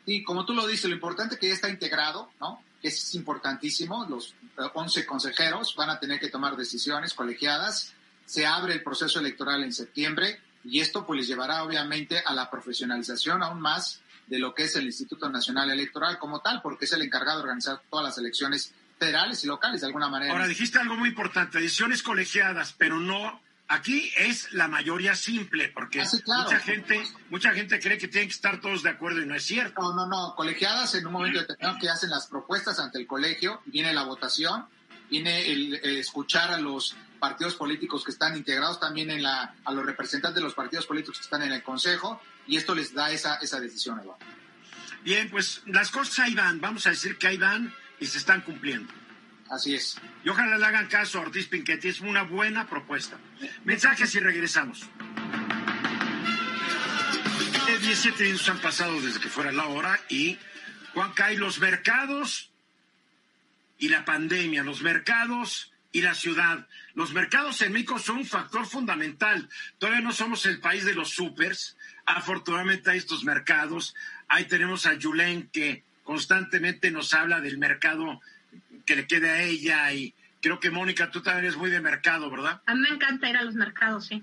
Sí, 0.05 0.23
como 0.23 0.47
tú 0.47 0.55
lo 0.55 0.67
dices, 0.67 0.85
lo 0.85 0.95
importante 0.95 1.35
es 1.35 1.41
que 1.41 1.49
ya 1.49 1.55
está 1.55 1.69
integrado, 1.69 2.31
¿no? 2.39 2.63
Que 2.81 2.89
es 2.89 3.15
importantísimo, 3.17 4.07
los 4.09 4.35
11 4.75 5.05
consejeros 5.07 5.75
van 5.75 5.91
a 5.91 5.99
tener 5.99 6.21
que 6.21 6.29
tomar 6.29 6.57
decisiones 6.57 7.15
colegiadas, 7.15 7.95
se 8.25 8.47
abre 8.47 8.75
el 8.75 8.83
proceso 8.85 9.19
electoral 9.19 9.65
en 9.65 9.73
septiembre, 9.73 10.41
y 10.67 10.81
esto 10.81 11.07
pues 11.07 11.21
les 11.21 11.29
llevará 11.29 11.63
obviamente 11.63 12.23
a 12.25 12.35
la 12.35 12.51
profesionalización 12.51 13.43
aún 13.43 13.61
más 13.61 14.01
de 14.27 14.39
lo 14.39 14.55
que 14.55 14.65
es 14.65 14.77
el 14.77 14.85
Instituto 14.85 15.29
Nacional 15.29 15.71
Electoral 15.71 16.19
como 16.19 16.41
tal, 16.41 16.61
porque 16.61 16.87
es 16.87 16.93
el 16.93 17.03
encargado 17.03 17.39
de 17.39 17.45
organizar 17.45 17.81
todas 17.89 18.05
las 18.05 18.19
elecciones 18.19 18.75
federales 18.99 19.45
y 19.45 19.47
locales 19.47 19.81
de 19.81 19.87
alguna 19.87 20.09
manera. 20.09 20.33
Ahora 20.33 20.49
dijiste 20.49 20.79
algo 20.79 20.97
muy 20.97 21.11
importante, 21.11 21.59
ediciones 21.59 22.03
colegiadas, 22.03 22.75
pero 22.77 22.99
no 22.99 23.41
aquí 23.69 24.11
es 24.17 24.53
la 24.53 24.69
mayoría 24.69 25.15
simple, 25.15 25.69
porque 25.69 26.03
ah, 26.03 26.07
mucha 26.27 26.59
gente, 26.59 27.03
mucha 27.31 27.53
gente 27.53 27.79
cree 27.79 27.99
que 27.99 28.09
tienen 28.09 28.29
que 28.29 28.35
estar 28.35 28.61
todos 28.61 28.83
de 28.83 28.91
acuerdo 28.91 29.23
y 29.23 29.27
no 29.27 29.35
es 29.35 29.45
cierto. 29.45 29.81
No, 29.81 29.95
no, 29.95 30.07
no, 30.07 30.35
colegiadas 30.35 30.95
en 30.95 31.07
un 31.07 31.13
momento 31.13 31.41
determinado 31.41 31.79
que 31.81 31.89
hacen 31.89 32.11
las 32.11 32.27
propuestas 32.27 32.79
ante 32.79 32.99
el 32.99 33.07
colegio, 33.07 33.61
viene 33.67 33.93
la 33.93 34.05
votación, 34.05 34.67
viene 35.11 35.51
el 35.51 35.75
escuchar 35.97 36.51
a 36.51 36.59
los 36.59 36.97
partidos 37.19 37.55
políticos 37.55 38.05
que 38.05 38.11
están 38.11 38.37
integrados 38.37 38.79
también 38.79 39.11
en 39.11 39.23
la, 39.23 39.55
a 39.65 39.73
los 39.73 39.85
representantes 39.85 40.37
de 40.37 40.43
los 40.43 40.55
partidos 40.55 40.87
políticos 40.87 41.19
que 41.19 41.25
están 41.25 41.43
en 41.43 41.53
el 41.53 41.63
Consejo, 41.63 42.21
y 42.47 42.57
esto 42.57 42.75
les 42.75 42.95
da 42.95 43.11
esa, 43.11 43.37
esa 43.37 43.61
decisión, 43.61 43.99
Eduardo. 43.99 44.25
Bien, 45.03 45.31
pues 45.31 45.63
las 45.67 45.91
cosas 45.91 46.21
ahí 46.21 46.35
van, 46.35 46.61
vamos 46.61 46.87
a 46.87 46.91
decir 46.91 47.17
que 47.17 47.29
ahí 47.29 47.37
van 47.37 47.75
y 48.01 48.07
se 48.07 48.19
están 48.19 48.43
cumpliendo. 48.43 48.93
Así 49.51 49.75
es. 49.75 49.97
Y 50.25 50.29
ojalá 50.29 50.59
le 50.59 50.67
hagan 50.67 50.89
caso 50.89 51.19
a 51.19 51.23
Ortiz 51.23 51.47
Pinchetti, 51.47 51.89
es 51.89 52.01
una 52.01 52.23
buena 52.23 52.69
propuesta. 52.69 53.17
Mensajes 53.65 54.15
y 54.15 54.21
regresamos. 54.21 54.87
17 57.81 58.25
minutos 58.25 58.49
han 58.49 58.59
pasado 58.59 59.01
desde 59.01 59.21
que 59.21 59.29
fuera 59.29 59.53
la 59.53 59.67
hora 59.67 60.01
y 60.09 60.39
Juan 60.95 61.13
Cay, 61.13 61.37
los 61.37 61.61
mercados 61.61 62.51
y 63.79 63.89
la 63.89 64.05
pandemia, 64.05 64.63
los 64.63 64.83
mercados 64.83 65.73
y 65.93 66.03
la 66.03 66.15
ciudad. 66.15 66.67
Los 66.95 67.13
mercados 67.13 67.61
en 67.63 67.73
México 67.73 67.99
son 67.99 68.19
un 68.19 68.27
factor 68.27 68.67
fundamental. 68.67 69.49
Todavía 69.79 70.03
no 70.03 70.13
somos 70.13 70.45
el 70.47 70.61
país 70.61 70.85
de 70.85 70.95
los 70.95 71.11
supers. 71.11 71.77
Afortunadamente 72.05 72.91
hay 72.91 72.99
estos 72.99 73.25
mercados. 73.25 73.95
Ahí 74.29 74.45
tenemos 74.45 74.87
a 74.87 74.95
Yulén 74.95 75.49
que 75.53 75.85
constantemente 76.05 76.91
nos 76.91 77.15
habla 77.15 77.41
del 77.41 77.59
mercado 77.59 78.21
que 78.85 78.97
le 78.97 79.07
quede 79.07 79.31
a 79.31 79.43
ella 79.43 79.93
y 79.93 80.15
creo 80.41 80.61
que 80.61 80.71
Mónica, 80.71 81.11
tú 81.11 81.23
también 81.23 81.47
eres 81.47 81.57
muy 81.57 81.71
de 81.71 81.81
mercado, 81.81 82.31
¿verdad? 82.31 82.63
A 82.67 82.75
mí 82.75 82.81
me 82.81 82.91
encanta 82.91 83.29
ir 83.29 83.37
a 83.37 83.43
los 83.43 83.55
mercados, 83.55 84.07
sí. 84.07 84.23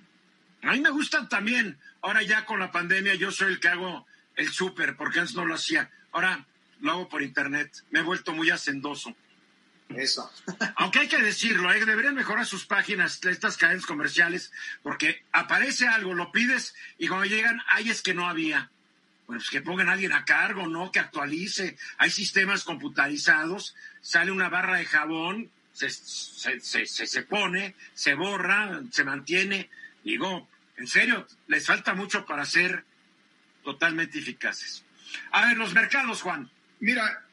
A 0.61 0.71
mí 0.71 0.79
me 0.79 0.89
gustan 0.89 1.27
también. 1.27 1.77
Ahora 2.01 2.23
ya 2.23 2.45
con 2.45 2.59
la 2.59 2.71
pandemia 2.71 3.15
yo 3.15 3.31
soy 3.31 3.53
el 3.53 3.59
que 3.59 3.67
hago 3.67 4.07
el 4.35 4.49
súper, 4.49 4.95
porque 4.95 5.19
antes 5.19 5.35
no 5.35 5.45
lo 5.45 5.55
hacía. 5.55 5.89
Ahora 6.11 6.45
lo 6.79 6.91
hago 6.91 7.09
por 7.09 7.21
internet. 7.21 7.83
Me 7.91 7.99
he 7.99 8.03
vuelto 8.03 8.31
muy 8.33 8.49
hacendoso. 8.49 9.15
Eso. 9.97 10.31
Aunque 10.75 10.99
hay 10.99 11.07
que 11.07 11.21
decirlo, 11.21 11.71
¿eh? 11.71 11.85
deberían 11.85 12.15
mejorar 12.15 12.45
sus 12.45 12.65
páginas, 12.65 13.19
estas 13.23 13.57
cadenas 13.57 13.85
comerciales, 13.85 14.51
porque 14.81 15.23
aparece 15.31 15.87
algo, 15.87 16.13
lo 16.13 16.31
pides 16.31 16.75
y 16.97 17.07
cuando 17.07 17.25
llegan, 17.25 17.61
ay, 17.67 17.89
es 17.89 18.01
que 18.01 18.13
no 18.13 18.27
había. 18.27 18.69
Bueno, 19.27 19.39
pues 19.39 19.49
que 19.49 19.61
pongan 19.61 19.89
a 19.89 19.93
alguien 19.93 20.13
a 20.13 20.25
cargo, 20.25 20.67
¿no? 20.67 20.91
Que 20.91 20.99
actualice. 20.99 21.77
Hay 21.97 22.09
sistemas 22.09 22.63
computarizados, 22.63 23.75
sale 24.01 24.31
una 24.31 24.49
barra 24.49 24.77
de 24.77 24.85
jabón, 24.85 25.49
se, 25.71 25.89
se, 25.89 26.59
se, 26.59 26.85
se 26.85 27.21
pone, 27.23 27.75
se 27.93 28.13
borra, 28.15 28.81
se 28.91 29.03
mantiene. 29.03 29.69
Digo, 30.03 30.47
en 30.77 30.87
serio, 30.87 31.27
les 31.47 31.65
falta 31.65 31.93
mucho 31.93 32.25
para 32.25 32.45
ser 32.45 32.83
totalmente 33.63 34.19
eficaces. 34.19 34.83
A 35.31 35.47
ver, 35.47 35.57
los 35.57 35.73
mercados, 35.73 36.21
Juan. 36.21 36.49
Mira, 36.79 37.23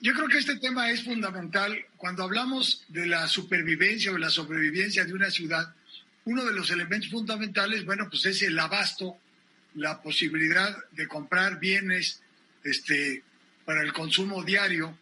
yo 0.00 0.14
creo 0.14 0.28
que 0.28 0.38
este 0.38 0.56
tema 0.56 0.90
es 0.90 1.04
fundamental. 1.04 1.78
Cuando 1.96 2.24
hablamos 2.24 2.84
de 2.88 3.06
la 3.06 3.28
supervivencia 3.28 4.12
o 4.12 4.18
la 4.18 4.30
sobrevivencia 4.30 5.04
de 5.04 5.12
una 5.12 5.30
ciudad, 5.30 5.74
uno 6.24 6.44
de 6.44 6.54
los 6.54 6.70
elementos 6.70 7.10
fundamentales, 7.10 7.84
bueno, 7.84 8.08
pues 8.08 8.24
es 8.26 8.42
el 8.42 8.58
abasto, 8.58 9.18
la 9.74 10.00
posibilidad 10.02 10.76
de 10.92 11.06
comprar 11.06 11.60
bienes 11.60 12.22
este, 12.64 13.22
para 13.64 13.82
el 13.82 13.92
consumo 13.92 14.42
diario 14.42 14.98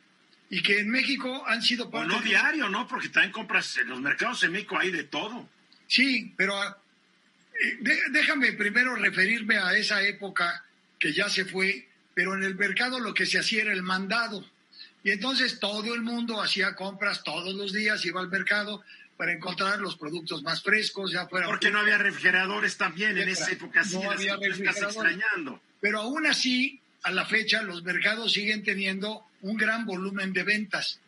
y 0.51 0.63
que 0.63 0.81
en 0.81 0.91
México 0.91 1.45
han 1.47 1.63
sido... 1.63 1.89
O 1.89 2.05
no 2.05 2.21
diario, 2.23 2.69
¿no? 2.69 2.89
Porque 2.89 3.09
también 3.09 3.33
compras 3.33 3.77
en 3.77 3.89
los 3.89 4.01
mercados 4.01 4.43
en 4.45 4.53
México 4.53 4.79
hay 4.79 4.91
de 4.91 5.05
todo. 5.05 5.49
Sí, 5.87 6.35
pero 6.37 6.55
eh, 6.65 7.79
déjame 8.11 8.53
primero 8.53 8.97
referirme 8.97 9.59
a 9.59 9.77
esa 9.77 10.03
época 10.03 10.65
que 10.99 11.13
ya 11.13 11.29
se 11.29 11.45
fue, 11.45 11.89
pero 12.15 12.35
en 12.35 12.43
el 12.43 12.57
mercado 12.57 12.99
lo 12.99 13.15
que 13.15 13.27
se 13.27 13.39
hacía 13.39 13.63
era 13.63 13.73
el 13.73 13.83
mandado. 13.83 14.45
Y 15.05 15.11
entonces 15.11 15.61
todo 15.61 15.95
el 15.95 16.03
mundo 16.03 16.43
hacía 16.43 16.75
compras 16.75 17.23
todos 17.23 17.55
los 17.55 17.73
días, 17.73 18.05
iba 18.05 18.21
al 18.21 18.29
mercado 18.29 18.83
para 19.17 19.33
encontrar 19.33 19.81
los 19.81 19.97
productos 19.97 20.43
más 20.43 20.63
frescos, 20.63 21.13
ya 21.13 21.27
fuera... 21.27 21.47
Porque 21.49 21.71
no 21.71 21.81
había 21.81 21.99
refrigeradores 21.99 22.77
también 22.77 23.19
en 23.19 23.29
esa 23.29 23.51
época, 23.51 23.83
sí, 23.85 23.97
no 23.97 24.11
había 24.11 24.37
refrigeradores. 24.37 24.97
extrañando. 24.97 25.61
Pero 25.81 26.01
aún 26.01 26.27
así, 26.27 26.81
a 27.03 27.11
la 27.11 27.27
fecha, 27.27 27.63
los 27.63 27.83
mercados 27.83 28.33
siguen 28.33 28.63
teniendo 28.63 29.25
un 29.41 29.57
gran 29.57 29.87
volumen 29.87 30.33
de 30.33 30.43
ventas. 30.43 31.01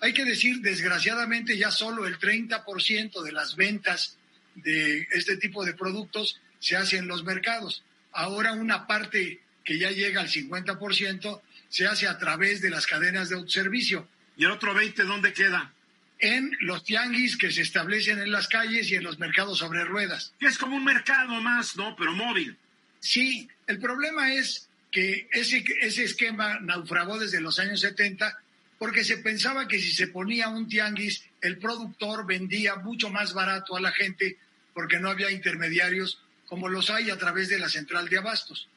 Hay 0.00 0.12
que 0.12 0.24
decir, 0.24 0.60
desgraciadamente, 0.60 1.56
ya 1.56 1.70
solo 1.70 2.06
el 2.06 2.18
30% 2.18 3.22
de 3.22 3.32
las 3.32 3.56
ventas 3.56 4.16
de 4.54 5.06
este 5.12 5.36
tipo 5.36 5.64
de 5.64 5.74
productos 5.74 6.40
se 6.58 6.76
hace 6.76 6.98
en 6.98 7.08
los 7.08 7.24
mercados. 7.24 7.82
Ahora 8.12 8.52
una 8.52 8.86
parte 8.86 9.40
que 9.64 9.78
ya 9.78 9.90
llega 9.90 10.20
al 10.20 10.28
50% 10.28 11.40
se 11.72 11.86
hace 11.86 12.06
a 12.06 12.18
través 12.18 12.60
de 12.60 12.68
las 12.68 12.86
cadenas 12.86 13.30
de 13.30 13.34
autoservicio. 13.34 14.06
¿Y 14.36 14.44
el 14.44 14.50
otro 14.50 14.74
20 14.74 15.04
dónde 15.04 15.32
queda? 15.32 15.72
En 16.18 16.54
los 16.60 16.84
tianguis 16.84 17.38
que 17.38 17.50
se 17.50 17.62
establecen 17.62 18.18
en 18.18 18.30
las 18.30 18.46
calles 18.46 18.90
y 18.90 18.96
en 18.96 19.02
los 19.02 19.18
mercados 19.18 19.58
sobre 19.58 19.82
ruedas. 19.84 20.34
es 20.38 20.58
como 20.58 20.76
un 20.76 20.84
mercado 20.84 21.40
más, 21.40 21.74
¿no? 21.74 21.96
Pero 21.96 22.12
móvil. 22.12 22.58
Sí, 23.00 23.48
el 23.66 23.78
problema 23.78 24.34
es 24.34 24.68
que 24.90 25.30
ese, 25.32 25.64
ese 25.80 26.04
esquema 26.04 26.60
naufragó 26.60 27.18
desde 27.18 27.40
los 27.40 27.58
años 27.58 27.80
70 27.80 28.38
porque 28.78 29.02
se 29.02 29.16
pensaba 29.16 29.66
que 29.66 29.80
si 29.80 29.92
se 29.92 30.08
ponía 30.08 30.50
un 30.50 30.68
tianguis, 30.68 31.24
el 31.40 31.56
productor 31.56 32.26
vendía 32.26 32.76
mucho 32.76 33.08
más 33.08 33.32
barato 33.32 33.76
a 33.76 33.80
la 33.80 33.92
gente 33.92 34.36
porque 34.74 34.98
no 34.98 35.08
había 35.08 35.30
intermediarios 35.30 36.20
como 36.44 36.68
los 36.68 36.90
hay 36.90 37.08
a 37.08 37.16
través 37.16 37.48
de 37.48 37.58
la 37.58 37.70
central 37.70 38.10
de 38.10 38.18
abastos 38.18 38.68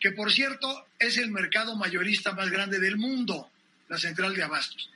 que 0.00 0.12
por 0.12 0.32
cierto 0.32 0.86
es 0.98 1.18
el 1.18 1.30
mercado 1.30 1.76
mayorista 1.76 2.32
más 2.32 2.50
grande 2.50 2.78
del 2.78 2.96
mundo, 2.96 3.50
la 3.88 3.98
central 3.98 4.34
de 4.34 4.42
abastos. 4.42 4.90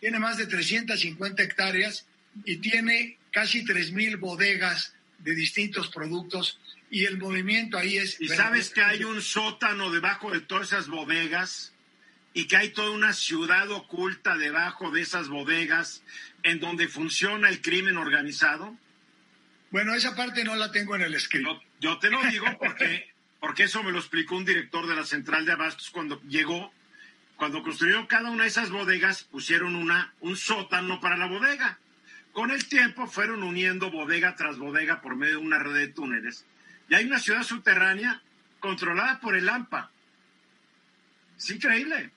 Tiene 0.00 0.18
más 0.18 0.38
de 0.38 0.46
350 0.46 1.42
hectáreas 1.42 2.06
y 2.44 2.56
tiene 2.56 3.18
casi 3.30 3.64
3.000 3.64 4.18
bodegas 4.18 4.94
de 5.18 5.34
distintos 5.34 5.88
productos 5.88 6.58
y 6.90 7.04
el 7.04 7.18
movimiento 7.18 7.76
ahí 7.76 7.98
es... 7.98 8.20
¿Y 8.20 8.28
sabes 8.28 8.70
que 8.70 8.82
hay 8.82 9.04
un 9.04 9.20
sótano 9.20 9.90
debajo 9.90 10.30
de 10.30 10.40
todas 10.40 10.68
esas 10.68 10.88
bodegas? 10.88 11.72
y 12.32 12.46
que 12.46 12.56
hay 12.56 12.70
toda 12.70 12.90
una 12.90 13.12
ciudad 13.12 13.70
oculta 13.70 14.36
debajo 14.36 14.90
de 14.90 15.02
esas 15.02 15.28
bodegas 15.28 16.02
en 16.42 16.60
donde 16.60 16.88
funciona 16.88 17.48
el 17.48 17.60
crimen 17.60 17.96
organizado? 17.96 18.76
Bueno, 19.70 19.94
esa 19.94 20.14
parte 20.16 20.44
no 20.44 20.56
la 20.56 20.70
tengo 20.70 20.96
en 20.96 21.02
el 21.02 21.14
escrito. 21.14 21.60
yo 21.80 21.98
te 21.98 22.10
lo 22.10 22.22
digo 22.24 22.46
porque 22.58 23.12
porque 23.40 23.64
eso 23.64 23.82
me 23.82 23.90
lo 23.90 23.98
explicó 23.98 24.36
un 24.36 24.44
director 24.44 24.86
de 24.86 24.94
la 24.94 25.04
central 25.04 25.46
de 25.46 25.52
abastos 25.52 25.90
cuando 25.90 26.20
llegó. 26.22 26.72
Cuando 27.36 27.62
construyeron 27.62 28.06
cada 28.06 28.30
una 28.30 28.42
de 28.42 28.50
esas 28.50 28.70
bodegas, 28.70 29.24
pusieron 29.24 29.74
una, 29.74 30.12
un 30.20 30.36
sótano 30.36 31.00
para 31.00 31.16
la 31.16 31.26
bodega. 31.26 31.78
Con 32.32 32.50
el 32.50 32.68
tiempo 32.68 33.06
fueron 33.06 33.42
uniendo 33.42 33.90
bodega 33.90 34.36
tras 34.36 34.58
bodega 34.58 35.00
por 35.00 35.16
medio 35.16 35.38
de 35.38 35.46
una 35.46 35.58
red 35.58 35.74
de 35.74 35.88
túneles. 35.88 36.44
Y 36.90 36.94
hay 36.94 37.06
una 37.06 37.18
ciudad 37.18 37.42
subterránea 37.42 38.22
controlada 38.60 39.20
por 39.20 39.34
el 39.34 39.48
AMPA. 39.48 39.90
Es 41.38 41.50
increíble. 41.50 42.10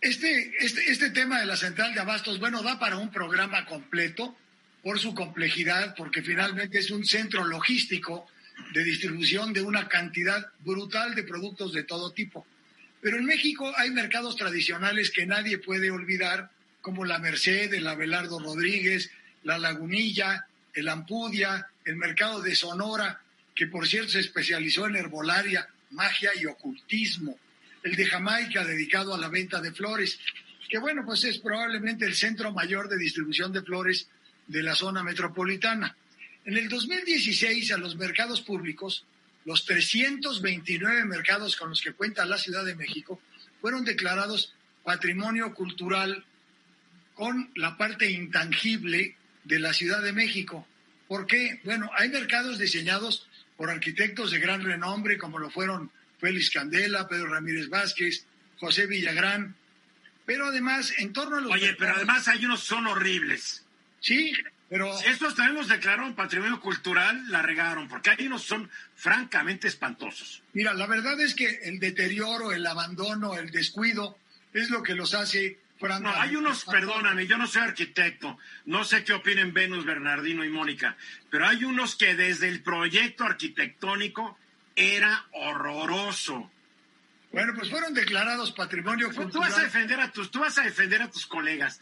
Este, 0.00 0.52
este, 0.58 0.90
este 0.90 1.10
tema 1.10 1.38
de 1.38 1.46
la 1.46 1.56
central 1.56 1.94
de 1.94 2.00
abastos, 2.00 2.40
bueno, 2.40 2.62
da 2.62 2.78
para 2.78 2.96
un 2.96 3.12
programa 3.12 3.64
completo 3.66 4.36
por 4.82 4.98
su 4.98 5.14
complejidad, 5.14 5.94
porque 5.96 6.22
finalmente 6.22 6.78
es 6.78 6.90
un 6.90 7.04
centro 7.04 7.44
logístico 7.44 8.28
de 8.72 8.84
distribución 8.84 9.52
de 9.52 9.62
una 9.62 9.88
cantidad 9.88 10.50
brutal 10.60 11.14
de 11.14 11.24
productos 11.24 11.72
de 11.72 11.84
todo 11.84 12.12
tipo. 12.12 12.46
Pero 13.00 13.18
en 13.18 13.24
México 13.24 13.72
hay 13.76 13.90
mercados 13.90 14.36
tradicionales 14.36 15.10
que 15.10 15.26
nadie 15.26 15.58
puede 15.58 15.90
olvidar, 15.90 16.50
como 16.80 17.04
la 17.04 17.18
Merced, 17.18 17.72
el 17.72 17.86
Abelardo 17.86 18.38
Rodríguez, 18.38 19.10
la 19.44 19.58
Lagunilla, 19.58 20.46
el 20.74 20.88
Ampudia, 20.88 21.68
el 21.84 21.96
mercado 21.96 22.42
de 22.42 22.54
Sonora, 22.54 23.20
que 23.54 23.66
por 23.66 23.86
cierto 23.86 24.10
se 24.10 24.20
especializó 24.20 24.86
en 24.86 24.96
herbolaria, 24.96 25.68
magia 25.90 26.30
y 26.38 26.46
ocultismo, 26.46 27.38
el 27.82 27.96
de 27.96 28.06
Jamaica 28.06 28.64
dedicado 28.64 29.14
a 29.14 29.18
la 29.18 29.28
venta 29.28 29.60
de 29.60 29.72
flores, 29.72 30.18
que 30.68 30.78
bueno, 30.78 31.04
pues 31.06 31.24
es 31.24 31.38
probablemente 31.38 32.04
el 32.04 32.14
centro 32.14 32.52
mayor 32.52 32.88
de 32.88 32.98
distribución 32.98 33.52
de 33.52 33.62
flores 33.62 34.08
de 34.46 34.62
la 34.62 34.74
zona 34.74 35.02
metropolitana. 35.02 35.96
En 36.46 36.56
el 36.56 36.68
2016, 36.68 37.72
a 37.72 37.76
los 37.76 37.96
mercados 37.96 38.40
públicos, 38.40 39.04
los 39.44 39.64
329 39.64 41.04
mercados 41.04 41.56
con 41.56 41.70
los 41.70 41.80
que 41.80 41.92
cuenta 41.92 42.24
la 42.24 42.38
Ciudad 42.38 42.64
de 42.64 42.76
México 42.76 43.20
fueron 43.60 43.84
declarados 43.84 44.54
patrimonio 44.84 45.52
cultural 45.54 46.24
con 47.14 47.50
la 47.56 47.76
parte 47.76 48.12
intangible 48.12 49.16
de 49.42 49.58
la 49.58 49.72
Ciudad 49.72 50.04
de 50.04 50.12
México. 50.12 50.64
¿Por 51.08 51.26
qué? 51.26 51.60
Bueno, 51.64 51.90
hay 51.96 52.10
mercados 52.10 52.60
diseñados 52.60 53.26
por 53.56 53.68
arquitectos 53.68 54.30
de 54.30 54.38
gran 54.38 54.62
renombre, 54.62 55.18
como 55.18 55.40
lo 55.40 55.50
fueron 55.50 55.90
Félix 56.20 56.50
Candela, 56.50 57.08
Pedro 57.08 57.26
Ramírez 57.26 57.68
Vázquez, 57.68 58.24
José 58.60 58.86
Villagrán, 58.86 59.56
pero 60.24 60.46
además, 60.46 60.92
en 60.98 61.12
torno 61.12 61.38
a 61.38 61.40
los... 61.40 61.50
Oye, 61.50 61.74
pero 61.76 61.96
además 61.96 62.28
hay 62.28 62.44
unos 62.44 62.60
son 62.60 62.86
horribles. 62.86 63.64
Sí, 63.98 64.32
pero... 64.68 64.96
Si 64.98 65.06
estos 65.08 65.34
también 65.34 65.56
los 65.56 65.68
declararon 65.68 66.14
patrimonio 66.14 66.60
cultural, 66.60 67.30
la 67.30 67.42
regaron, 67.42 67.88
porque 67.88 68.10
hay 68.10 68.26
unos 68.26 68.42
son 68.42 68.70
francamente 68.94 69.68
espantosos. 69.68 70.42
Mira, 70.52 70.74
la 70.74 70.86
verdad 70.86 71.20
es 71.20 71.34
que 71.34 71.60
el 71.64 71.78
deterioro, 71.78 72.52
el 72.52 72.66
abandono, 72.66 73.36
el 73.36 73.50
descuido 73.50 74.18
es 74.52 74.70
lo 74.70 74.82
que 74.82 74.94
los 74.94 75.14
hace 75.14 75.58
no, 76.00 76.10
hay 76.14 76.36
unos, 76.36 76.64
perdóname, 76.64 77.26
yo 77.26 77.36
no 77.36 77.46
soy 77.46 77.62
arquitecto, 77.62 78.38
no 78.64 78.84
sé 78.84 79.04
qué 79.04 79.12
opinen 79.12 79.52
Venus, 79.52 79.84
Bernardino 79.84 80.44
y 80.44 80.48
Mónica, 80.48 80.96
pero 81.30 81.46
hay 81.46 81.64
unos 81.64 81.96
que 81.96 82.14
desde 82.14 82.48
el 82.48 82.62
proyecto 82.62 83.24
arquitectónico 83.24 84.38
era 84.74 85.26
horroroso. 85.32 86.50
Bueno, 87.32 87.52
pues 87.54 87.70
fueron 87.70 87.92
declarados 87.92 88.52
patrimonio 88.52 89.08
cultural. 89.08 89.30
Tú 89.30 89.40
vas 89.40 89.58
a 89.58 89.62
defender 89.62 90.00
a 90.00 90.10
tus, 90.10 90.30
tú 90.30 90.40
vas 90.40 90.56
a 90.58 90.62
defender 90.62 91.02
a 91.02 91.10
tus 91.10 91.26
colegas. 91.26 91.80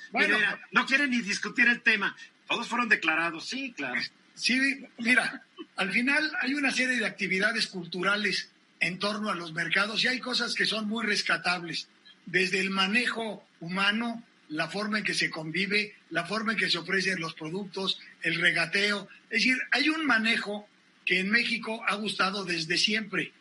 no 0.72 0.86
quieren 0.86 1.10
ni 1.10 1.20
discutir 1.20 1.68
el 1.68 1.82
tema. 1.82 2.16
Todos 2.48 2.68
fueron 2.68 2.88
declarados, 2.88 3.48
sí, 3.48 3.72
claro. 3.72 4.00
Sí, 4.34 4.58
mira, 4.98 5.42
al 5.76 5.92
final 5.92 6.32
hay 6.40 6.54
una 6.54 6.72
serie 6.72 6.96
de 6.96 7.06
actividades 7.06 7.68
culturales 7.68 8.50
en 8.80 8.98
torno 8.98 9.30
a 9.30 9.34
los 9.34 9.52
mercados 9.52 10.02
y 10.04 10.08
hay 10.08 10.18
cosas 10.18 10.54
que 10.54 10.66
son 10.66 10.88
muy 10.88 11.06
rescatables, 11.06 11.88
desde 12.26 12.60
el 12.60 12.70
manejo 12.70 13.46
humano, 13.60 14.22
la 14.48 14.68
forma 14.68 14.98
en 14.98 15.04
que 15.04 15.14
se 15.14 15.30
convive, 15.30 15.94
la 16.10 16.24
forma 16.24 16.52
en 16.52 16.58
que 16.58 16.70
se 16.70 16.78
ofrecen 16.78 17.20
los 17.20 17.34
productos, 17.34 18.00
el 18.22 18.40
regateo. 18.40 19.08
Es 19.30 19.38
decir, 19.42 19.56
hay 19.70 19.88
un 19.88 20.04
manejo 20.04 20.68
que 21.06 21.20
en 21.20 21.30
México 21.30 21.82
ha 21.86 21.94
gustado 21.94 22.44
desde 22.44 22.76
siempre. 22.76 23.32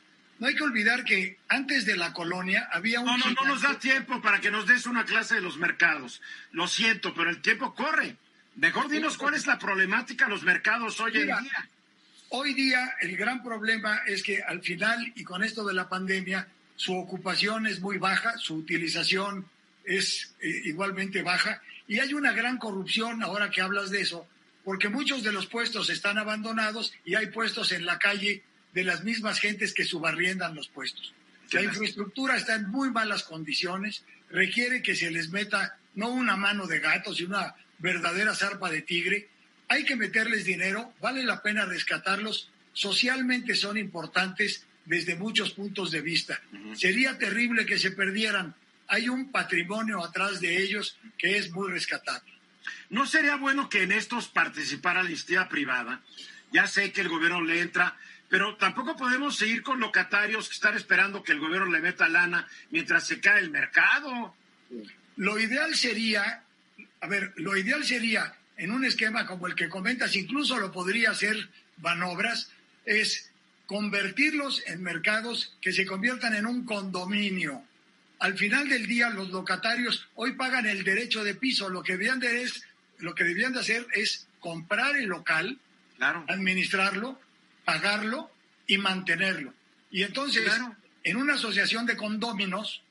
No 0.44 0.50
hay 0.50 0.56
que 0.56 0.64
olvidar 0.64 1.06
que 1.06 1.38
antes 1.48 1.86
de 1.86 1.96
la 1.96 2.12
colonia 2.12 2.68
había 2.70 3.00
un... 3.00 3.06
No, 3.06 3.18
no, 3.18 3.32
no 3.32 3.46
nos 3.46 3.62
da 3.62 3.80
tiempo 3.80 4.22
para 4.22 4.42
que 4.42 4.52
nos 4.52 4.68
des 4.68 4.86
una 4.86 5.06
clase 5.06 5.36
de 5.36 5.40
los 5.40 5.56
mercados. 5.56 6.22
Lo 6.52 6.68
siento, 6.68 7.14
pero 7.14 7.30
el 7.30 7.42
tiempo 7.42 7.74
corre. 7.74 8.18
Mejor 8.58 8.90
dinos 8.90 9.18
cuál 9.18 9.36
es 9.36 9.48
la 9.48 9.58
problemática 9.58 10.26
de 10.26 10.32
los 10.32 10.44
mercados 10.44 11.00
hoy 11.00 11.16
en 11.16 11.28
día. 11.28 11.70
hoy 12.28 12.54
día 12.54 12.94
el 13.00 13.16
gran 13.16 13.42
problema 13.42 14.02
es 14.06 14.22
que 14.22 14.44
al 14.44 14.62
final 14.62 15.14
y 15.16 15.24
con 15.24 15.46
esto 15.46 15.66
de 15.66 15.76
la 15.76 15.88
pandemia, 15.88 16.50
su 16.76 16.94
ocupación 16.94 17.66
es 17.66 17.80
muy 17.80 17.98
baja, 17.98 18.38
su 18.38 18.56
utilización 18.56 19.48
es 19.86 20.36
eh, 20.42 20.64
igualmente 20.66 21.22
baja 21.22 21.62
y 21.88 22.00
hay 22.00 22.14
una 22.14 22.34
gran 22.34 22.58
corrupción 22.58 23.24
ahora 23.24 23.50
que 23.50 23.62
hablas 23.62 23.92
de 23.92 24.02
eso, 24.02 24.28
porque 24.66 24.90
muchos 24.90 25.24
de 25.24 25.32
los 25.32 25.48
puestos 25.48 25.90
están 25.90 26.18
abandonados 26.18 26.94
y 27.06 27.16
hay 27.16 27.28
puestos 27.28 27.72
en 27.72 27.86
la 27.86 27.98
calle 27.98 28.44
de 28.74 28.84
las 28.84 29.04
mismas 29.04 29.40
gentes 29.40 29.74
que 29.74 29.84
subarriendan 29.84 30.56
los 30.56 30.68
puestos. 30.68 31.14
La 31.52 31.62
infraestructura 31.62 32.36
está 32.36 32.56
en 32.56 32.70
muy 32.70 32.90
malas 32.90 33.24
condiciones, 33.24 34.04
requiere 34.30 34.82
que 34.82 34.96
se 34.96 35.12
les 35.12 35.30
meta 35.30 35.78
no 35.96 36.10
una 36.10 36.36
mano 36.36 36.66
de 36.66 36.80
gato, 36.80 37.14
sino 37.14 37.38
una 37.38 37.56
verdadera 37.78 38.34
zarpa 38.34 38.72
de 38.72 38.82
tigre. 38.82 39.30
Hay 39.68 39.86
que 39.86 39.96
meterles 39.96 40.46
dinero, 40.46 40.94
vale 41.00 41.24
la 41.24 41.42
pena 41.42 41.66
rescatarlos, 41.66 42.50
socialmente 42.74 43.56
son 43.56 43.78
importantes 43.78 44.66
desde 44.86 45.16
muchos 45.16 45.52
puntos 45.52 45.92
de 45.92 46.02
vista. 46.02 46.42
Sería 46.76 47.18
terrible 47.18 47.66
que 47.66 47.78
se 47.78 47.92
perdieran. 47.92 48.56
Hay 48.88 49.10
un 49.10 49.32
patrimonio 49.32 50.04
atrás 50.04 50.40
de 50.42 50.62
ellos 50.62 50.98
que 51.18 51.38
es 51.38 51.52
muy 51.52 51.72
rescatable. 51.72 52.32
¿No 52.90 53.06
sería 53.06 53.36
bueno 53.36 53.70
que 53.70 53.84
en 53.84 53.92
estos 53.92 54.28
participara 54.28 55.04
la 55.04 55.10
iniciativa 55.10 55.50
privada? 55.50 56.02
Ya 56.52 56.68
sé 56.68 56.92
que 56.92 57.02
el 57.02 57.10
gobierno 57.10 57.42
le 57.42 57.62
entra, 57.62 57.98
pero 58.34 58.56
tampoco 58.56 58.98
podemos 58.98 59.36
seguir 59.36 59.62
con 59.62 59.80
locatarios 59.80 60.48
que 60.48 60.56
están 60.56 60.76
esperando 60.76 61.22
que 61.22 61.34
el 61.34 61.40
gobierno 61.40 61.72
le 61.72 61.80
meta 61.82 62.10
lana 62.10 62.48
mientras 62.72 63.06
se 63.06 63.20
cae 63.20 63.40
el 63.40 63.52
mercado. 63.52 64.34
Lo 65.18 65.38
ideal 65.38 65.76
sería, 65.76 66.42
a 67.00 67.08
ver, 67.08 67.34
lo 67.36 67.56
ideal 67.56 67.86
sería 67.86 68.34
en 68.58 68.72
un 68.72 68.86
esquema 68.86 69.28
como 69.28 69.46
el 69.46 69.54
que 69.54 69.70
comentas, 69.70 70.16
incluso 70.16 70.58
lo 70.58 70.72
podría 70.72 71.12
hacer 71.12 71.48
Banobras, 71.78 72.50
es 72.86 73.30
convertirlos 73.68 74.64
en 74.66 74.82
mercados 74.82 75.56
que 75.62 75.72
se 75.72 75.86
conviertan 75.86 76.34
en 76.34 76.48
un 76.48 76.66
condominio. 76.66 77.64
Al 78.18 78.36
final 78.36 78.68
del 78.68 78.88
día, 78.88 79.12
los 79.12 79.30
locatarios 79.30 80.08
hoy 80.16 80.32
pagan 80.32 80.66
el 80.66 80.84
derecho 80.84 81.24
de 81.24 81.36
piso. 81.36 81.70
Lo 81.70 81.84
que 81.84 81.98
debían 81.98 82.20
de, 82.20 82.42
es, 82.42 82.66
lo 82.98 83.14
que 83.14 83.26
debían 83.26 83.54
de 83.54 83.60
hacer 83.60 83.86
es 83.94 84.26
comprar 84.40 84.96
el 84.96 85.06
local, 85.06 85.60
administrarlo, 86.00 87.20
pagarlo 87.66 88.32
y 88.68 88.78
mantenerlo. 88.78 89.54
Y 89.92 90.04
entonces, 90.04 90.52
en 91.04 91.18
una 91.18 91.36
asociación 91.36 91.86
de 91.86 91.98
condóminos, 91.98 92.82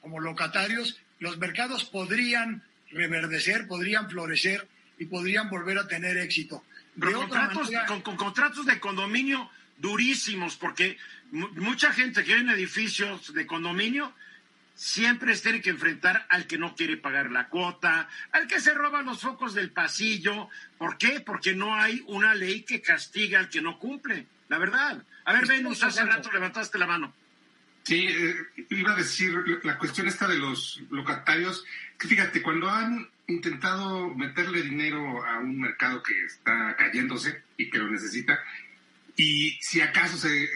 como 0.00 0.20
locatarios, 0.20 0.98
los 1.18 1.38
mercados 1.38 1.84
podrían 1.84 2.62
reverdecer, 2.90 3.66
podrían 3.66 4.10
florecer 4.10 4.68
y 4.98 5.06
podrían 5.06 5.48
volver 5.48 5.78
a 5.78 5.88
tener 5.88 6.16
éxito. 6.18 6.64
con, 7.00 8.02
con, 8.02 8.16
contratos 8.16 8.66
de 8.66 8.78
condominio 8.78 9.50
durísimos, 9.78 10.56
porque 10.56 10.98
mucha 11.32 11.92
gente 11.92 12.22
que 12.22 12.34
vive 12.34 12.52
en 12.52 12.58
edificios 12.58 13.32
de 13.32 13.46
condominio 13.46 14.14
siempre 14.74 15.36
tiene 15.36 15.60
que 15.60 15.70
enfrentar 15.70 16.26
al 16.28 16.46
que 16.46 16.58
no 16.58 16.74
quiere 16.74 16.96
pagar 16.96 17.30
la 17.30 17.48
cuota, 17.48 18.08
al 18.32 18.46
que 18.46 18.60
se 18.60 18.74
roba 18.74 19.02
los 19.02 19.20
focos 19.20 19.54
del 19.54 19.70
pasillo. 19.70 20.48
¿Por 20.78 20.98
qué? 20.98 21.20
Porque 21.20 21.54
no 21.54 21.74
hay 21.74 22.02
una 22.06 22.34
ley 22.34 22.62
que 22.62 22.82
castiga 22.82 23.38
al 23.38 23.48
que 23.48 23.60
no 23.60 23.78
cumple. 23.78 24.26
La 24.48 24.58
verdad. 24.58 25.02
A 25.24 25.32
ver, 25.32 25.46
Venus, 25.46 25.82
hace 25.82 26.04
rato 26.04 26.30
levantaste 26.32 26.78
la 26.78 26.86
mano. 26.86 27.14
Sí, 27.84 28.06
eh, 28.08 28.34
iba 28.70 28.92
a 28.92 28.96
decir 28.96 29.34
la 29.62 29.78
cuestión 29.78 30.08
esta 30.08 30.26
de 30.26 30.38
los 30.38 30.82
locatarios, 30.90 31.64
que 31.98 32.08
fíjate, 32.08 32.42
cuando 32.42 32.70
han 32.70 33.08
intentado 33.26 34.08
meterle 34.14 34.62
dinero 34.62 35.24
a 35.24 35.38
un 35.38 35.60
mercado 35.60 36.02
que 36.02 36.24
está 36.24 36.76
cayéndose 36.76 37.42
y 37.56 37.70
que 37.70 37.78
lo 37.78 37.90
necesita, 37.90 38.38
y 39.16 39.58
si 39.60 39.80
acaso 39.80 40.16
se, 40.16 40.48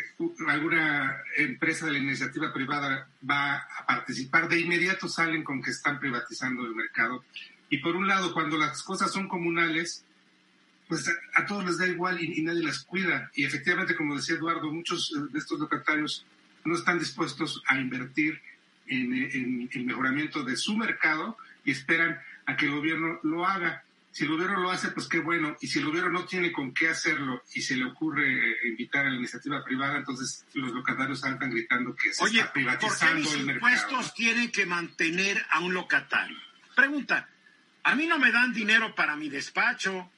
alguna 0.48 1.22
empresa 1.36 1.86
de 1.86 1.92
la 1.92 1.98
iniciativa 1.98 2.52
privada 2.52 3.08
va 3.28 3.54
a 3.56 3.86
participar, 3.86 4.48
de 4.48 4.60
inmediato 4.60 5.08
salen 5.08 5.44
con 5.44 5.62
que 5.62 5.70
están 5.70 6.00
privatizando 6.00 6.66
el 6.66 6.74
mercado. 6.74 7.24
Y 7.70 7.78
por 7.78 7.94
un 7.94 8.08
lado, 8.08 8.32
cuando 8.32 8.58
las 8.58 8.82
cosas 8.82 9.12
son 9.12 9.28
comunales, 9.28 10.04
pues 10.88 11.08
a, 11.34 11.46
todos 11.46 11.66
les 11.66 11.78
da 11.78 11.86
igual 11.86 12.20
y, 12.20 12.42
nadie 12.42 12.64
las 12.64 12.82
cuida. 12.82 13.30
Y 13.34 13.44
efectivamente, 13.44 13.94
como 13.94 14.16
decía 14.16 14.34
Eduardo, 14.34 14.72
muchos 14.72 15.12
de 15.30 15.38
estos 15.38 15.60
locatarios 15.60 16.26
no 16.64 16.74
están 16.74 16.98
dispuestos 16.98 17.62
a 17.66 17.78
invertir 17.78 18.40
en, 18.88 19.12
en 19.12 19.70
el 19.72 19.84
mejoramiento 19.84 20.42
de 20.42 20.56
su 20.56 20.76
mercado 20.76 21.36
y 21.64 21.70
esperan 21.70 22.18
a 22.46 22.56
que 22.56 22.66
el 22.66 22.72
gobierno 22.72 23.20
lo 23.22 23.46
haga. 23.46 23.84
Si 24.18 24.24
el 24.24 24.30
gobierno 24.30 24.58
lo 24.58 24.72
hace, 24.72 24.88
pues 24.88 25.06
qué 25.06 25.20
bueno. 25.20 25.56
Y 25.60 25.68
si 25.68 25.78
el 25.78 25.84
gobierno 25.84 26.10
no 26.10 26.24
tiene 26.24 26.50
con 26.50 26.74
qué 26.74 26.88
hacerlo 26.88 27.44
y 27.54 27.62
se 27.62 27.76
le 27.76 27.84
ocurre 27.84 28.50
eh, 28.50 28.56
invitar 28.68 29.06
a 29.06 29.10
la 29.10 29.14
iniciativa 29.14 29.62
privada, 29.62 29.96
entonces 29.96 30.44
los 30.54 30.72
locatarios 30.72 31.20
saltan 31.20 31.52
gritando 31.52 31.94
que 31.94 32.12
se 32.12 32.24
está 32.24 32.52
privatizando 32.52 33.32
el 33.32 33.46
mercado. 33.46 33.60
¿por 33.60 33.78
qué 33.78 33.78
impuestos 33.78 34.14
tienen 34.14 34.50
que 34.50 34.66
mantener 34.66 35.46
a 35.50 35.60
un 35.60 35.72
locatario? 35.72 36.36
Pregunta, 36.74 37.28
a 37.84 37.94
mí 37.94 38.08
no 38.08 38.18
me 38.18 38.32
dan 38.32 38.52
dinero 38.52 38.92
para 38.92 39.14
mi 39.14 39.28
despacho. 39.28 40.10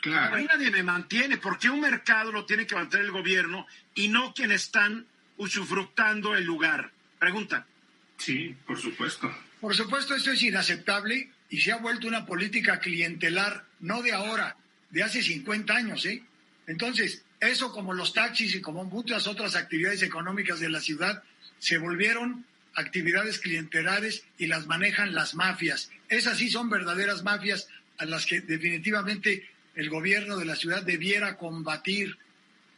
Claro. 0.00 0.34
A 0.34 0.38
mí 0.38 0.44
nadie 0.44 0.72
me 0.72 0.82
mantiene. 0.82 1.36
¿Por 1.36 1.60
qué 1.60 1.70
un 1.70 1.80
mercado 1.80 2.32
lo 2.32 2.44
tiene 2.44 2.66
que 2.66 2.74
mantener 2.74 3.06
el 3.06 3.12
gobierno 3.12 3.68
y 3.94 4.08
no 4.08 4.34
quienes 4.34 4.64
están 4.64 5.06
usufructando 5.36 6.34
el 6.34 6.42
lugar? 6.42 6.90
Pregunta. 7.20 7.68
Sí, 8.16 8.56
por 8.66 8.80
supuesto. 8.80 9.32
Por 9.60 9.76
supuesto, 9.76 10.16
esto 10.16 10.32
es 10.32 10.42
inaceptable 10.42 11.30
y 11.52 11.60
se 11.60 11.70
ha 11.70 11.76
vuelto 11.76 12.08
una 12.08 12.24
política 12.24 12.80
clientelar, 12.80 13.66
no 13.80 14.00
de 14.00 14.12
ahora, 14.12 14.56
de 14.88 15.02
hace 15.02 15.22
50 15.22 15.76
años, 15.76 16.06
¿eh? 16.06 16.22
Entonces, 16.66 17.24
eso 17.40 17.72
como 17.72 17.92
los 17.92 18.14
taxis 18.14 18.54
y 18.54 18.62
como 18.62 18.84
muchas 18.84 19.26
otras 19.26 19.54
actividades 19.54 20.02
económicas 20.02 20.60
de 20.60 20.70
la 20.70 20.80
ciudad, 20.80 21.22
se 21.58 21.76
volvieron 21.76 22.46
actividades 22.74 23.38
clientelares 23.38 24.24
y 24.38 24.46
las 24.46 24.66
manejan 24.66 25.14
las 25.14 25.34
mafias. 25.34 25.90
Esas 26.08 26.38
sí 26.38 26.50
son 26.50 26.70
verdaderas 26.70 27.22
mafias 27.22 27.68
a 27.98 28.06
las 28.06 28.24
que 28.24 28.40
definitivamente 28.40 29.46
el 29.74 29.90
gobierno 29.90 30.38
de 30.38 30.46
la 30.46 30.56
ciudad 30.56 30.82
debiera 30.82 31.36
combatir, 31.36 32.16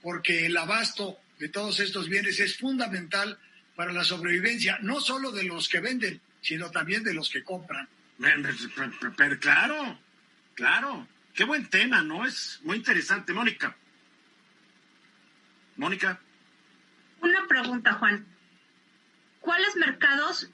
porque 0.02 0.46
el 0.46 0.56
abasto 0.56 1.16
de 1.38 1.48
todos 1.48 1.78
estos 1.78 2.08
bienes 2.08 2.40
es 2.40 2.56
fundamental 2.56 3.38
para 3.76 3.92
la 3.92 4.02
sobrevivencia, 4.02 4.80
no 4.82 5.00
solo 5.00 5.30
de 5.30 5.44
los 5.44 5.68
que 5.68 5.78
venden, 5.78 6.20
sino 6.40 6.72
también 6.72 7.04
de 7.04 7.14
los 7.14 7.30
que 7.30 7.44
compran. 7.44 7.88
Pero 8.18 9.38
claro, 9.38 9.98
claro. 10.54 11.06
Qué 11.34 11.44
buen 11.44 11.68
tema, 11.68 12.02
¿no? 12.02 12.24
Es 12.24 12.60
muy 12.62 12.76
interesante. 12.76 13.32
Mónica. 13.32 13.76
Mónica. 15.76 16.20
Una 17.20 17.46
pregunta, 17.48 17.94
Juan. 17.94 18.24
¿Cuáles 19.40 19.76
mercados 19.76 20.50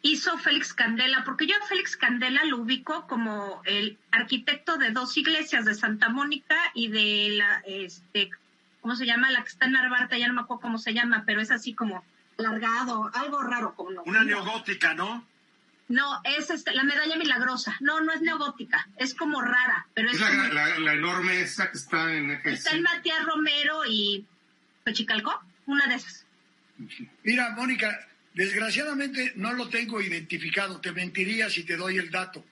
hizo 0.00 0.38
Félix 0.38 0.72
Candela? 0.72 1.22
Porque 1.24 1.46
yo 1.46 1.54
a 1.56 1.66
Félix 1.66 1.96
Candela 1.96 2.44
lo 2.44 2.58
ubico 2.58 3.06
como 3.06 3.60
el 3.64 3.98
arquitecto 4.10 4.78
de 4.78 4.90
dos 4.90 5.16
iglesias, 5.16 5.64
de 5.64 5.74
Santa 5.74 6.08
Mónica 6.08 6.56
y 6.74 6.88
de 6.88 7.36
la, 7.36 7.62
este, 7.66 8.30
¿cómo 8.80 8.96
se 8.96 9.04
llama? 9.04 9.30
La 9.30 9.42
que 9.42 9.48
está 9.48 9.66
en 9.66 9.72
Narvarte, 9.72 10.18
ya 10.18 10.28
no 10.28 10.34
me 10.34 10.40
acuerdo 10.40 10.62
cómo 10.62 10.78
se 10.78 10.94
llama, 10.94 11.24
pero 11.26 11.40
es 11.40 11.50
así 11.50 11.74
como 11.74 12.02
alargado, 12.38 13.10
algo 13.14 13.42
raro. 13.42 13.74
Como 13.74 14.02
Una 14.02 14.24
neogótica, 14.24 14.94
¿no? 14.94 15.26
No, 15.88 16.20
es 16.24 16.48
este, 16.50 16.72
la 16.72 16.84
medalla 16.84 17.16
milagrosa. 17.16 17.76
No, 17.80 18.00
no 18.00 18.12
es 18.12 18.22
neogótica, 18.22 18.88
es 18.96 19.14
como 19.14 19.40
rara. 19.40 19.86
Pero 19.94 20.10
es, 20.10 20.20
la, 20.20 20.94
enorme 20.94 21.40
esa 21.40 21.70
que 21.70 21.78
está 21.78 22.12
en 22.14 22.30
Está 22.44 22.70
en 22.72 22.82
Matías 22.82 23.24
Romero 23.26 23.82
y 23.86 24.24
Pechicalco, 24.84 25.42
una 25.66 25.86
de 25.86 25.96
esas. 25.96 26.24
Mira, 27.24 27.50
Mónica, 27.50 28.08
desgraciadamente 28.34 29.32
no 29.36 29.52
lo 29.52 29.68
tengo 29.68 30.00
identificado, 30.00 30.80
te 30.80 30.92
mentiría 30.92 31.50
si 31.50 31.64
te 31.64 31.76
doy 31.76 31.98
el 31.98 32.10
dato. 32.10 32.44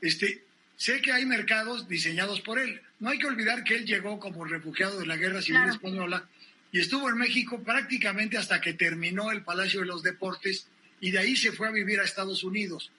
Este, 0.00 0.44
sé 0.76 1.00
que 1.00 1.12
hay 1.12 1.26
mercados 1.26 1.88
diseñados 1.88 2.40
por 2.40 2.58
él. 2.58 2.80
No 2.98 3.10
hay 3.10 3.18
que 3.18 3.26
olvidar 3.26 3.64
que 3.64 3.76
él 3.76 3.86
llegó 3.86 4.18
como 4.18 4.44
refugiado 4.44 4.98
de 4.98 5.06
la 5.06 5.16
Guerra 5.16 5.42
Civil 5.42 5.68
Española 5.68 6.26
y 6.72 6.80
estuvo 6.80 7.08
en 7.08 7.18
México 7.18 7.62
prácticamente 7.62 8.36
hasta 8.36 8.60
que 8.60 8.74
terminó 8.74 9.30
el 9.32 9.42
Palacio 9.42 9.80
de 9.80 9.86
los 9.86 10.02
Deportes 10.02 10.66
y 11.00 11.10
de 11.10 11.18
ahí 11.18 11.36
se 11.36 11.52
fue 11.52 11.68
a 11.68 11.72
vivir 11.72 12.00
a 12.00 12.04
Estados 12.04 12.44
Unidos. 12.44 12.90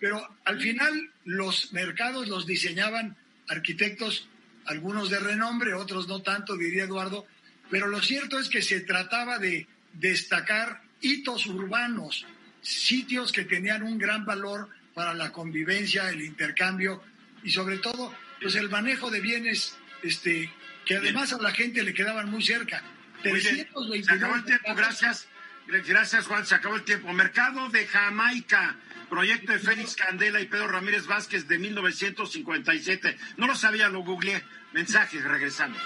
Pero 0.00 0.26
al 0.44 0.60
final 0.60 1.10
los 1.24 1.72
mercados 1.72 2.28
los 2.28 2.46
diseñaban 2.46 3.16
arquitectos, 3.48 4.28
algunos 4.66 5.10
de 5.10 5.18
renombre, 5.18 5.74
otros 5.74 6.08
no 6.08 6.22
tanto, 6.22 6.56
diría 6.56 6.84
Eduardo, 6.84 7.26
pero 7.70 7.86
lo 7.88 8.00
cierto 8.02 8.38
es 8.38 8.48
que 8.48 8.62
se 8.62 8.80
trataba 8.80 9.38
de 9.38 9.66
destacar 9.94 10.82
hitos 11.00 11.46
urbanos, 11.46 12.26
sitios 12.60 13.32
que 13.32 13.44
tenían 13.44 13.82
un 13.82 13.98
gran 13.98 14.24
valor 14.24 14.68
para 14.94 15.14
la 15.14 15.32
convivencia, 15.32 16.10
el 16.10 16.22
intercambio 16.22 17.02
y 17.44 17.50
sobre 17.50 17.78
todo 17.78 18.14
pues 18.40 18.54
el 18.54 18.68
manejo 18.68 19.10
de 19.10 19.20
bienes 19.20 19.76
este, 20.02 20.50
que 20.84 20.96
además 20.96 21.32
a 21.32 21.40
la 21.40 21.52
gente 21.52 21.82
le 21.82 21.94
quedaban 21.94 22.30
muy 22.30 22.42
cerca. 22.42 22.82
Se 23.22 23.66
acabó 24.12 24.36
el 24.36 24.44
tiempo, 24.44 24.74
gracias. 24.74 25.27
Gracias, 25.68 26.26
Juan. 26.26 26.46
Se 26.46 26.54
acabó 26.54 26.76
el 26.76 26.84
tiempo. 26.84 27.12
Mercado 27.12 27.68
de 27.68 27.86
Jamaica. 27.86 28.76
proyecto 29.10 29.52
de 29.52 29.58
Félix 29.58 29.96
Candela 29.96 30.40
y 30.40 30.46
Pedro 30.46 30.68
Ramírez 30.68 31.06
Vázquez 31.06 31.46
de 31.46 31.58
1957. 31.58 33.16
No 33.36 33.46
lo 33.46 33.54
sabía, 33.54 33.88
lo 33.88 34.00
googleé. 34.00 34.42
Mensajes, 34.72 35.24
regresando. 35.24 35.78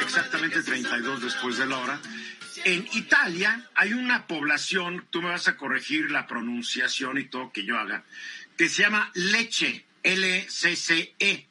Exactamente 0.00 0.62
32 0.62 1.22
después 1.22 1.58
de 1.58 1.66
la 1.66 1.78
hora. 1.78 2.00
En 2.64 2.86
Italia 2.92 3.68
hay 3.74 3.92
una 3.92 4.26
población, 4.26 5.06
tú 5.10 5.22
me 5.22 5.30
vas 5.30 5.48
a 5.48 5.56
corregir 5.56 6.10
la 6.10 6.26
pronunciación 6.26 7.18
y 7.18 7.24
todo 7.24 7.52
que 7.52 7.64
yo 7.64 7.78
haga, 7.78 8.04
que 8.56 8.68
se 8.68 8.82
llama 8.82 9.10
Leche, 9.14 9.84
L-C-C-E, 10.02 11.46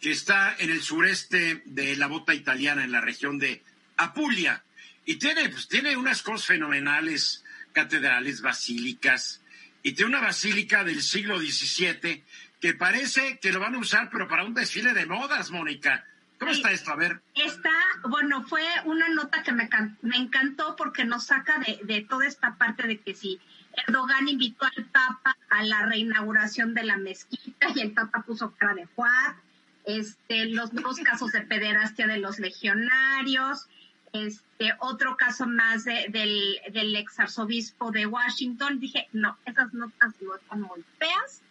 que 0.00 0.10
está 0.10 0.54
en 0.58 0.70
el 0.70 0.82
sureste 0.82 1.62
de 1.64 1.96
la 1.96 2.06
bota 2.06 2.34
italiana, 2.34 2.84
en 2.84 2.92
la 2.92 3.00
región 3.00 3.38
de 3.38 3.62
Apulia. 3.96 4.62
Y 5.04 5.16
tiene, 5.16 5.48
pues, 5.48 5.68
tiene 5.68 5.96
unas 5.96 6.22
cosas 6.22 6.46
fenomenales, 6.46 7.44
catedrales, 7.72 8.40
basílicas, 8.40 9.40
y 9.82 9.92
tiene 9.92 10.10
una 10.10 10.20
basílica 10.20 10.84
del 10.84 11.02
siglo 11.02 11.38
XVII 11.38 12.22
que 12.60 12.74
parece 12.74 13.38
que 13.38 13.50
lo 13.50 13.58
van 13.58 13.74
a 13.74 13.78
usar, 13.78 14.08
pero 14.10 14.28
para 14.28 14.44
un 14.44 14.54
desfile 14.54 14.92
de 14.94 15.06
modas, 15.06 15.50
Mónica. 15.50 16.04
¿Cómo 16.38 16.52
está 16.52 16.70
esto? 16.70 16.92
A 16.92 16.96
ver. 16.96 17.20
Está, 17.34 17.70
bueno, 18.08 18.44
fue 18.44 18.62
una 18.84 19.08
nota 19.08 19.42
que 19.42 19.52
me, 19.52 19.68
me 20.02 20.16
encantó 20.16 20.76
porque 20.76 21.04
nos 21.04 21.26
saca 21.26 21.58
de, 21.58 21.80
de, 21.82 22.02
toda 22.02 22.26
esta 22.26 22.56
parte 22.56 22.86
de 22.86 22.98
que 22.98 23.14
si 23.14 23.40
Erdogan 23.86 24.28
invitó 24.28 24.64
al 24.64 24.84
Papa 24.86 25.36
a 25.50 25.62
la 25.64 25.86
reinauguración 25.86 26.74
de 26.74 26.84
la 26.84 26.96
mezquita 26.96 27.68
y 27.74 27.80
el 27.80 27.92
Papa 27.92 28.22
puso 28.22 28.52
cara 28.52 28.74
de 28.74 28.86
Juan, 28.86 29.36
este, 29.84 30.46
los 30.46 30.72
dos 30.72 30.98
casos 31.00 31.32
de 31.32 31.42
pederastia 31.42 32.06
de 32.06 32.18
los 32.18 32.38
legionarios, 32.38 33.66
este, 34.12 34.74
otro 34.80 35.16
caso 35.16 35.46
más 35.46 35.84
de, 35.84 36.06
del, 36.08 36.60
del 36.70 36.94
ex 36.96 37.18
arzobispo 37.20 37.90
de 37.90 38.06
Washington. 38.06 38.78
Dije, 38.80 39.08
no, 39.12 39.36
esas 39.44 39.72
notas 39.74 40.14
no 40.20 40.36
están 40.36 40.60
muy 40.62 40.84
feas. 40.98 41.42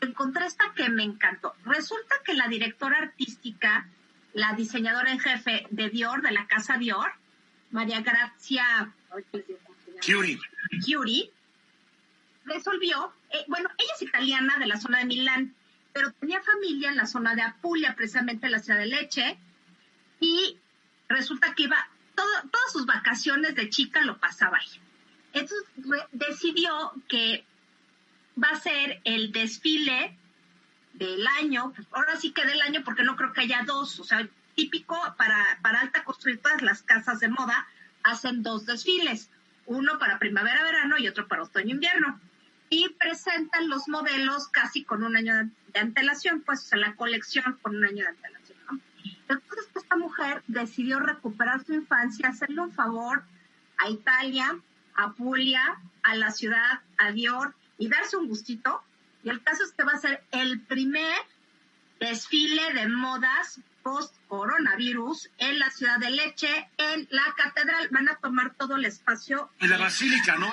Encontré 0.00 0.46
esta 0.46 0.72
que 0.74 0.88
me 0.88 1.02
encantó. 1.02 1.54
Resulta 1.64 2.16
que 2.24 2.34
la 2.34 2.48
directora 2.48 2.98
artística 2.98 3.88
la 4.34 4.52
diseñadora 4.52 5.12
en 5.12 5.20
jefe 5.20 5.66
de 5.70 5.88
Dior, 5.88 6.20
de 6.20 6.32
la 6.32 6.46
casa 6.46 6.76
Dior, 6.76 7.12
María 7.70 8.00
Grazia 8.02 8.92
Curie, 10.84 11.30
resolvió, 12.44 13.12
eh, 13.30 13.44
bueno, 13.48 13.70
ella 13.78 13.92
es 13.94 14.02
italiana 14.02 14.58
de 14.58 14.66
la 14.66 14.78
zona 14.78 14.98
de 14.98 15.04
Milán, 15.06 15.54
pero 15.92 16.12
tenía 16.12 16.42
familia 16.42 16.90
en 16.90 16.96
la 16.96 17.06
zona 17.06 17.34
de 17.34 17.42
Apulia, 17.42 17.94
precisamente 17.94 18.46
en 18.46 18.52
la 18.52 18.58
ciudad 18.58 18.80
de 18.80 18.86
Leche, 18.86 19.38
y 20.20 20.58
resulta 21.08 21.54
que 21.54 21.64
iba, 21.64 21.88
todas 22.14 22.72
sus 22.72 22.86
vacaciones 22.86 23.54
de 23.54 23.68
chica 23.70 24.02
lo 24.02 24.18
pasaba 24.18 24.58
ahí. 24.58 24.80
Entonces 25.32 25.66
decidió 26.12 26.92
que 27.08 27.44
va 28.42 28.48
a 28.50 28.60
ser 28.60 29.00
el 29.04 29.32
desfile 29.32 30.16
del 30.92 31.26
año, 31.26 31.72
pues 31.74 31.86
ahora 31.92 32.16
sí 32.16 32.32
que 32.32 32.46
del 32.46 32.60
año 32.62 32.82
porque 32.84 33.02
no 33.02 33.16
creo 33.16 33.32
que 33.32 33.42
haya 33.42 33.62
dos, 33.66 33.98
o 33.98 34.04
sea, 34.04 34.28
típico 34.54 34.96
para, 35.18 35.58
para 35.62 35.80
alta 35.80 36.04
construir 36.04 36.40
todas 36.40 36.62
las 36.62 36.82
casas 36.82 37.20
de 37.20 37.28
moda 37.28 37.66
hacen 38.04 38.42
dos 38.42 38.66
desfiles, 38.66 39.30
uno 39.66 39.98
para 39.98 40.18
primavera-verano 40.18 40.98
y 40.98 41.08
otro 41.08 41.26
para 41.26 41.42
otoño-invierno. 41.42 42.20
Y 42.70 42.88
presentan 42.90 43.68
los 43.68 43.88
modelos 43.88 44.48
casi 44.48 44.84
con 44.84 45.04
un 45.04 45.16
año 45.16 45.34
de, 45.72 45.80
antelación, 45.80 46.42
pues 46.42 46.72
o 46.72 46.76
la 46.76 46.94
colección 46.94 47.58
con 47.62 47.76
un 47.76 47.84
año 47.84 48.04
de 48.04 48.08
antelación. 48.08 48.43
Esta 49.94 50.06
mujer 50.06 50.42
decidió 50.48 50.98
recuperar 50.98 51.64
su 51.64 51.72
infancia, 51.72 52.28
hacerle 52.28 52.60
un 52.60 52.72
favor 52.72 53.22
a 53.78 53.88
Italia, 53.88 54.58
a 54.96 55.12
Puglia, 55.12 55.80
a 56.02 56.16
la 56.16 56.32
ciudad, 56.32 56.80
a 56.98 57.12
Dior 57.12 57.54
y 57.78 57.88
darse 57.88 58.16
un 58.16 58.26
gustito 58.26 58.82
y 59.22 59.28
el 59.28 59.42
caso 59.42 59.62
es 59.62 59.72
que 59.72 59.84
va 59.84 59.92
a 59.92 59.98
ser 59.98 60.24
el 60.32 60.60
primer 60.62 61.16
desfile 62.00 62.74
de 62.74 62.88
modas 62.88 63.60
post-coronavirus 63.84 65.30
en 65.38 65.58
la 65.60 65.70
ciudad 65.70 65.98
de 65.98 66.10
Leche, 66.10 66.68
en 66.76 67.06
la 67.10 67.22
catedral. 67.36 67.88
Van 67.90 68.08
a 68.08 68.16
tomar 68.16 68.54
todo 68.54 68.76
el 68.76 68.84
espacio. 68.86 69.50
Y 69.60 69.68
la 69.68 69.78
basílica, 69.78 70.36
¿no? 70.36 70.52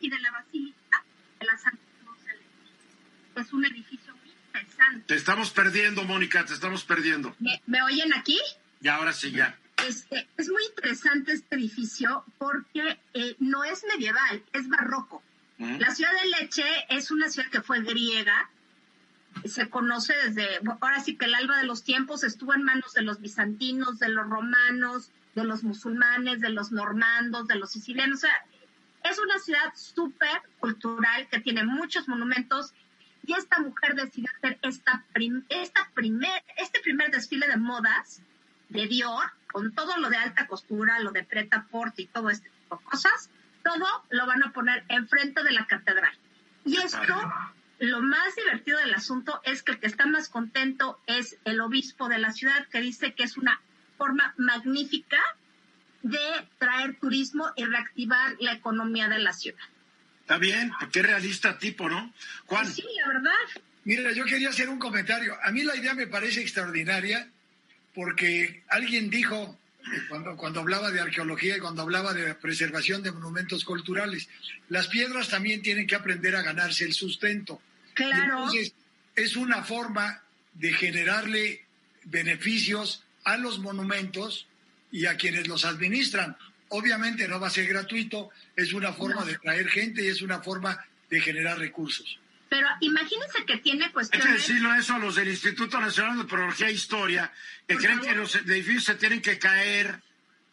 Y 0.00 0.10
de 0.10 0.18
la 0.18 0.30
basílica 0.32 1.04
de 1.40 1.46
la 1.46 1.56
Santa 1.56 1.78
Cruz 2.04 2.24
de 2.24 2.32
Leche. 2.32 3.40
Es 3.40 3.52
un 3.52 3.64
edificio 3.64 4.03
interesante. 4.86 5.06
Te 5.06 5.14
estamos 5.16 5.50
perdiendo, 5.50 6.04
Mónica, 6.04 6.44
te 6.44 6.54
estamos 6.54 6.84
perdiendo. 6.84 7.34
¿Me, 7.66 7.82
oyen 7.82 8.12
aquí? 8.14 8.38
Y 8.80 8.88
ahora 8.88 9.12
sí, 9.12 9.30
ya. 9.30 9.58
Este, 9.86 10.28
es 10.36 10.48
muy 10.48 10.64
interesante 10.66 11.32
este 11.32 11.56
edificio 11.56 12.24
porque 12.38 12.98
eh, 13.12 13.36
no 13.38 13.64
es 13.64 13.84
medieval, 13.84 14.42
es 14.52 14.68
barroco. 14.68 15.22
La 15.58 15.94
ciudad 15.94 16.10
de 16.20 16.28
Leche 16.40 16.64
es 16.90 17.10
una 17.10 17.30
ciudad 17.30 17.48
que 17.48 17.62
fue 17.62 17.80
griega, 17.80 18.50
se 19.44 19.70
conoce 19.70 20.12
desde, 20.24 20.60
ahora 20.80 21.00
sí 21.00 21.16
que 21.16 21.26
el 21.26 21.34
alba 21.34 21.58
de 21.58 21.66
los 21.66 21.84
tiempos 21.84 22.24
estuvo 22.24 22.54
en 22.54 22.64
manos 22.64 22.92
de 22.92 23.02
los 23.02 23.20
bizantinos, 23.20 23.98
de 23.98 24.08
los 24.08 24.28
romanos, 24.28 25.10
de 25.34 25.44
los 25.44 25.62
musulmanes, 25.62 26.40
de 26.40 26.50
los 26.50 26.72
normandos, 26.72 27.46
de 27.46 27.56
los 27.56 27.70
sicilianos. 27.70 28.18
O 28.18 28.20
sea, 28.22 28.46
es 29.04 29.18
una 29.18 29.38
ciudad 29.38 29.72
súper 29.74 30.42
cultural 30.58 31.28
que 31.28 31.40
tiene 31.40 31.64
muchos 31.64 32.08
monumentos 32.08 32.72
y 33.26 33.32
esta 33.32 33.58
mujer 33.60 33.94
decidió 33.94 34.30
hacer 34.36 34.58
esta, 34.62 35.04
esta 35.48 35.90
primer, 35.94 36.42
este 36.58 36.80
primer 36.80 37.10
desfile 37.10 37.46
de 37.48 37.56
modas 37.56 38.20
de 38.68 38.86
Dior, 38.86 39.30
con 39.50 39.72
todo 39.72 39.96
lo 39.98 40.10
de 40.10 40.16
alta 40.16 40.46
costura, 40.46 40.98
lo 41.00 41.12
de 41.12 41.24
preta 41.24 41.66
porte 41.70 42.02
y 42.02 42.06
todo 42.06 42.30
este 42.30 42.50
tipo 42.50 42.76
de 42.76 42.84
cosas, 42.84 43.30
todo 43.62 43.86
lo 44.10 44.26
van 44.26 44.42
a 44.42 44.52
poner 44.52 44.84
enfrente 44.88 45.42
de 45.42 45.52
la 45.52 45.66
catedral. 45.66 46.12
Y 46.64 46.76
esto, 46.76 47.14
lo 47.78 48.00
más 48.00 48.34
divertido 48.36 48.78
del 48.78 48.94
asunto 48.94 49.40
es 49.44 49.62
que 49.62 49.72
el 49.72 49.80
que 49.80 49.86
está 49.86 50.06
más 50.06 50.28
contento 50.28 51.00
es 51.06 51.38
el 51.44 51.60
obispo 51.60 52.08
de 52.08 52.18
la 52.18 52.32
ciudad, 52.32 52.66
que 52.68 52.80
dice 52.80 53.14
que 53.14 53.22
es 53.22 53.36
una 53.36 53.60
forma 53.96 54.34
magnífica 54.36 55.18
de 56.02 56.48
traer 56.58 56.98
turismo 56.98 57.50
y 57.56 57.64
reactivar 57.64 58.36
la 58.40 58.52
economía 58.52 59.08
de 59.08 59.20
la 59.20 59.32
ciudad. 59.32 59.64
Está 60.24 60.38
bien, 60.38 60.72
qué 60.90 61.02
realista 61.02 61.58
tipo, 61.58 61.86
¿no? 61.86 62.10
Juan. 62.46 62.66
sí, 62.72 62.82
la 62.98 63.08
verdad. 63.08 63.62
Mira, 63.84 64.10
yo 64.12 64.24
quería 64.24 64.48
hacer 64.48 64.70
un 64.70 64.78
comentario. 64.78 65.36
A 65.44 65.50
mí 65.50 65.62
la 65.62 65.76
idea 65.76 65.92
me 65.92 66.06
parece 66.06 66.40
extraordinaria 66.40 67.28
porque 67.94 68.62
alguien 68.68 69.10
dijo 69.10 69.58
cuando, 70.08 70.34
cuando 70.38 70.60
hablaba 70.60 70.90
de 70.90 71.02
arqueología 71.02 71.58
y 71.58 71.60
cuando 71.60 71.82
hablaba 71.82 72.14
de 72.14 72.34
preservación 72.36 73.02
de 73.02 73.12
monumentos 73.12 73.66
culturales. 73.66 74.30
Las 74.70 74.88
piedras 74.88 75.28
también 75.28 75.60
tienen 75.60 75.86
que 75.86 75.94
aprender 75.94 76.34
a 76.36 76.42
ganarse 76.42 76.84
el 76.84 76.94
sustento. 76.94 77.60
Claro. 77.92 78.38
entonces, 78.38 78.72
es 79.14 79.36
una 79.36 79.62
forma 79.62 80.22
de 80.54 80.72
generarle 80.72 81.66
beneficios 82.04 83.04
a 83.24 83.36
los 83.36 83.58
monumentos 83.58 84.46
y 84.90 85.04
a 85.04 85.18
quienes 85.18 85.48
los 85.48 85.66
administran. 85.66 86.34
Obviamente 86.68 87.28
no 87.28 87.38
va 87.38 87.48
a 87.48 87.50
ser 87.50 87.66
gratuito, 87.66 88.30
es 88.56 88.72
una 88.72 88.92
forma 88.92 89.24
de 89.24 89.38
traer 89.38 89.68
gente 89.68 90.04
y 90.04 90.08
es 90.08 90.22
una 90.22 90.40
forma 90.40 90.78
de 91.10 91.20
generar 91.20 91.58
recursos. 91.58 92.18
Pero 92.48 92.68
imagínense 92.80 93.44
que 93.46 93.58
tiene 93.58 93.90
cuestiones... 93.92 94.26
Hay 94.26 94.32
que 94.32 94.38
decirlo 94.38 94.74
eso 94.74 94.94
a 94.94 94.98
los 94.98 95.16
del 95.16 95.28
Instituto 95.28 95.80
Nacional 95.80 96.18
de 96.18 96.24
Prología 96.24 96.68
e 96.68 96.72
Historia, 96.72 97.32
que 97.66 97.76
creen 97.76 98.00
que 98.00 98.14
los 98.14 98.34
edificios 98.36 98.84
se 98.84 98.94
tienen 98.94 99.20
que 99.20 99.38
caer 99.38 100.00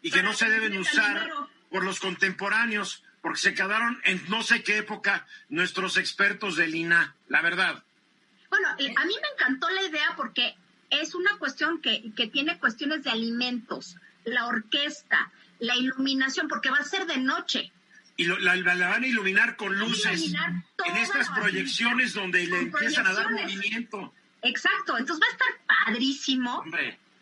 y 0.01 0.09
que 0.09 0.23
no 0.23 0.33
se 0.33 0.49
deben 0.49 0.77
usar 0.77 1.29
por 1.69 1.83
los 1.83 1.99
contemporáneos, 1.99 3.03
porque 3.21 3.39
se 3.39 3.53
quedaron 3.53 4.01
en 4.03 4.21
no 4.29 4.41
sé 4.41 4.63
qué 4.63 4.77
época 4.77 5.27
nuestros 5.49 5.97
expertos 5.97 6.55
del 6.55 6.73
INA, 6.73 7.15
la 7.27 7.41
verdad. 7.41 7.83
Bueno, 8.49 8.67
a 8.69 8.75
mí 9.05 9.15
me 9.21 9.27
encantó 9.35 9.69
la 9.69 9.83
idea 9.83 10.15
porque 10.17 10.55
es 10.89 11.15
una 11.15 11.37
cuestión 11.37 11.81
que, 11.81 12.11
que 12.15 12.27
tiene 12.27 12.57
cuestiones 12.57 13.03
de 13.03 13.11
alimentos, 13.11 13.95
la 14.25 14.47
orquesta, 14.47 15.31
la 15.61 15.77
iluminación, 15.77 16.49
porque 16.49 16.69
va 16.69 16.77
a 16.77 16.83
ser 16.83 17.05
de 17.05 17.17
noche 17.17 17.71
y 18.17 18.25
la, 18.25 18.55
van 18.89 19.03
a 19.03 19.07
iluminar 19.07 19.55
con 19.55 19.77
luces 19.77 20.33
en 20.33 20.97
estas 20.97 21.29
proyecciones 21.29 22.13
donde 22.13 22.45
le 22.45 22.59
empiezan 22.59 23.07
a 23.07 23.13
dar 23.13 23.31
movimiento. 23.31 24.13
Exacto, 24.43 24.97
entonces 24.97 25.23
va 25.23 25.27
a 25.27 25.31
estar 25.31 25.85
padrísimo. 25.85 26.63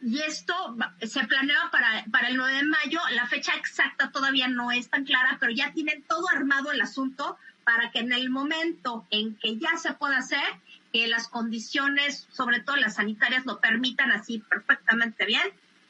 Y 0.02 0.20
esto 0.22 0.78
se 1.02 1.26
planeaba 1.26 1.72
para, 1.72 2.06
para 2.12 2.30
el 2.30 2.38
9 2.38 2.54
de 2.54 2.64
mayo, 2.64 3.00
la 3.12 3.28
fecha 3.28 3.54
exacta 3.56 4.12
todavía 4.12 4.48
no 4.48 4.72
es 4.72 4.90
tan 4.90 5.06
clara, 5.06 5.38
pero 5.40 5.52
ya 5.52 5.74
tienen 5.74 6.04
todo 6.04 6.28
armado 6.30 6.72
el 6.72 6.82
asunto 6.82 7.38
para 7.66 7.92
que 7.92 8.00
en 8.00 8.14
el 8.14 8.30
momento 8.30 9.06
en 9.10 9.36
que 9.36 9.58
ya 9.58 9.78
se 9.78 9.94
pueda 9.94 10.18
hacer, 10.18 10.44
que 10.92 11.08
las 11.08 11.28
condiciones, 11.28 12.28
sobre 12.32 12.62
todo 12.62 12.78
las 12.78 12.96
sanitarias, 12.96 13.46
lo 13.46 13.60
permitan 13.60 14.12
así 14.12 14.40
perfectamente 14.40 15.26
bien, 15.26 15.44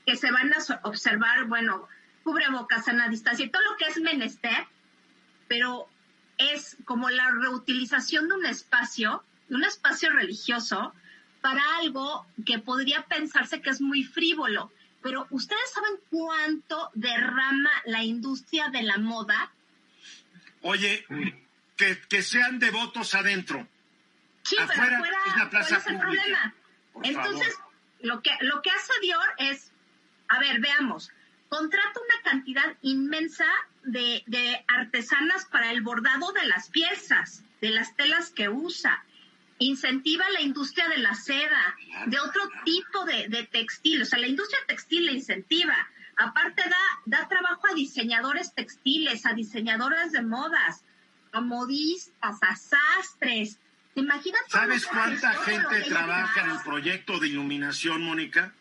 que 0.05 0.15
se 0.17 0.31
van 0.31 0.51
a 0.53 0.79
observar, 0.83 1.45
bueno, 1.45 1.87
cubrebocas, 2.29 2.85
la 2.93 3.07
distancia 3.07 3.45
y 3.45 3.49
todo 3.49 3.63
lo 3.63 3.75
que 3.75 3.85
es 3.85 3.97
menester, 3.99 4.67
pero 5.47 5.89
es 6.37 6.77
como 6.85 7.09
la 7.09 7.31
reutilización 7.31 8.27
de 8.27 8.35
un 8.35 8.45
espacio, 8.45 9.23
de 9.47 9.55
un 9.55 9.63
espacio 9.63 10.11
religioso, 10.11 10.93
para 11.41 11.61
algo 11.77 12.27
que 12.45 12.59
podría 12.59 13.03
pensarse 13.07 13.61
que 13.63 13.71
es 13.71 13.81
muy 13.81 14.03
frívolo. 14.03 14.71
Pero 15.01 15.25
ustedes 15.31 15.71
saben 15.73 15.93
cuánto 16.11 16.91
derrama 16.93 17.71
la 17.85 18.03
industria 18.03 18.69
de 18.69 18.83
la 18.83 18.97
moda 18.97 19.51
Oye, 20.61 21.05
que, 21.77 21.99
que 22.09 22.21
sean 22.21 22.59
devotos 22.59 23.15
adentro. 23.15 23.67
Sí, 24.43 24.55
pero 24.57 24.71
Afuera 24.71 24.97
afuera, 24.97 25.17
es 25.25 25.35
la 25.37 25.49
plaza 25.49 25.69
¿cuál 25.69 25.79
es 25.79 25.87
el 25.87 25.97
pública. 25.97 26.23
problema? 26.23 26.53
Por 26.93 27.07
Entonces, 27.07 27.53
favor. 27.55 27.73
lo 28.01 28.21
que, 28.21 28.31
lo 28.41 28.61
que 28.61 28.69
hace 28.69 28.93
Dior 29.01 29.33
es, 29.37 29.71
a 30.27 30.39
ver, 30.39 30.59
veamos, 30.59 31.11
contrata 31.49 31.99
una 31.99 32.31
cantidad 32.31 32.77
inmensa 32.81 33.45
de, 33.83 34.23
de 34.27 34.63
artesanas 34.67 35.45
para 35.45 35.71
el 35.71 35.81
bordado 35.81 36.31
de 36.31 36.45
las 36.45 36.69
piezas, 36.69 37.43
de 37.59 37.71
las 37.71 37.95
telas 37.95 38.29
que 38.29 38.49
usa. 38.49 39.03
Incentiva 39.57 40.29
la 40.29 40.41
industria 40.41 40.87
de 40.87 40.99
la 40.99 41.15
seda, 41.15 41.75
de 42.05 42.19
otro 42.19 42.41
tipo 42.63 43.03
de, 43.03 43.27
de 43.27 43.43
textil. 43.43 44.03
O 44.03 44.05
sea, 44.05 44.19
la 44.19 44.27
industria 44.27 44.59
textil 44.67 45.05
la 45.05 45.11
incentiva. 45.11 45.75
Aparte 46.15 46.63
da, 46.69 46.77
da 47.05 47.27
trabajo 47.27 47.67
a 47.69 47.73
diseñadores 47.73 48.53
textiles, 48.53 49.25
a 49.25 49.33
diseñadores 49.33 50.11
de 50.11 50.21
modas, 50.21 50.83
a 51.33 51.41
modistas, 51.41 52.37
a 52.41 52.55
sastres. 52.55 53.57
¿Te 53.93 54.01
imaginas? 54.01 54.41
¿Sabes 54.47 54.85
cuánta 54.85 55.33
gente 55.43 55.81
trabaja 55.81 56.41
en 56.41 56.51
el 56.51 56.59
proyecto 56.59 57.19
de 57.19 57.27
iluminación, 57.27 58.01
Mónica? 58.03 58.53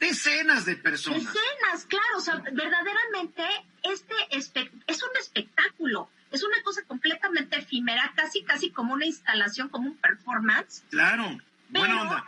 Decenas 0.00 0.64
de 0.66 0.76
personas. 0.76 1.22
Escenas, 1.22 1.86
claro, 1.86 2.18
o 2.18 2.20
sea, 2.20 2.36
verdaderamente 2.52 3.42
este 3.82 4.14
espe- 4.30 4.70
es 4.86 5.02
un 5.02 5.08
espectáculo, 5.18 6.10
es 6.30 6.42
una 6.42 6.62
cosa 6.62 6.82
completamente 6.84 7.56
efímera, 7.56 8.12
casi 8.14 8.42
casi 8.42 8.70
como 8.70 8.92
una 8.94 9.06
instalación, 9.06 9.68
como 9.68 9.88
un 9.90 9.96
performance, 9.96 10.82
Claro, 10.90 11.24
buena 11.70 11.86
Pero- 11.94 12.00
onda. 12.02 12.24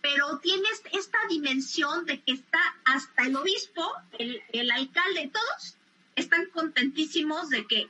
pero 0.00 0.38
tienes 0.38 0.82
esta 0.92 1.18
dimensión 1.28 2.06
de 2.06 2.20
que 2.20 2.32
está 2.32 2.60
hasta 2.84 3.24
el 3.24 3.36
obispo, 3.36 3.92
el, 4.18 4.42
el 4.52 4.70
alcalde, 4.70 5.30
todos 5.32 5.76
están 6.16 6.46
contentísimos 6.46 7.50
de 7.50 7.66
que 7.66 7.88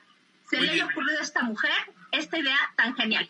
se 0.50 0.60
le 0.60 0.70
haya 0.70 0.86
ocurrido 0.86 1.18
a 1.20 1.22
esta 1.22 1.42
mujer 1.42 1.72
esta 2.12 2.38
idea 2.38 2.58
tan 2.76 2.94
genial. 2.96 3.28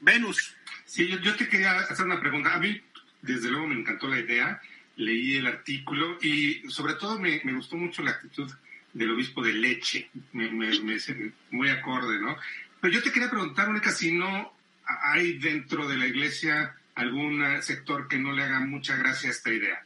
Venus, 0.00 0.54
Sí, 0.84 1.08
yo, 1.08 1.18
yo 1.18 1.34
te 1.34 1.48
quería 1.48 1.78
hacer 1.80 2.06
una 2.06 2.20
pregunta. 2.20 2.54
A 2.54 2.58
mí, 2.60 2.80
desde 3.20 3.50
luego, 3.50 3.66
me 3.66 3.74
encantó 3.74 4.06
la 4.06 4.20
idea. 4.20 4.62
Leí 4.96 5.36
el 5.36 5.46
artículo 5.46 6.18
y, 6.22 6.62
sobre 6.70 6.94
todo, 6.94 7.18
me, 7.18 7.40
me 7.44 7.52
gustó 7.52 7.76
mucho 7.76 8.02
la 8.02 8.12
actitud 8.12 8.50
del 8.92 9.10
obispo 9.10 9.42
de 9.42 9.52
Leche. 9.52 10.10
Me, 10.32 10.50
me- 10.50 10.78
me- 10.80 11.32
muy 11.50 11.68
acorde, 11.68 12.18
¿no? 12.20 12.36
Pero 12.80 12.94
yo 12.94 13.02
te 13.02 13.12
quería 13.12 13.30
preguntar, 13.30 13.68
Mónica, 13.68 13.90
si 13.90 14.12
no 14.12 14.52
hay 14.86 15.38
dentro 15.38 15.86
de 15.88 15.96
la 15.96 16.06
iglesia 16.06 16.74
algún 16.94 17.44
sector 17.62 18.08
que 18.08 18.18
no 18.18 18.32
le 18.32 18.42
haga 18.44 18.60
mucha 18.60 18.96
gracia 18.96 19.28
a 19.28 19.32
esta 19.32 19.52
idea. 19.52 19.82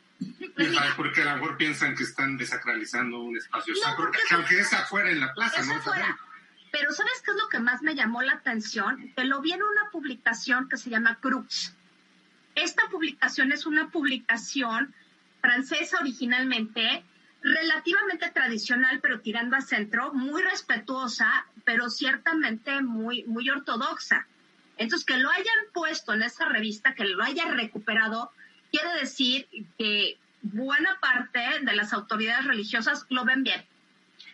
Pues 0.55 0.77
porque 0.97 1.23
a 1.23 1.25
lo 1.25 1.35
mejor 1.41 1.57
piensan 1.57 1.97
que 1.97 2.03
están 2.05 2.37
desacralizando 2.37 3.21
un 3.21 3.37
espacio 3.37 3.73
No, 3.75 3.81
sacro, 3.81 4.11
que 4.13 4.35
aunque 4.35 4.61
es 4.61 4.73
afuera 4.73 5.11
en 5.11 5.19
la 5.21 5.33
plaza, 5.33 5.65
¿no? 5.65 5.75
afuera. 5.77 6.17
Pero 6.71 6.93
¿sabes 6.93 7.15
qué 7.25 7.31
es 7.33 7.37
lo 7.37 7.49
que 7.49 7.59
más 7.59 7.83
me 7.83 7.95
llamó 7.97 8.23
la 8.23 8.35
atención? 8.35 9.13
Que 9.17 9.25
lo 9.25 9.41
vi 9.41 9.53
en 9.53 9.63
una 9.63 9.91
publicación 9.91 10.69
que 10.69 10.77
se 10.77 10.91
llama 10.91 11.19
Crux. 11.21 11.75
Esta 12.55 12.89
publicación 12.91 13.53
es 13.53 13.67
una 13.67 13.91
publicación 13.91 14.95
francesa 15.41 15.99
originalmente, 16.01 17.05
relativamente 17.43 18.31
tradicional, 18.31 19.01
pero 19.01 19.21
tirando 19.21 19.57
a 19.57 19.61
centro, 19.61 20.13
muy 20.13 20.43
respetuosa, 20.43 21.47
pero 21.65 21.89
ciertamente 21.89 22.83
muy, 22.83 23.25
muy 23.25 23.49
ortodoxa. 23.49 24.27
Entonces, 24.77 25.07
que 25.07 25.19
lo 25.19 25.31
hayan 25.31 25.47
puesto 25.73 26.13
en 26.13 26.23
esa 26.23 26.47
revista, 26.47 26.95
que 26.95 27.05
lo 27.05 27.23
haya 27.23 27.47
recuperado, 27.47 28.31
quiere 28.71 28.93
decir 29.01 29.47
que 29.79 30.19
buena 30.43 30.99
parte 31.01 31.41
de 31.63 31.75
las 31.75 31.93
autoridades 31.93 32.47
religiosas 32.47 33.07
lo 33.11 33.25
ven 33.25 33.43
bien. 33.43 33.65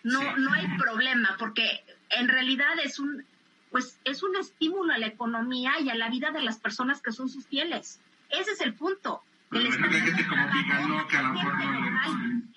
No, 0.02 0.20
Sí. 0.20 0.26
no 0.38 0.52
hay 0.52 0.66
problema, 0.78 1.36
porque 1.38 1.84
en 2.10 2.28
realidad 2.28 2.78
es 2.82 2.98
un, 2.98 3.24
pues, 3.70 3.98
es 4.04 4.22
un 4.22 4.36
estímulo 4.36 4.92
a 4.92 4.98
la 4.98 5.06
economía 5.06 5.80
y 5.80 5.90
a 5.90 5.94
la 5.94 6.08
vida 6.08 6.30
de 6.30 6.42
las 6.42 6.58
personas 6.58 7.02
que 7.02 7.12
son 7.12 7.28
sus 7.28 7.46
fieles. 7.46 8.00
Ese 8.30 8.52
es 8.52 8.60
el 8.60 8.74
punto. 8.74 9.22
gente 9.50 10.26
como 10.26 11.08
que 11.08 11.16
a 11.16 11.22
lo 11.22 11.32
mejor 11.32 11.58
no. 11.58 12.56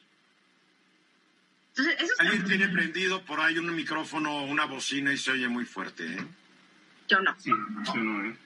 Entonces, 1.69 2.01
eso 2.01 2.13
alguien 2.19 2.45
tiene 2.45 2.67
prendido 2.69 3.23
por 3.23 3.39
ahí 3.39 3.57
un 3.57 3.73
micrófono, 3.73 4.43
una 4.43 4.65
bocina 4.65 5.13
y 5.13 5.17
se 5.17 5.31
oye 5.31 5.47
muy 5.47 5.65
fuerte, 5.65 6.13
¿eh? 6.13 6.27
Yo 7.07 7.21
no. 7.21 7.33
Sí, 7.39 7.49
yo 7.49 7.95
no, 7.95 8.25
¿eh? 8.25 8.37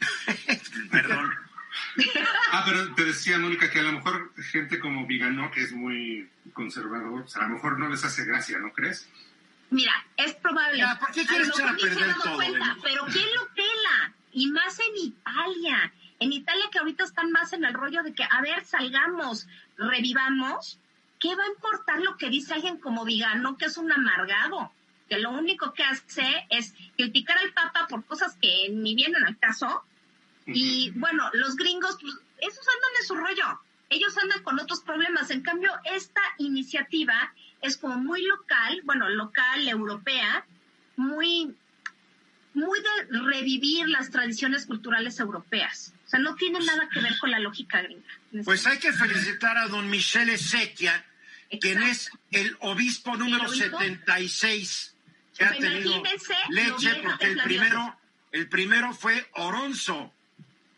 Perdón. 0.90 1.30
Ah, 2.52 2.64
pero 2.66 2.94
te 2.94 3.04
decía, 3.04 3.38
Mónica, 3.38 3.70
que 3.70 3.78
a 3.78 3.84
lo 3.84 3.92
mejor 3.92 4.32
gente 4.50 4.80
como 4.80 5.06
Vigano, 5.06 5.52
que 5.52 5.62
es 5.62 5.72
muy 5.72 6.28
conservador, 6.52 7.26
a 7.32 7.42
lo 7.44 7.48
mejor 7.50 7.78
no 7.78 7.88
les 7.88 8.04
hace 8.04 8.24
gracia, 8.24 8.58
¿no 8.58 8.72
crees? 8.72 9.08
Mira, 9.70 9.92
es 10.16 10.34
probable. 10.34 10.78
Ya, 10.78 10.98
¿por 10.98 11.12
qué 11.12 11.24
quieres 11.24 11.48
echar 11.48 11.68
a 11.68 11.76
perder 11.76 12.14
todo, 12.22 12.34
cuenta, 12.34 12.76
pero 12.82 13.04
¿quién 13.06 13.26
lo 13.36 13.46
pela? 13.54 14.12
Y 14.32 14.50
más 14.50 14.78
en 14.80 14.96
Italia. 14.96 15.92
En 16.20 16.34
Italia 16.34 16.66
que 16.70 16.78
ahorita 16.78 17.04
están 17.04 17.32
más 17.32 17.54
en 17.54 17.64
el 17.64 17.72
rollo 17.72 18.02
de 18.02 18.12
que, 18.12 18.22
a 18.22 18.42
ver, 18.42 18.62
salgamos, 18.66 19.48
revivamos. 19.78 20.78
¿Qué 21.18 21.34
va 21.34 21.44
a 21.44 21.48
importar 21.48 22.00
lo 22.00 22.18
que 22.18 22.28
dice 22.28 22.54
alguien 22.54 22.78
como 22.78 23.06
Vigano, 23.06 23.56
que 23.56 23.64
es 23.64 23.78
un 23.78 23.90
amargado? 23.90 24.70
Que 25.08 25.18
lo 25.18 25.30
único 25.30 25.72
que 25.72 25.82
hace 25.82 26.46
es 26.50 26.74
criticar 26.96 27.38
al 27.38 27.52
Papa 27.54 27.86
por 27.88 28.04
cosas 28.04 28.36
que 28.40 28.68
ni 28.70 28.94
vienen 28.94 29.24
al 29.24 29.38
caso. 29.38 29.82
Y 30.46 30.90
bueno, 30.90 31.30
los 31.32 31.56
gringos, 31.56 31.96
pues, 32.00 32.14
esos 32.38 32.66
andan 32.68 32.90
en 33.00 33.06
su 33.06 33.14
rollo. 33.14 33.60
Ellos 33.88 34.16
andan 34.18 34.42
con 34.42 34.60
otros 34.60 34.80
problemas. 34.80 35.30
En 35.30 35.40
cambio, 35.40 35.72
esta 35.84 36.20
iniciativa 36.36 37.32
es 37.62 37.78
como 37.78 37.96
muy 37.96 38.22
local, 38.22 38.82
bueno, 38.84 39.08
local, 39.08 39.66
europea, 39.66 40.46
muy, 40.96 41.56
muy 42.52 42.78
de 42.80 43.18
revivir 43.20 43.88
las 43.88 44.10
tradiciones 44.10 44.66
culturales 44.66 45.18
europeas. 45.18 45.94
O 46.10 46.14
sea, 46.16 46.18
no 46.18 46.34
tiene 46.34 46.58
nada 46.58 46.88
que 46.92 47.00
ver 47.00 47.16
con 47.20 47.30
la 47.30 47.38
lógica 47.38 47.80
gringa. 47.82 48.08
Pues 48.44 48.66
hay 48.66 48.78
que 48.80 48.92
felicitar 48.92 49.56
a 49.56 49.68
don 49.68 49.88
Michele 49.88 50.38
Sequia, 50.38 51.06
quien 51.60 51.80
es 51.84 52.10
el 52.32 52.56
obispo 52.58 53.16
número 53.16 53.44
¿El 53.44 53.48
obispo? 53.50 53.78
76 53.78 54.96
que 55.38 55.44
ha 55.44 55.48
Pues 55.50 55.60
tenido 55.60 56.02
leche, 56.48 56.94
porque 57.04 57.26
el 57.26 57.40
primero, 57.44 57.96
el 58.32 58.48
primero 58.48 58.92
fue 58.92 59.24
Oronzo 59.34 60.12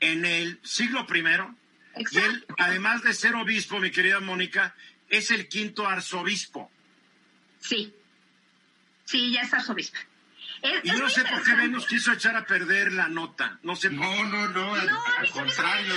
en 0.01 0.27
el 0.27 0.61
siglo 0.63 1.07
primero. 1.07 1.57
Y 1.97 2.19
él, 2.19 2.45
además 2.59 3.03
de 3.03 3.15
ser 3.15 3.35
obispo, 3.35 3.81
mi 3.81 3.91
querida 3.91 4.21
Mónica, 4.21 4.75
es 5.09 5.31
el 5.31 5.49
quinto 5.49 5.89
arzobispo. 5.89 6.71
Sí. 7.59 7.95
Sí, 9.07 9.33
ya 9.33 9.41
es 9.41 9.55
arzobispo. 9.55 9.97
Y 10.85 10.91
no 10.93 11.09
sé 11.11 11.25
por 11.25 11.43
qué. 11.43 11.55
Venus 11.55 11.87
quiso 11.87 12.13
echar 12.13 12.37
a 12.37 12.45
perder 12.47 12.93
la 12.93 13.09
nota. 13.09 13.59
No 13.63 13.75
sé 13.77 13.91
por 13.91 13.99
No, 14.01 14.25
no, 14.25 14.49
no, 14.49 14.75
al, 14.75 14.87
No, 14.87 15.05
al 15.19 15.31
contrario. 15.31 15.95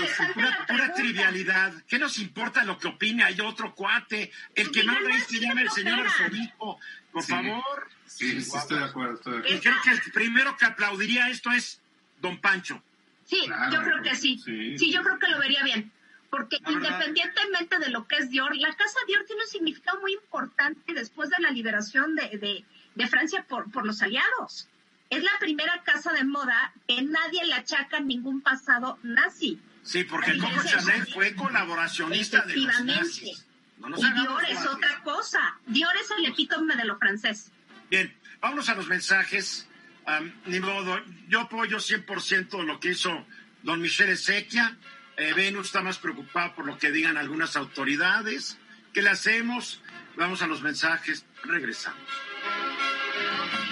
Pura, 0.68 0.93
trivialidad. 0.93 1.74
¿Qué 1.88 1.99
nos 1.99 2.18
importa 2.20 2.63
lo 2.63 2.78
que 2.78 2.88
opine? 2.88 3.24
Hay 3.24 3.39
otro 3.41 3.74
cuate. 3.76 4.32
El 4.55 4.72
que 4.72 4.84
manda 4.84 5.01
no, 5.09 5.16
es 5.16 5.26
sí, 5.28 5.39
llama 5.39 5.61
el 5.61 5.70
señor 5.72 5.99
arzobispo. 6.07 6.80
Por 7.11 7.24
Sí. 7.24 7.32
favor. 7.32 7.89
Sí, 8.07 8.41
sí, 8.41 8.57
estoy 8.57 8.80
de 8.80 8.86
acuerdo, 8.86 9.16
estoy 9.16 9.34
de 9.34 9.38
Y 9.49 9.55
acuerdo. 9.57 9.61
creo 9.61 9.76
que 9.84 9.89
el 10.05 10.11
primero 10.11 10.57
que 10.57 10.66
aplaudiría 10.66 11.30
esto 11.30 11.51
es 11.51 11.82
don 12.22 12.39
Pancho. 12.39 12.82
Sí, 13.26 13.41
Claro, 13.45 13.72
yo 13.74 13.82
creo 13.84 14.01
que 14.03 14.16
sí. 14.16 14.39
sí. 14.43 14.78
sí. 14.78 14.91
yo 14.91 15.01
creo 15.03 15.18
que 15.20 15.28
lo 15.28 15.39
vería 15.39 15.63
bien. 15.63 15.91
Porque 16.30 16.57
La 16.63 16.71
independientemente 16.71 17.80
de 17.80 17.89
lo 17.89 18.07
que 18.07 18.17
es 18.17 18.30
Dior, 18.30 18.55
la 18.57 18.73
casa 18.76 18.97
Dior 19.07 19.23
tiene 19.26 19.43
un 19.43 19.47
significado 19.47 19.99
muy 20.01 20.13
importante 20.13 20.93
después 20.93 21.30
de 21.30 21.38
la 21.39 21.51
liberación 21.51 22.15
de, 22.15 22.30
de- 22.38 22.65
de 22.95 23.07
Francia 23.07 23.45
por, 23.47 23.71
por 23.71 23.86
los 23.86 24.01
aliados. 24.01 24.67
Es 25.09 25.23
la 25.23 25.38
primera 25.39 25.82
casa 25.84 26.13
de 26.13 26.23
moda 26.23 26.73
que 26.88 27.01
nadie 27.03 27.45
le 27.45 27.53
achaca 27.53 27.99
ningún 27.99 28.41
pasado 28.41 28.97
nazi. 29.03 29.59
Sí, 29.84 30.03
porque 30.03 30.38
Coco 30.38 30.63
Chanel 30.65 31.05
fue 31.07 31.36
colaboracionista 31.36 32.41
de 32.45 32.55
los 32.57 32.65
Efectivamente. 32.73 33.01
nazis. 33.03 33.45
No 33.78 33.89
nos 33.89 33.99
Y 33.99 34.11
Dior 34.13 34.45
es 34.49 34.65
otra 34.65 35.01
cosa. 35.03 35.59
Dior 35.67 35.95
es 35.97 36.09
el 36.17 36.26
epítome 36.26 36.76
de 36.76 36.86
lo 36.86 36.97
francés. 36.97 37.51
Bien, 37.89 38.13
vámonos 38.41 38.67
a 38.69 38.76
los 38.76 38.88
mensajes. 38.88 39.67
Am, 40.07 40.34
ni 40.45 40.59
modo, 40.59 40.99
yo 41.28 41.41
apoyo 41.41 41.78
100% 41.78 42.63
lo 42.63 42.80
que 42.80 42.91
hizo 42.91 43.26
don 43.63 43.82
Michel 43.82 44.09
Ezequia. 44.09 44.78
Eh, 45.18 45.34
Venus 45.34 45.68
está 45.68 45.82
más 45.82 45.97
preocupada 45.97 46.53
por 46.53 46.66
lo 46.66 46.78
que 46.78 46.91
digan 46.91 47.18
algunas 47.18 47.55
autoridades. 47.55 48.57
¿Qué 48.93 49.01
le 49.01 49.09
hacemos? 49.09 49.82
Vamos 50.18 50.41
a 50.41 50.47
los 50.47 50.61
mensajes. 50.61 51.26
Regresamos. 51.43 52.01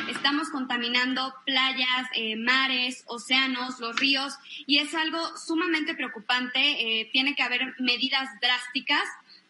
Estamos 0.08 0.50
contaminando 0.50 1.34
playas, 1.46 2.08
eh, 2.16 2.38
mares, 2.38 3.04
océanos, 3.08 3.80
los 3.80 3.98
ríos 3.98 4.36
y 4.66 4.78
es 4.78 4.94
algo 4.96 5.20
sumamente 5.38 5.96
preocupante. 5.96 6.60
Eh, 6.60 7.10
tiene 7.12 7.36
que 7.36 7.44
haber 7.44 7.76
medidas 7.78 8.30
drásticas 8.42 9.04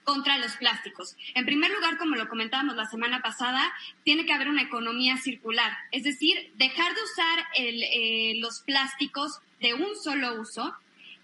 contra 0.03 0.37
los 0.39 0.53
plásticos. 0.53 1.15
En 1.35 1.45
primer 1.45 1.71
lugar, 1.71 1.97
como 1.97 2.15
lo 2.15 2.27
comentábamos 2.27 2.75
la 2.75 2.87
semana 2.87 3.21
pasada, 3.21 3.71
tiene 4.03 4.25
que 4.25 4.33
haber 4.33 4.49
una 4.49 4.63
economía 4.63 5.17
circular, 5.17 5.71
es 5.91 6.03
decir, 6.03 6.51
dejar 6.55 6.93
de 6.93 7.01
usar 7.03 8.41
los 8.41 8.59
plásticos 8.61 9.39
de 9.61 9.73
un 9.75 9.95
solo 9.95 10.41
uso 10.41 10.75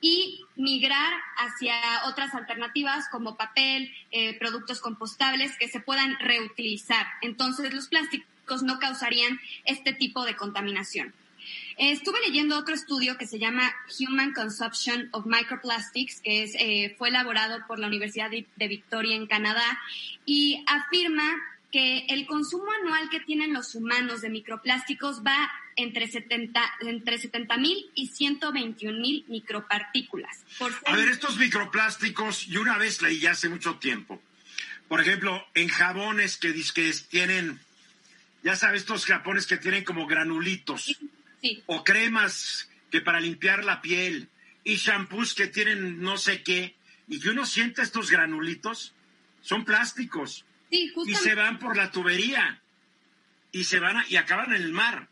y 0.02 0.46
migrar 0.56 1.14
hacia 1.38 1.76
otras 2.06 2.34
alternativas 2.34 3.08
como 3.10 3.36
papel, 3.36 3.92
eh, 4.12 4.38
productos 4.38 4.80
compostables 4.80 5.58
que 5.58 5.68
se 5.68 5.80
puedan 5.80 6.18
reutilizar. 6.20 7.06
Entonces, 7.22 7.74
los 7.74 7.88
plásticos 7.88 8.64
no 8.64 8.80
causarían 8.80 9.40
este 9.66 9.94
tipo 9.94 10.26
de 10.26 10.36
contaminación. 10.36 11.14
Estuve 11.78 12.20
leyendo 12.26 12.58
otro 12.58 12.76
estudio 12.76 13.18
que 13.18 13.26
se 13.26 13.40
llama 13.40 13.72
Human 14.00 14.34
Consumption 14.34 15.10
of 15.14 15.26
Microplastics, 15.26 16.20
que 16.20 16.44
es, 16.44 16.54
eh, 16.56 16.96
fue 16.98 17.10
elaborado 17.10 17.60
por 17.68 17.80
la 17.80 17.88
Universidad 17.88 18.30
de, 18.30 18.68
Victoria 18.68 19.16
en 19.16 19.28
Canadá 19.28 19.80
y 20.26 20.64
afirma 20.68 21.38
que 21.72 22.06
el 22.10 22.26
consumo 22.26 22.66
anual 22.82 23.10
que 23.10 23.20
tienen 23.20 23.54
los 23.54 23.76
humanos 23.76 24.22
de 24.22 24.30
microplásticos 24.30 25.24
va 25.26 25.52
entre 25.76 26.08
70 26.08 26.62
entre 26.82 27.18
70 27.18 27.58
mil 27.58 27.90
y 27.96 28.08
121 28.08 29.00
mil 29.00 29.26
micropartículas. 29.28 30.44
A 30.86 30.96
ver, 30.96 31.10
estos 31.10 31.38
microplásticos, 31.38 32.48
yo 32.48 32.62
una 32.62 32.78
vez 32.78 33.02
leí 33.02 33.20
ya 33.20 33.32
hace 33.32 33.50
mucho 33.50 33.76
tiempo. 33.76 34.22
Por 34.88 35.02
ejemplo, 35.02 35.46
en 35.54 35.68
jabones 35.68 36.38
que, 36.38 36.54
que 36.74 36.94
tienen, 37.10 37.60
ya 38.44 38.56
sabes, 38.56 38.82
estos 38.82 39.06
jabones 39.06 39.46
que 39.46 39.58
tienen 39.58 39.84
como 39.84 40.08
granulitos. 40.08 41.00
O 41.68 41.84
cremas 41.84 42.68
que 42.90 43.00
para 43.00 43.22
limpiar 43.22 43.64
la 43.64 43.82
piel. 43.82 44.28
Y 44.64 44.76
shampoos 44.76 45.36
que 45.36 45.48
tienen 45.48 46.02
no 46.02 46.18
sé 46.18 46.42
qué. 46.42 46.76
Y 47.08 47.20
que 47.20 47.30
uno 47.30 47.46
siente 47.46 47.84
estos 47.84 48.10
granulitos. 48.10 48.94
Son 49.42 49.64
plásticos. 49.64 50.44
Y 50.70 51.16
se 51.16 51.36
van 51.36 51.60
por 51.60 51.76
la 51.76 51.92
tubería. 51.92 52.62
Y 53.52 53.64
se 53.64 53.80
van 53.80 54.04
y 54.08 54.16
acaban 54.16 54.54
en 54.54 54.62
el 54.62 54.72
mar. 54.72 55.10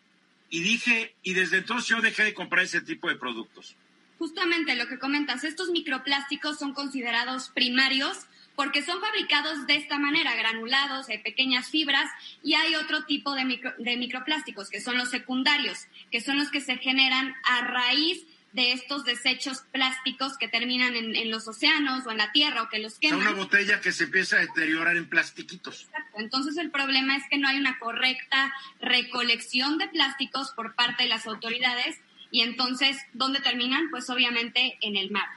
Y 0.49 0.61
dije, 0.61 1.15
y 1.23 1.33
desde 1.33 1.57
entonces 1.57 1.89
yo 1.89 2.01
dejé 2.01 2.23
de 2.23 2.33
comprar 2.33 2.63
ese 2.63 2.81
tipo 2.81 3.09
de 3.09 3.15
productos. 3.15 3.75
Justamente 4.17 4.75
lo 4.75 4.87
que 4.87 4.99
comentas, 4.99 5.43
estos 5.43 5.69
microplásticos 5.69 6.57
son 6.57 6.73
considerados 6.73 7.49
primarios 7.49 8.25
porque 8.57 8.81
son 8.81 8.99
fabricados 8.99 9.67
de 9.67 9.75
esta 9.75 9.99
manera, 9.99 10.35
granulados, 10.35 11.09
hay 11.09 11.19
pequeñas 11.19 11.69
fibras 11.69 12.09
y 12.41 12.55
hay 12.55 12.73
otro 12.73 13.05
tipo 13.05 13.35
de, 13.35 13.45
microplásticos, 13.45 14.69
que 14.69 14.81
son 14.81 14.97
los 14.97 15.11
secundarios, 15.11 15.85
que 16.09 16.21
son 16.21 16.39
los 16.39 16.49
que 16.49 16.59
se 16.59 16.77
generan 16.77 17.35
a 17.43 17.61
raíz 17.61 18.25
de 18.57 18.71
estos 18.71 19.05
desechos 19.05 19.63
plásticos 19.71 20.35
que 20.39 20.47
terminan 20.47 20.95
en, 20.95 21.29
los 21.29 21.47
océanos 21.47 22.07
o 22.07 22.11
en 22.11 22.17
la 22.17 22.31
tierra 22.31 22.63
o 22.63 22.69
que 22.69 22.79
los 22.79 22.97
queman. 22.97 23.21
Es 23.21 23.27
una 23.27 23.35
botella 23.35 23.79
que 23.81 23.91
se 23.91 24.05
empieza 24.05 24.37
a 24.37 24.39
deteriorar 24.39 24.97
en 24.97 25.07
plastiquitos. 25.07 25.83
Exacto. 25.83 26.19
Entonces 26.19 26.57
el 26.57 26.71
problema 26.71 27.15
es 27.15 27.23
que 27.29 27.37
no 27.37 27.47
hay 27.47 27.59
una 27.59 27.77
correcta 27.77 28.51
recolección 28.81 29.77
de 29.77 29.87
plásticos 29.89 30.53
por 30.53 30.73
parte 30.73 31.03
de 31.03 31.09
las 31.09 31.27
autoridades 31.27 31.97
y 32.31 32.41
entonces, 32.41 32.97
¿dónde 33.13 33.41
terminan? 33.41 33.91
Pues 33.91 34.09
obviamente 34.09 34.79
en 34.81 34.97
el 34.97 35.11
mar 35.11 35.27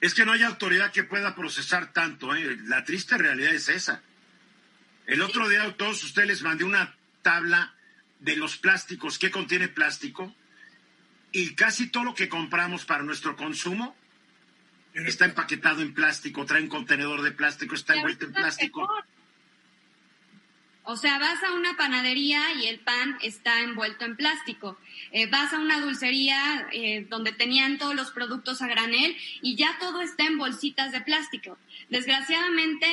es 0.00 0.14
que 0.14 0.24
no 0.24 0.32
hay 0.32 0.42
autoridad 0.42 0.90
que 0.90 1.04
pueda 1.04 1.36
procesar 1.36 1.92
tanto. 1.92 2.34
¿eh? 2.34 2.58
La 2.64 2.82
triste 2.84 3.16
realidad 3.16 3.54
es 3.54 3.68
esa. 3.68 4.02
El 5.06 5.22
otro 5.22 5.48
día 5.48 5.62
a 5.62 5.72
todos 5.74 6.02
ustedes 6.02 6.26
les 6.26 6.42
mandé 6.42 6.64
una 6.64 6.96
tabla 7.22 7.72
de 8.18 8.34
los 8.34 8.56
plásticos, 8.56 9.16
qué 9.18 9.30
contiene 9.30 9.68
plástico, 9.68 10.34
y 11.32 11.54
casi 11.54 11.88
todo 11.88 12.04
lo 12.04 12.14
que 12.14 12.28
compramos 12.28 12.84
para 12.84 13.02
nuestro 13.02 13.36
consumo 13.36 13.96
está 14.94 15.24
empaquetado 15.24 15.80
en 15.80 15.94
plástico, 15.94 16.44
trae 16.44 16.62
un 16.62 16.68
contenedor 16.68 17.22
de 17.22 17.32
plástico, 17.32 17.74
está 17.74 17.94
envuelto 17.94 18.26
en 18.26 18.32
plástico. 18.32 18.88
O 20.84 20.96
sea, 20.96 21.18
vas 21.18 21.42
a 21.44 21.52
una 21.52 21.76
panadería 21.76 22.42
y 22.54 22.66
el 22.66 22.80
pan 22.80 23.16
está 23.22 23.60
envuelto 23.60 24.04
en 24.04 24.16
plástico. 24.16 24.76
Eh, 25.12 25.26
vas 25.28 25.52
a 25.52 25.60
una 25.60 25.80
dulcería 25.80 26.66
eh, 26.72 27.06
donde 27.08 27.30
tenían 27.32 27.78
todos 27.78 27.94
los 27.94 28.10
productos 28.10 28.60
a 28.62 28.66
granel 28.66 29.16
y 29.42 29.54
ya 29.54 29.78
todo 29.78 30.02
está 30.02 30.24
en 30.24 30.38
bolsitas 30.38 30.90
de 30.90 31.00
plástico. 31.00 31.56
Desgraciadamente, 31.88 32.86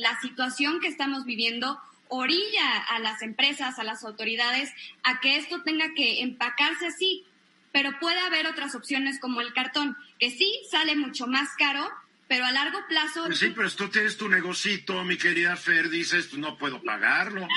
la 0.00 0.20
situación 0.20 0.80
que 0.80 0.88
estamos 0.88 1.24
viviendo 1.24 1.80
orilla 2.08 2.76
a 2.90 2.98
las 2.98 3.22
empresas, 3.22 3.78
a 3.78 3.84
las 3.84 4.04
autoridades, 4.04 4.70
a 5.02 5.18
que 5.20 5.36
esto 5.36 5.62
tenga 5.62 5.94
que 5.94 6.20
empacarse 6.20 6.86
así. 6.86 7.24
Pero 7.72 7.98
puede 7.98 8.20
haber 8.20 8.46
otras 8.46 8.74
opciones 8.74 9.18
como 9.18 9.40
el 9.40 9.52
cartón, 9.52 9.96
que 10.18 10.30
sí 10.30 10.60
sale 10.70 10.94
mucho 10.94 11.26
más 11.26 11.48
caro, 11.56 11.90
pero 12.28 12.44
a 12.44 12.52
largo 12.52 12.78
plazo... 12.86 13.24
Pues 13.26 13.38
sí, 13.38 13.52
pero 13.54 13.70
tú 13.70 13.88
tienes 13.88 14.16
tu 14.16 14.28
negocito, 14.28 15.02
mi 15.04 15.16
querida 15.16 15.56
Fer, 15.56 15.88
dices, 15.88 16.26
pues 16.26 16.38
no 16.38 16.58
puedo 16.58 16.82
pagarlo. 16.82 17.48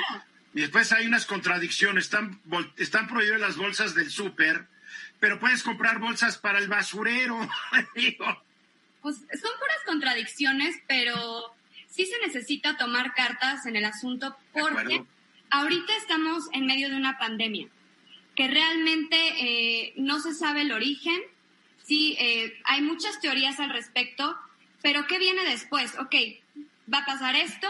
Y 0.53 0.61
después 0.61 0.91
hay 0.93 1.05
unas 1.05 1.25
contradicciones, 1.25 2.05
están, 2.05 2.39
están 2.77 3.07
prohibidas 3.07 3.41
las 3.41 3.57
bolsas 3.57 3.93
del 3.93 4.09
súper, 4.09 4.67
pero 5.19 5.39
puedes 5.39 5.63
comprar 5.63 5.99
bolsas 5.99 6.37
para 6.37 6.59
el 6.59 6.69
basurero. 6.69 7.37
pues 9.01 9.17
son 9.17 9.51
puras 9.59 9.81
contradicciones, 9.85 10.75
pero 10.87 11.53
sí 11.89 12.05
se 12.05 12.19
necesita 12.25 12.77
tomar 12.77 13.13
cartas 13.13 13.65
en 13.65 13.75
el 13.75 13.85
asunto 13.85 14.35
porque 14.53 15.03
ahorita 15.49 15.95
estamos 15.97 16.45
en 16.53 16.65
medio 16.65 16.89
de 16.89 16.95
una 16.95 17.17
pandemia 17.17 17.67
que 18.35 18.47
realmente 18.47 19.15
eh, 19.17 19.93
no 19.97 20.19
se 20.19 20.33
sabe 20.33 20.61
el 20.61 20.71
origen. 20.71 21.19
Sí, 21.83 22.15
eh, 22.19 22.59
hay 22.65 22.81
muchas 22.81 23.19
teorías 23.21 23.59
al 23.59 23.69
respecto, 23.69 24.37
pero 24.81 25.07
¿qué 25.07 25.17
viene 25.19 25.43
después? 25.45 25.93
Ok, 25.99 26.15
va 26.91 26.99
a 26.99 27.05
pasar 27.05 27.35
esto 27.35 27.67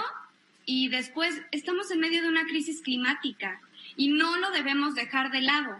y 0.66 0.90
después 0.90 1.42
estamos 1.52 1.92
en 1.92 2.00
medio 2.00 2.22
de 2.22 2.30
una 2.30 2.46
crisis 2.46 2.82
climática 2.82 3.62
y 3.96 4.10
no 4.10 4.38
lo 4.38 4.52
debemos 4.52 4.96
dejar 4.96 5.32
de 5.32 5.42
lado. 5.42 5.78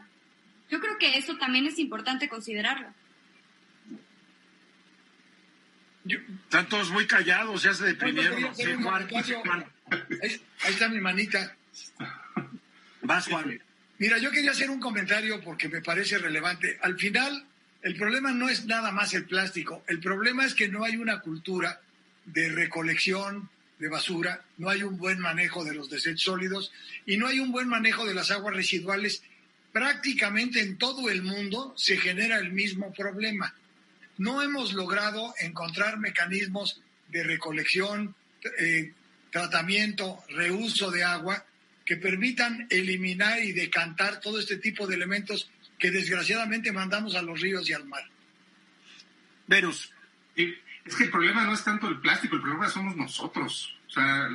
Yo 0.70 0.80
creo 0.80 0.98
que 0.98 1.18
eso 1.18 1.38
también 1.38 1.66
es 1.66 1.80
importante 1.80 2.30
considerarlo. 2.30 2.88
Están 6.08 6.70
todos 6.70 6.92
muy 6.92 7.08
callados, 7.08 7.64
ya 7.64 7.74
se 7.74 7.86
deprimieron. 7.86 8.44
Ahí, 10.22 10.42
está 10.68 10.88
mi 10.90 11.02
manita. 11.02 11.56
Vas, 13.02 13.28
Juan. 13.28 13.60
Mira, 13.98 14.18
yo 14.18 14.30
quería 14.30 14.52
hacer 14.52 14.70
un 14.70 14.80
comentario 14.80 15.42
porque 15.42 15.70
me 15.70 15.82
parece 15.82 16.18
relevante. 16.18 16.78
Al 16.82 16.98
final, 16.98 17.46
el 17.82 17.96
problema 17.96 18.32
no 18.32 18.50
es 18.50 18.66
nada 18.66 18.92
más 18.92 19.14
el 19.14 19.26
plástico, 19.26 19.84
el 19.88 20.00
problema 20.00 20.46
es 20.46 20.54
que 20.54 20.68
no 20.68 20.84
hay 20.84 20.98
una 20.98 21.22
cultura 21.22 21.80
de 22.26 22.50
recolección 22.50 23.50
de 23.80 23.88
basura, 23.88 24.44
no 24.58 24.70
hay 24.70 24.84
un 24.84 24.98
buen 24.98 25.20
manejo 25.20 25.64
de 25.64 25.76
los 25.76 25.90
desechos 25.90 26.24
sólidos 26.24 26.72
y 27.06 27.18
no 27.18 27.28
hay 27.28 27.40
un 27.40 27.52
buen 27.52 27.68
manejo 27.68 28.06
de 28.06 28.14
las 28.14 28.32
aguas 28.32 28.56
residuales. 28.56 29.22
Prácticamente 29.72 30.62
en 30.62 30.78
todo 30.78 31.10
el 31.10 31.22
mundo 31.22 31.74
se 31.78 31.98
genera 31.98 32.38
el 32.38 32.52
mismo 32.52 32.94
problema. 32.94 33.54
No 34.18 34.42
hemos 34.42 34.74
logrado 34.74 35.34
encontrar 35.40 36.00
mecanismos 36.00 36.82
de 37.10 37.24
recolección, 37.24 38.16
eh, 38.60 38.94
tratamiento, 39.30 40.24
reuso 40.30 40.92
de 40.92 41.04
agua 41.04 41.46
que 41.86 41.98
permitan 41.98 42.68
eliminar 42.70 43.40
y 43.44 43.52
decantar 43.54 44.20
todo 44.20 44.40
este 44.40 44.58
tipo 44.58 44.88
de 44.88 44.96
elementos 44.96 45.50
que 45.78 45.92
desgraciadamente 45.92 46.72
mandamos 46.72 47.16
a 47.16 47.22
los 47.22 47.40
ríos 47.40 47.70
y 47.70 47.74
al 47.74 47.86
mar. 47.86 48.04
Verus. 49.48 49.94
Es 50.36 50.96
que 50.96 51.04
el 51.06 51.12
problema 51.12 51.44
no 51.46 51.54
es 51.54 51.64
tanto 51.64 51.88
el 51.88 52.00
plástico, 52.00 52.36
el 52.36 52.42
problema 52.42 52.70
somos 52.70 52.96
nosotros. 52.96 53.78
O 53.88 53.90
sea, 53.92 54.28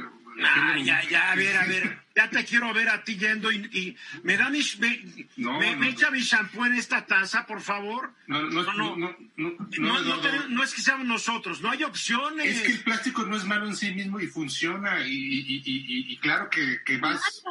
ah, 0.43 0.77
ya, 0.83 1.03
ya, 1.09 1.33
a 1.33 1.35
ver, 1.35 1.57
a 1.57 1.67
ver, 1.67 1.99
ya 2.15 2.29
te 2.29 2.45
quiero 2.45 2.73
ver 2.75 2.89
a 2.89 3.05
ti 3.05 3.17
yendo 3.17 3.53
y, 3.53 3.97
me 4.23 4.37
da 4.37 4.51
mi, 4.51 4.61
me, 4.79 5.77
me, 5.77 5.89
echa 5.89 6.11
mi 6.11 6.21
shampoo 6.21 6.67
en 6.67 6.75
esta 6.75 7.07
taza, 7.07 7.47
por 7.47 7.61
favor. 7.61 8.13
No, 8.27 8.43
no, 8.43 8.63
no, 8.73 8.97
no, 8.97 9.17
no, 9.37 10.49
no, 10.49 10.63
es 10.63 10.75
que 10.75 10.83
seamos 10.83 11.07
nosotros, 11.07 11.61
no 11.63 11.71
hay 11.71 11.85
opciones. 11.85 12.47
Es 12.47 12.63
que 12.63 12.73
el 12.73 12.81
plástico 12.81 13.25
no 13.25 13.37
es 13.37 13.45
malo 13.45 13.67
en 13.67 13.77
sí 13.77 13.93
mismo 13.95 14.21
y 14.21 14.27
funciona 14.27 15.07
y, 15.07 15.13
y, 15.13 15.63
y, 15.65 16.13
y 16.13 16.17
claro 16.19 16.51
que, 16.51 16.81
que 16.85 16.99
vas 16.99 17.43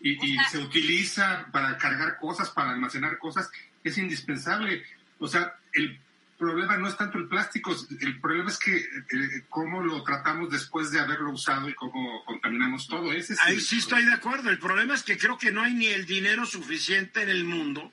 y, 0.00 0.36
se 0.50 0.58
utiliza 0.58 1.46
para 1.52 1.76
cargar 1.76 2.16
cosas, 2.18 2.50
para 2.50 2.70
almacenar 2.70 3.18
cosas, 3.18 3.50
es 3.84 3.98
indispensable. 3.98 4.82
O 5.18 5.28
sea, 5.28 5.54
el 5.74 5.98
problema 6.40 6.78
no 6.78 6.88
es 6.88 6.96
tanto 6.96 7.18
el 7.18 7.28
plástico, 7.28 7.76
el 8.00 8.18
problema 8.18 8.48
es 8.48 8.58
que 8.58 8.74
eh, 8.74 9.44
cómo 9.50 9.82
lo 9.82 10.02
tratamos 10.02 10.50
después 10.50 10.90
de 10.90 10.98
haberlo 10.98 11.32
usado 11.32 11.68
y 11.68 11.74
cómo 11.74 12.24
contaminamos 12.24 12.88
todo. 12.88 13.12
Ese 13.12 13.36
Ahí 13.42 13.60
sí 13.60 13.78
estoy 13.78 14.06
de 14.06 14.14
acuerdo. 14.14 14.48
El 14.48 14.58
problema 14.58 14.94
es 14.94 15.02
que 15.02 15.18
creo 15.18 15.36
que 15.36 15.52
no 15.52 15.62
hay 15.62 15.74
ni 15.74 15.88
el 15.88 16.06
dinero 16.06 16.46
suficiente 16.46 17.22
en 17.22 17.28
el 17.28 17.44
mundo 17.44 17.92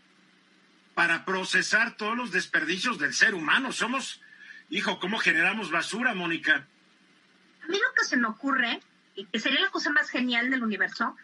para 0.95 1.25
procesar 1.25 1.97
todos 1.97 2.15
los 2.15 2.31
desperdicios 2.31 2.97
del 2.97 3.13
ser 3.13 3.35
humano. 3.35 3.73
Somos, 3.73 4.21
hijo, 4.69 4.97
¿cómo 4.99 5.19
generamos 5.19 5.69
basura, 5.69 6.15
Mónica? 6.15 6.65
A 7.63 7.67
mí 7.67 7.77
lo 7.77 7.93
que 7.95 8.05
se 8.05 8.15
me 8.15 8.27
ocurre, 8.27 8.79
y 9.13 9.25
que 9.25 9.39
sería 9.39 9.59
la 9.59 9.71
cosa 9.71 9.91
más 9.91 10.09
genial 10.09 10.49
del 10.49 10.63
universo, 10.63 11.17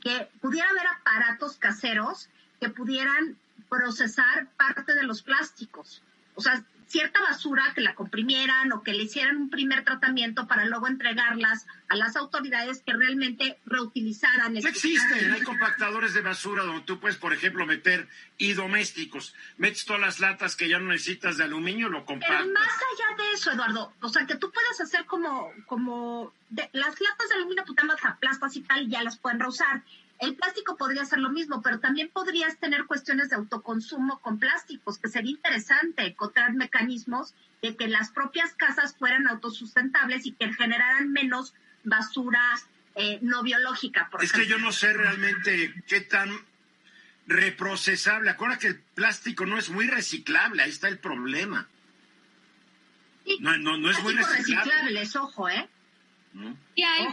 que 0.00 0.28
pudiera 0.40 0.68
haber 0.70 0.86
aparatos 0.86 1.58
caseros 1.58 2.30
que 2.58 2.70
pudieran 2.70 3.36
procesar 3.68 4.48
parte 4.56 4.94
de 4.94 5.02
los 5.02 5.22
plásticos. 5.22 6.02
O 6.40 6.42
sea, 6.42 6.64
cierta 6.90 7.20
basura 7.20 7.72
que 7.74 7.82
la 7.82 7.94
comprimieran 7.94 8.72
o 8.72 8.82
que 8.82 8.94
le 8.94 9.02
hicieran 9.04 9.36
un 9.36 9.50
primer 9.50 9.84
tratamiento 9.84 10.48
para 10.48 10.64
luego 10.64 10.88
entregarlas 10.88 11.66
a 11.88 11.96
las 11.96 12.16
autoridades 12.16 12.82
que 12.84 12.94
realmente 12.94 13.58
reutilizaran. 13.66 14.54
No 14.54 14.68
existen, 14.68 15.32
hay 15.32 15.42
compactadores 15.42 16.14
de 16.14 16.22
basura 16.22 16.64
donde 16.64 16.82
tú 16.82 16.98
puedes, 16.98 17.16
por 17.16 17.34
ejemplo, 17.34 17.66
meter 17.66 18.08
y 18.38 18.54
domésticos. 18.54 19.34
Metes 19.58 19.84
todas 19.84 20.00
las 20.00 20.18
latas 20.18 20.56
que 20.56 20.68
ya 20.68 20.78
no 20.78 20.88
necesitas 20.88 21.36
de 21.36 21.44
aluminio, 21.44 21.90
lo 21.90 22.04
compactas. 22.06 22.40
Pero 22.40 22.52
más 22.52 22.72
allá 22.72 23.22
de 23.22 23.32
eso, 23.34 23.52
Eduardo, 23.52 23.92
o 24.00 24.08
sea, 24.08 24.26
que 24.26 24.36
tú 24.36 24.50
puedes 24.50 24.80
hacer 24.80 25.04
como, 25.04 25.52
como 25.66 26.32
las 26.72 27.00
latas 27.00 27.28
de 27.28 27.34
aluminio, 27.36 27.62
tú 27.64 27.74
te 27.74 27.86
las 27.86 28.04
aplastas 28.04 28.56
y 28.56 28.62
tal, 28.62 28.82
y 28.82 28.88
ya 28.88 29.02
las 29.02 29.18
pueden 29.18 29.38
reusar. 29.38 29.82
El 30.20 30.36
plástico 30.36 30.76
podría 30.76 31.04
ser 31.06 31.18
lo 31.18 31.30
mismo, 31.30 31.62
pero 31.62 31.80
también 31.80 32.10
podrías 32.12 32.58
tener 32.58 32.84
cuestiones 32.84 33.30
de 33.30 33.36
autoconsumo 33.36 34.20
con 34.20 34.38
plásticos, 34.38 34.98
que 34.98 35.08
sería 35.08 35.30
interesante 35.30 36.06
encontrar 36.06 36.52
mecanismos 36.52 37.34
de 37.62 37.74
que 37.74 37.88
las 37.88 38.10
propias 38.10 38.54
casas 38.54 38.94
fueran 38.98 39.26
autosustentables 39.26 40.26
y 40.26 40.32
que 40.32 40.52
generaran 40.52 41.10
menos 41.10 41.54
basura 41.84 42.40
eh, 42.96 43.18
no 43.22 43.42
biológica. 43.42 44.08
Por 44.10 44.22
es 44.22 44.32
que 44.32 44.46
yo 44.46 44.58
no 44.58 44.72
sé 44.72 44.92
realmente 44.92 45.74
qué 45.86 46.02
tan 46.02 46.30
reprocesable. 47.26 48.30
Acuérdate 48.30 48.60
que 48.60 48.66
el 48.68 48.80
plástico 48.80 49.46
no 49.46 49.56
es 49.56 49.70
muy 49.70 49.86
reciclable, 49.86 50.62
ahí 50.62 50.70
está 50.70 50.88
el 50.88 50.98
problema. 50.98 51.66
no, 53.40 53.56
no, 53.56 53.78
no 53.78 53.90
es 53.90 54.02
muy 54.02 54.14
reciclable. 54.14 54.72
reciclables, 54.72 55.16
ojo, 55.16 55.48
¿eh? 55.48 55.66
Y 56.76 56.82
hay, 56.84 57.08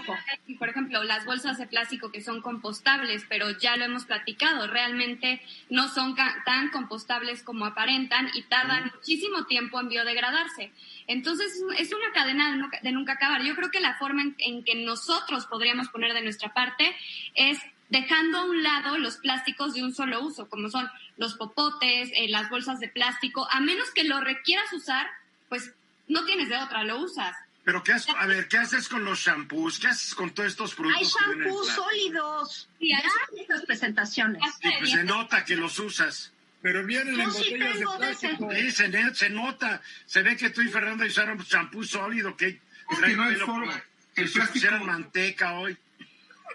por 0.60 0.70
ejemplo, 0.70 1.04
las 1.04 1.26
bolsas 1.26 1.58
de 1.58 1.66
plástico 1.66 2.12
que 2.12 2.22
son 2.22 2.42
compostables, 2.42 3.26
pero 3.28 3.50
ya 3.50 3.76
lo 3.76 3.86
hemos 3.86 4.06
platicado, 4.06 4.68
realmente 4.68 5.42
no 5.70 5.88
son 5.90 6.16
tan 6.16 6.70
compostables 6.70 7.42
como 7.42 7.66
aparentan 7.66 8.30
y 8.36 8.44
tardan 8.44 8.92
muchísimo 8.94 9.46
tiempo 9.46 9.80
en 9.80 9.90
biodegradarse. 9.90 10.72
Entonces 11.08 11.52
es 11.78 11.92
una 11.92 12.12
cadena 12.14 12.72
de 12.84 12.92
nunca, 12.92 13.14
acabar. 13.14 13.44
Yo 13.44 13.56
creo 13.56 13.72
que 13.72 13.80
la 13.80 13.96
forma 13.96 14.22
en, 14.38 14.64
que 14.64 14.76
nosotros 14.76 15.48
podríamos 15.48 15.90
poner 15.90 16.14
de 16.14 16.22
nuestra 16.22 16.54
parte 16.54 16.96
es 17.34 17.60
dejando 17.90 18.38
a 18.38 18.46
un 18.46 18.62
lado 18.62 18.98
los 19.00 19.18
plásticos 19.18 19.74
de 19.74 19.84
un 19.84 19.96
solo 19.96 20.22
uso, 20.22 20.48
como 20.48 20.70
son 20.70 20.88
los 21.16 21.36
popotes, 21.36 22.12
eh, 22.14 22.28
las 22.30 22.50
bolsas 22.50 22.80
de 22.80 22.90
plástico, 22.90 23.48
a 23.50 23.62
menos 23.62 23.90
que 23.92 24.04
lo 24.04 24.20
requieras 24.22 24.72
usar, 24.74 25.08
pues 25.50 25.74
no 26.08 26.24
tienes 26.26 26.50
de 26.50 26.58
otra, 26.58 26.84
lo 26.84 27.00
usas. 27.00 27.36
Pero 27.68 27.84
qué 27.84 27.92
haces, 27.92 28.16
a 28.18 28.26
ver, 28.28 28.48
¿qué 28.48 28.60
haces 28.60 28.88
con 28.88 29.04
los 29.04 29.20
shampoos? 29.20 29.78
¿Qué 29.78 29.88
haces 29.88 30.16
con 30.16 30.30
todos 30.30 30.52
estos 30.52 30.74
productos? 30.74 31.18
Hay 31.20 31.36
shampoos 31.36 31.68
sólidos. 31.68 32.70
Sí, 32.80 32.94
hay 32.94 33.42
estas 33.42 33.66
presentaciones. 33.66 34.42
Sí, 34.62 34.70
pues 34.80 34.92
se 34.92 35.04
nota 35.04 35.44
que 35.44 35.58
los 35.58 35.78
usas. 35.78 36.32
Pero 36.62 36.86
vienen 36.86 37.20
en 37.20 37.30
botellas 37.30 37.78
de 37.78 37.86
plástico. 37.98 38.50
Sí, 38.54 38.72
se, 38.72 39.16
se, 39.16 39.30
nota. 39.32 39.82
Se 40.06 40.24
ve 40.24 40.38
que 40.38 40.50
tú 40.52 40.62
y 40.62 40.70
Fernando 40.70 41.04
usaron 41.04 41.40
shampoo 41.40 41.84
sólido. 41.84 42.38
Que, 42.38 42.54
que 43.02 43.16
no 43.18 43.24
hay 43.24 43.36
forma. 43.36 43.84
El 44.16 44.32
plástico... 44.32 44.86
manteca 44.86 45.52
hoy. 45.56 45.78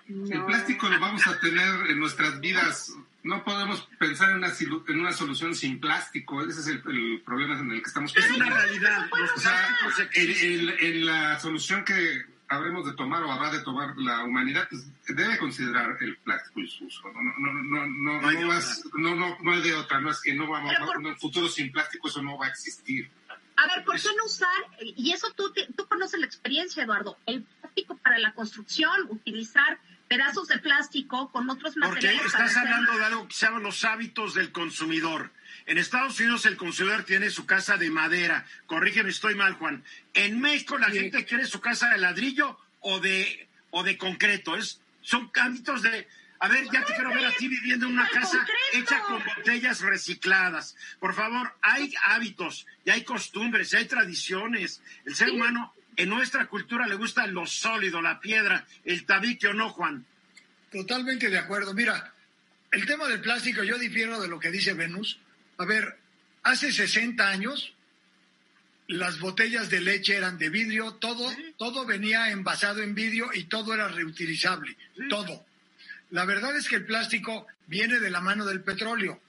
El 0.09 0.47
plástico 0.47 0.89
lo 0.89 0.99
vamos 0.99 1.27
a 1.27 1.39
tener 1.39 1.91
en 1.91 2.01
nuestras 2.01 2.41
vidas 2.41 2.91
no 3.25 3.45
podemos 3.45 3.89
pensar 3.99 4.31
en 4.31 4.39
una, 4.39 4.49
en 4.89 5.01
una 5.01 5.13
solución 5.13 5.55
sin 5.55 5.81
plástico. 5.81 6.43
Ese 6.43 6.61
es 6.61 6.67
el, 6.67 7.23
problema 7.25 7.59
en 7.59 7.71
el 7.71 7.83
que 7.83 7.89
estamos 7.89 8.13
pensando. 8.13 8.45
Es 8.45 8.51
una 8.51 8.61
realidad. 8.61 9.11
O 9.37 9.39
sea, 9.39 10.11
en, 10.15 11.07
la 11.07 11.39
solución 11.39 11.85
que 11.85 12.25
habremos 12.49 12.85
de 12.85 12.95
tomar 12.95 13.23
o 13.23 13.31
habrá 13.31 13.51
de 13.51 13.61
tomar 13.61 13.97
la 13.97 14.25
humanidad, 14.25 14.67
pues, 14.69 14.87
debe 15.07 15.39
considerar 15.39 15.97
el 16.01 16.17
plástico 16.19 16.61
y 16.61 16.69
su 16.69 16.87
uso. 16.87 17.13
No, 17.13 17.23
no, 17.23 17.53
no, 17.53 17.87
no, 17.87 18.21
no, 18.21 18.29
hay 18.29 18.37
no, 18.37 19.15
no, 19.15 19.39
no, 19.41 19.53
hay 19.53 19.63
de 19.63 19.75
otra. 19.75 20.01
No 20.01 20.11
es 20.11 20.21
que 20.21 20.35
no 20.35 20.49
vamos, 20.49 20.73
en 20.99 21.07
un 21.07 21.17
futuro 21.17 21.49
sin 21.49 21.71
plástico 21.71 22.09
eso 22.09 22.23
no 22.23 22.37
va 22.37 22.47
a 22.47 22.51
existir. 22.51 23.09
A 23.57 23.67
ver, 23.69 23.85
¿por 23.85 23.95
qué 24.01 24.09
no 24.17 24.25
usar? 24.25 24.49
Y 24.81 25.13
eso 25.13 25.33
tú, 25.37 25.53
tú 25.77 25.87
conoces 25.87 26.19
la 26.19 26.27
experiencia, 26.27 26.83
Eduardo. 26.83 27.19
El 27.27 27.43
plástico 27.43 27.97
para 27.99 28.19
la 28.19 28.35
construcción, 28.35 29.07
utilizar 29.11 29.79
pedazos 30.13 30.49
de 30.49 30.59
plástico 30.59 31.33
con 31.33 31.49
otros 31.49 31.75
materiales. 31.75 32.21
Porque 32.21 32.45
estás 32.45 32.57
hablando 32.59 32.99
de 32.99 33.05
algo 33.05 33.29
que 33.29 33.35
se 33.35 33.47
llama 33.47 33.61
los 33.61 33.83
hábitos 33.85 34.35
del 34.35 34.53
consumidor. 34.53 35.31
En 35.65 35.79
Estados 35.79 36.21
Unidos 36.21 36.45
el 36.45 36.59
consumidor 36.59 37.05
tiene 37.05 37.31
su 37.31 37.47
casa 37.47 37.79
de 37.79 37.89
madera. 37.89 38.45
Corrígeme, 38.67 39.09
estoy 39.09 39.35
mal, 39.37 39.55
Juan. 39.55 39.83
En 40.13 40.39
México 40.39 40.77
la 40.77 40.91
gente 40.91 41.25
quiere 41.25 41.47
su 41.47 41.61
casa 41.61 41.89
de 41.89 41.99
ladrillo 41.99 42.59
o 42.81 43.01
de, 43.01 43.49
o 43.71 43.83
de 43.83 43.97
concreto. 43.97 44.55
Es, 44.55 44.83
son 45.01 45.31
hábitos 45.41 45.81
de... 45.81 46.07
A 46.41 46.49
ver, 46.49 46.65
ya 46.71 46.85
te 46.85 46.93
quiero 46.93 47.11
ver 47.15 47.25
a 47.25 47.33
ti 47.33 47.49
viviendo 47.49 47.87
en 47.87 47.93
una 47.93 48.09
casa 48.09 48.45
hecha 48.75 49.01
con 49.05 49.23
botellas 49.25 49.81
recicladas. 49.81 50.77
Por 50.99 51.15
favor, 51.15 51.57
hay 51.63 51.95
hábitos 52.05 52.67
y 52.85 52.91
hay 52.91 53.03
costumbres 53.05 53.73
y 53.73 53.77
hay 53.77 53.87
tradiciones. 53.87 54.83
El 55.07 55.15
ser 55.15 55.31
humano 55.31 55.73
en 55.97 56.09
nuestra 56.09 56.47
cultura 56.47 56.87
le 56.87 56.95
gusta 56.95 57.27
lo 57.27 57.47
sólido, 57.47 58.01
la 58.01 58.21
piedra, 58.21 58.67
el 58.85 59.05
tabique 59.05 59.49
o 59.49 59.55
no, 59.55 59.71
Juan. 59.71 60.05
Totalmente 60.71 61.29
de 61.29 61.39
acuerdo. 61.39 61.75
Mira, 61.75 62.13
el 62.71 62.87
tema 62.87 63.07
del 63.09 63.21
plástico, 63.21 63.63
yo 63.63 63.79
difiero 63.79 64.21
de 64.21 64.29
lo 64.29 64.39
que 64.39 64.51
dice 64.51 64.73
Venus. 64.73 65.19
A 65.59 65.65
ver, 65.65 65.99
hace 66.43 66.73
60 66.73 67.29
años 67.29 67.75
las 68.89 69.21
botellas 69.21 69.71
de 69.71 69.81
leche 69.81 70.17
eran 70.17 70.39
de 70.39 70.49
vidrio, 70.49 70.95
todo, 70.95 71.31
todo 71.57 71.87
venía 71.87 72.31
envasado 72.31 72.83
en 72.83 72.95
vidrio 72.95 73.31
y 73.33 73.45
todo 73.45 73.75
era 73.75 73.89
reutilizable, 73.89 74.77
todo. 75.09 75.45
La 76.11 76.25
verdad 76.25 76.57
es 76.57 76.69
que 76.69 76.77
el 76.77 76.85
plástico 76.85 77.47
viene 77.67 78.01
de 78.01 78.11
la 78.11 78.21
mano 78.21 78.45
del 78.45 78.63
petróleo. 78.63 79.21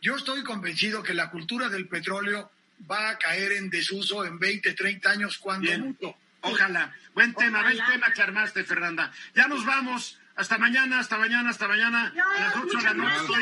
Yo 0.00 0.16
estoy 0.16 0.42
convencido 0.42 1.02
que 1.02 1.14
la 1.14 1.30
cultura 1.30 1.68
del 1.68 1.86
petróleo 1.86 2.50
va 2.90 3.10
a 3.10 3.18
caer 3.18 3.52
en 3.52 3.70
desuso 3.70 4.24
en 4.24 4.38
20, 4.38 4.72
30 4.72 5.10
años 5.10 5.38
cuando 5.38 5.70
mucho. 5.78 6.16
Ojalá. 6.42 6.92
Buen 7.14 7.34
tema, 7.34 7.62
buen 7.62 7.76
tema 7.76 8.12
que 8.14 8.22
armaste, 8.22 8.64
Fernanda. 8.64 9.12
Ya 9.34 9.46
nos 9.46 9.64
vamos. 9.64 10.18
Hasta 10.34 10.58
mañana, 10.58 10.98
hasta 10.98 11.18
mañana, 11.18 11.50
hasta 11.50 11.68
mañana. 11.68 12.12
a 12.36 12.40
las 12.40 12.56
8 12.56 12.78
de 12.78 12.84
la 12.84 12.94
noche 12.94 13.34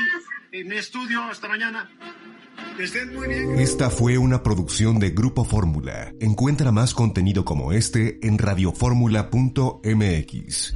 en 0.53 0.69
mi 0.69 0.77
estudio. 0.77 1.23
Hasta 1.25 1.49
mañana. 1.49 1.89
Que 2.77 2.85
estén 2.85 3.15
muy 3.15 3.29
bien. 3.29 3.59
Esta 3.59 3.89
fue 3.91 4.19
una 4.19 4.43
producción 4.43 4.99
de 4.99 5.11
Grupo 5.11 5.45
Fórmula. 5.45 6.13
Encuentra 6.21 6.73
más 6.73 6.95
contenido 6.95 7.45
como 7.45 7.73
este 7.73 8.19
en 8.27 8.39
radioformula.mx. 8.39 10.75